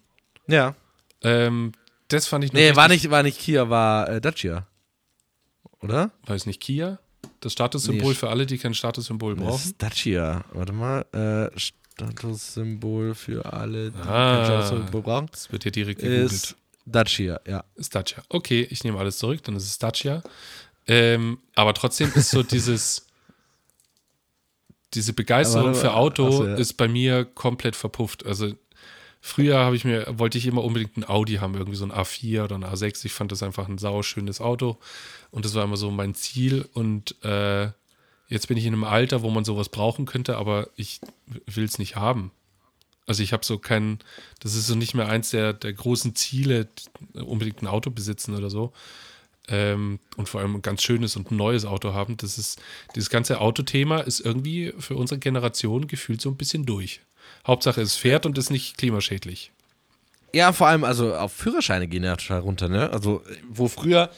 [0.48, 0.74] Ja.
[1.22, 1.72] Ähm,
[2.08, 4.66] das fand ich noch Nee, war nicht, war nicht Kia, war äh, Dacia.
[5.80, 6.10] Oder?
[6.26, 6.98] Weiß nicht, Kia?
[7.40, 9.64] Das Statussymbol Nee, für alle, die kein Statussymbol Das brauchen.
[9.64, 10.44] ist Dacia.
[10.52, 11.04] Warte mal.
[11.12, 14.36] Äh, Statussymbol für alle, die Ah.
[14.36, 15.28] kein Statussymbol brauchen.
[15.32, 16.32] Das wird hier direkt gegoogelt.
[16.32, 17.64] Ist Dacia, ja.
[17.74, 18.22] Ist Dacia.
[18.28, 20.22] Okay, ich nehme alles zurück, dann ist es Dacia.
[20.86, 23.06] Ähm, aber trotzdem ist so dieses,
[24.94, 26.54] diese Begeisterung Aber- für Auto so, ja.
[26.54, 28.24] ist bei mir komplett verpufft.
[28.24, 28.54] Also
[29.20, 32.44] früher habe ich mir, wollte ich immer unbedingt ein Audi haben, irgendwie so ein A4
[32.44, 33.04] oder ein A6.
[33.04, 34.78] Ich fand das einfach ein sauschönes Auto
[35.30, 36.68] und das war immer so mein Ziel.
[36.72, 37.70] Und äh,
[38.28, 41.00] jetzt bin ich in einem Alter, wo man sowas brauchen könnte, aber ich
[41.46, 42.30] will es nicht haben.
[43.08, 44.00] Also ich habe so keinen,
[44.40, 46.68] das ist so nicht mehr eins der, der großen Ziele,
[47.14, 48.72] unbedingt ein Auto besitzen oder so.
[49.48, 52.16] Ähm, und vor allem ein ganz schönes und neues Auto haben.
[52.16, 52.60] Das ist,
[52.94, 57.00] dieses ganze Autothema ist irgendwie für unsere Generation gefühlt so ein bisschen durch.
[57.46, 59.52] Hauptsache es fährt und ist nicht klimaschädlich.
[60.32, 62.90] Ja, vor allem, also auf Führerscheine gehen ja total runter, ne?
[62.90, 64.10] Also, wo früher,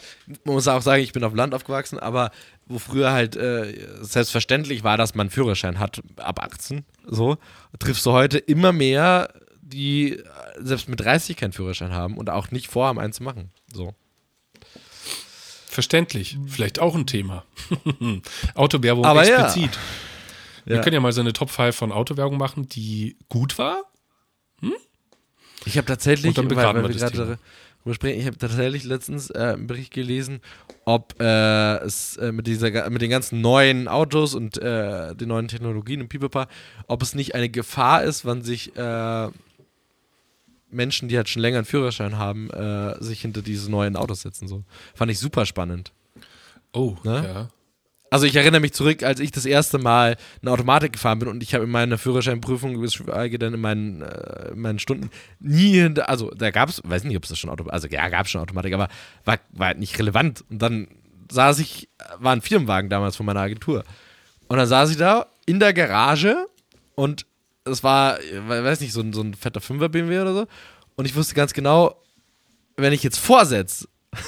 [0.45, 2.33] man muss auch sagen, ich bin auf Land aufgewachsen, aber
[2.67, 7.37] wo früher halt äh, selbstverständlich war, dass man Führerschein hat ab 18, so,
[7.79, 10.25] triffst du heute immer mehr, die äh,
[10.59, 13.51] selbst mit 30 keinen Führerschein haben und auch nicht vorhaben, einen zu machen.
[13.73, 13.95] So.
[15.69, 16.39] Verständlich.
[16.47, 17.45] Vielleicht auch ein Thema.
[18.55, 19.45] Autowerbung Aber ja.
[19.47, 19.79] explizit.
[20.65, 20.83] Wir Ja.
[20.83, 23.83] können ja mal so eine Top 5 von Autowerbung machen, die gut war.
[25.65, 27.39] Ich habe tatsächlich, Und weil, begraben weil wir wir das gerade Thema.
[27.81, 30.41] darüber sprechen, ich habe tatsächlich letztens äh, einen Bericht gelesen,
[30.85, 35.49] ob äh, es äh, mit, dieser, mit den ganzen neuen Autos und äh, den neuen
[35.49, 36.49] Technologien im Pipepa,
[36.87, 39.29] ob es nicht eine Gefahr ist, wann sich äh,
[40.71, 44.49] Menschen, die halt schon länger einen Führerschein haben, äh, sich hinter diese neuen Autos setzen.
[44.49, 44.65] So.
[44.95, 45.93] Fand ich super spannend.
[46.73, 47.25] Oh, Ne?
[47.25, 47.49] ja.
[48.11, 51.43] Also ich erinnere mich zurück, als ich das erste Mal eine Automatik gefahren bin und
[51.43, 55.11] ich habe in meiner Führerscheinprüfung, geschweige denn in meinen, äh, in meinen Stunden,
[55.41, 58.09] nie hinter, also da gab es, weiß nicht, ob es das schon Automatik, also ja,
[58.09, 58.89] gab es schon Automatik, aber
[59.27, 60.43] war, war halt nicht relevant.
[60.49, 60.89] Und dann
[61.31, 63.85] saß ich, war ein Firmenwagen damals von meiner Agentur.
[64.49, 66.47] Und dann saß ich da in der Garage
[66.95, 67.27] und
[67.69, 70.47] es war, weiß nicht, so ein, so ein fetter 5er BMW oder so.
[70.97, 72.03] Und ich wusste ganz genau,
[72.77, 73.89] wenn ich jetzt vorsetze,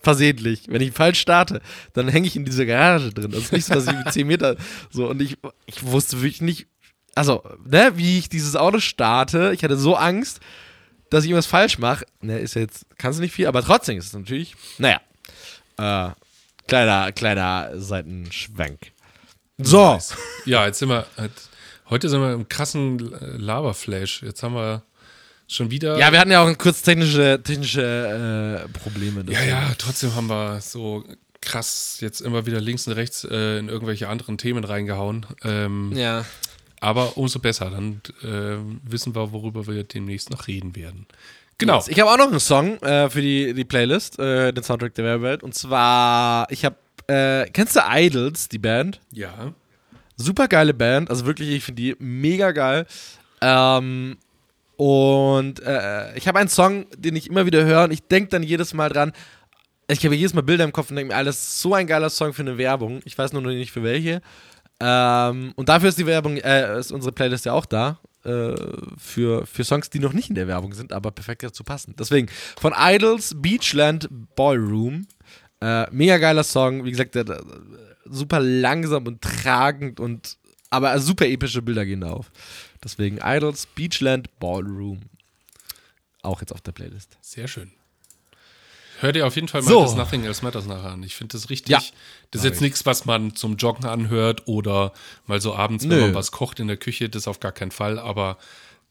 [0.00, 1.60] versehentlich, wenn ich falsch starte,
[1.92, 3.30] dann hänge ich in dieser Garage drin.
[3.30, 4.56] Das ist nicht so, dass ich mit 10 Meter
[4.90, 5.36] so und ich,
[5.66, 6.66] ich wusste wirklich nicht,
[7.14, 10.40] also, ne, wie ich dieses Auto starte, ich hatte so Angst,
[11.10, 12.04] dass ich irgendwas falsch mache.
[12.20, 15.00] Ne, ist ja jetzt, kannst du nicht viel, aber trotzdem ist es natürlich, naja,
[15.78, 16.10] äh,
[16.66, 18.92] kleiner, kleiner Seitenschwenk.
[19.58, 19.98] So.
[20.44, 21.32] Ja, jetzt sind wir, halt-
[21.90, 22.98] heute sind wir im krassen
[23.38, 24.22] Laberflash.
[24.22, 24.82] Jetzt haben wir
[25.48, 25.98] schon wieder.
[25.98, 29.24] Ja, wir hatten ja auch kurz technische, technische äh, Probleme.
[29.28, 31.04] Ja, ja, trotzdem haben wir so
[31.40, 35.26] krass jetzt immer wieder links und rechts äh, in irgendwelche anderen Themen reingehauen.
[35.44, 36.24] Ähm, Ja.
[36.80, 38.58] Aber umso besser, dann äh,
[38.88, 41.06] wissen wir, worüber wir demnächst noch reden werden.
[41.58, 41.82] Genau.
[41.88, 45.04] Ich habe auch noch einen Song äh, für die, die Playlist, äh, den Soundtrack der
[45.06, 45.42] Werbewelt.
[45.42, 46.76] Und zwar, ich habe,
[47.06, 49.00] äh, kennst du Idols, die Band?
[49.10, 49.54] Ja.
[50.16, 52.86] Super geile Band, also wirklich, ich finde die mega geil.
[53.40, 54.16] Ähm,
[54.76, 58.42] und äh, ich habe einen Song, den ich immer wieder höre und ich denke dann
[58.42, 59.12] jedes Mal dran.
[59.88, 62.32] Ich habe jedes Mal Bilder im Kopf und denke mir, ist so ein geiler Song
[62.32, 63.00] für eine Werbung.
[63.04, 64.20] Ich weiß nur noch nicht für welche.
[64.80, 67.98] Ähm, und dafür ist die Werbung, äh, ist unsere Playlist ja auch da.
[68.24, 68.54] Äh,
[68.98, 71.94] für, für Songs, die noch nicht in der Werbung sind, aber perfekt dazu passen.
[71.98, 72.28] Deswegen
[72.60, 75.06] von Idols Beachland Ballroom.
[75.60, 76.84] Äh, mega geiler Song.
[76.84, 77.40] Wie gesagt, der, der,
[78.08, 80.36] super langsam und tragend und
[80.70, 82.30] aber super epische Bilder gehen da auf.
[82.82, 85.00] Deswegen Idols Beachland Ballroom.
[86.22, 87.16] Auch jetzt auf der Playlist.
[87.20, 87.70] Sehr schön.
[89.00, 89.82] Hör dir auf jeden Fall mal So.
[89.82, 91.02] das Nothing Else Matters nachher an.
[91.02, 91.70] Ich finde das richtig.
[91.70, 91.80] Ja.
[92.30, 94.92] Das ist jetzt nichts, was man zum Joggen anhört oder
[95.26, 96.00] mal so abends, wenn Nö.
[96.06, 97.98] man was kocht in der Küche, das auf gar keinen Fall.
[97.98, 98.38] Aber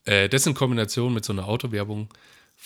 [0.05, 2.09] äh, das in Kombination mit so einer Autowerbung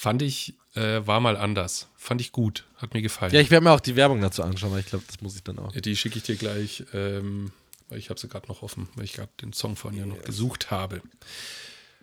[0.00, 1.86] fand ich, äh, war mal anders.
[1.94, 2.64] Fand ich gut.
[2.78, 3.34] Hat mir gefallen.
[3.34, 5.42] Ja, ich werde mir auch die Werbung dazu anschauen, weil ich glaube, das muss ich
[5.44, 5.72] dann auch.
[5.72, 7.52] Die schicke ich dir gleich, ähm,
[7.90, 10.22] weil ich habe sie gerade noch offen, weil ich gerade den Song von ihr noch
[10.22, 11.02] gesucht habe.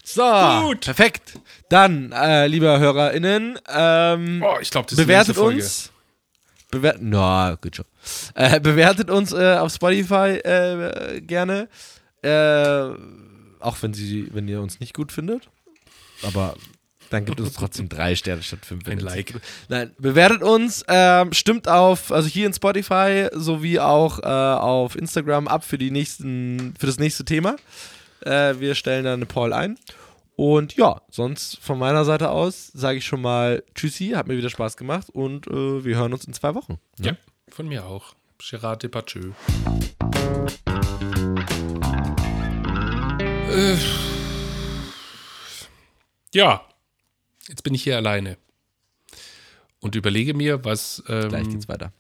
[0.03, 0.21] So,
[0.61, 0.81] Gut.
[0.81, 1.39] perfekt.
[1.69, 5.63] Dann, äh, liebe HörerInnen, ähm, Oh, ich glaube, das ist bewertet Folge.
[5.63, 5.91] uns.
[6.69, 7.85] Bewertet, na, gut schon.
[8.35, 11.67] Äh, bewertet uns äh, auf Spotify äh, gerne.
[12.21, 12.89] Äh,
[13.59, 15.49] auch wenn, sie, wenn ihr uns nicht gut findet.
[16.21, 16.55] Aber
[17.09, 18.85] dann gibt uns trotzdem drei Sterne statt fünf.
[18.85, 19.33] wenn Ein Like.
[19.69, 25.47] Nein, bewertet uns, ähm, stimmt auf, also hier in Spotify sowie auch äh, auf Instagram
[25.47, 27.55] ab für die nächsten, für das nächste Thema.
[28.21, 29.77] Äh, wir stellen dann eine Poll ein.
[30.35, 34.51] Und ja, sonst von meiner Seite aus sage ich schon mal Tschüssi, hat mir wieder
[34.51, 36.77] Spaß gemacht und äh, wir hören uns in zwei Wochen.
[36.99, 37.13] Ja,
[37.49, 38.13] von mir auch.
[38.37, 39.31] Gerard Depardieu.
[43.49, 43.77] Äh,
[46.33, 46.66] ja,
[47.47, 48.37] jetzt bin ich hier alleine
[49.79, 51.91] und überlege mir, was, Gleich ähm, geht's weiter.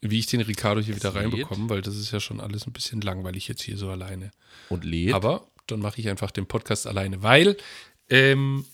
[0.00, 1.24] wie ich den Ricardo hier wieder Es lädt.
[1.24, 4.30] reinbekomme, weil das ist ja schon alles ein bisschen langweilig jetzt hier so alleine.
[4.68, 5.14] Und lädt.
[5.14, 7.56] Aber dann mache ich einfach den Podcast alleine, weil
[8.10, 8.64] ähm,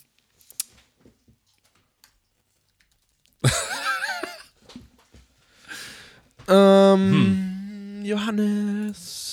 [6.49, 9.30] ähm, Johannes.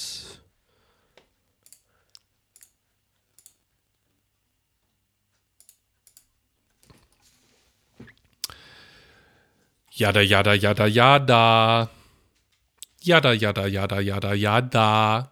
[9.98, 11.90] Jada, jada, jada, jada.
[13.02, 15.32] Jada, jada, jada, jada, jada.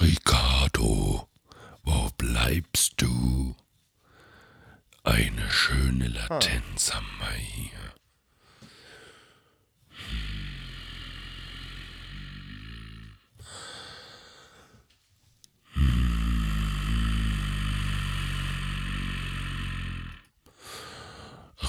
[0.00, 1.28] Ricardo,
[1.84, 3.54] wo bleibst du?
[5.04, 7.89] Eine schöne Latenz haben wir hier.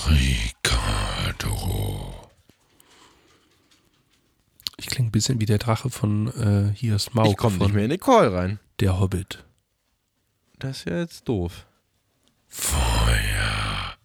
[0.10, 1.52] Ricardo.
[4.78, 7.84] Ich klinge ein bisschen wie der Drache von äh, hier Smaug Ich komme nicht mehr
[7.84, 8.60] in den Call rein.
[8.80, 9.44] Der Hobbit.
[10.58, 11.66] Das ist ja jetzt doof.
[12.48, 13.96] Feuer.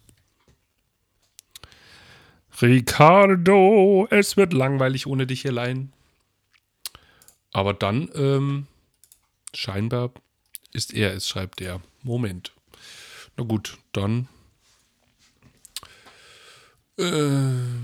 [2.60, 5.92] Ricardo, es wird langweilig ohne dich allein.
[7.52, 8.66] Aber dann, ähm,
[9.54, 10.12] scheinbar
[10.72, 11.80] ist er es, schreibt er.
[12.02, 12.52] Moment.
[13.36, 14.28] Na gut, dann.
[16.98, 17.76] 嗯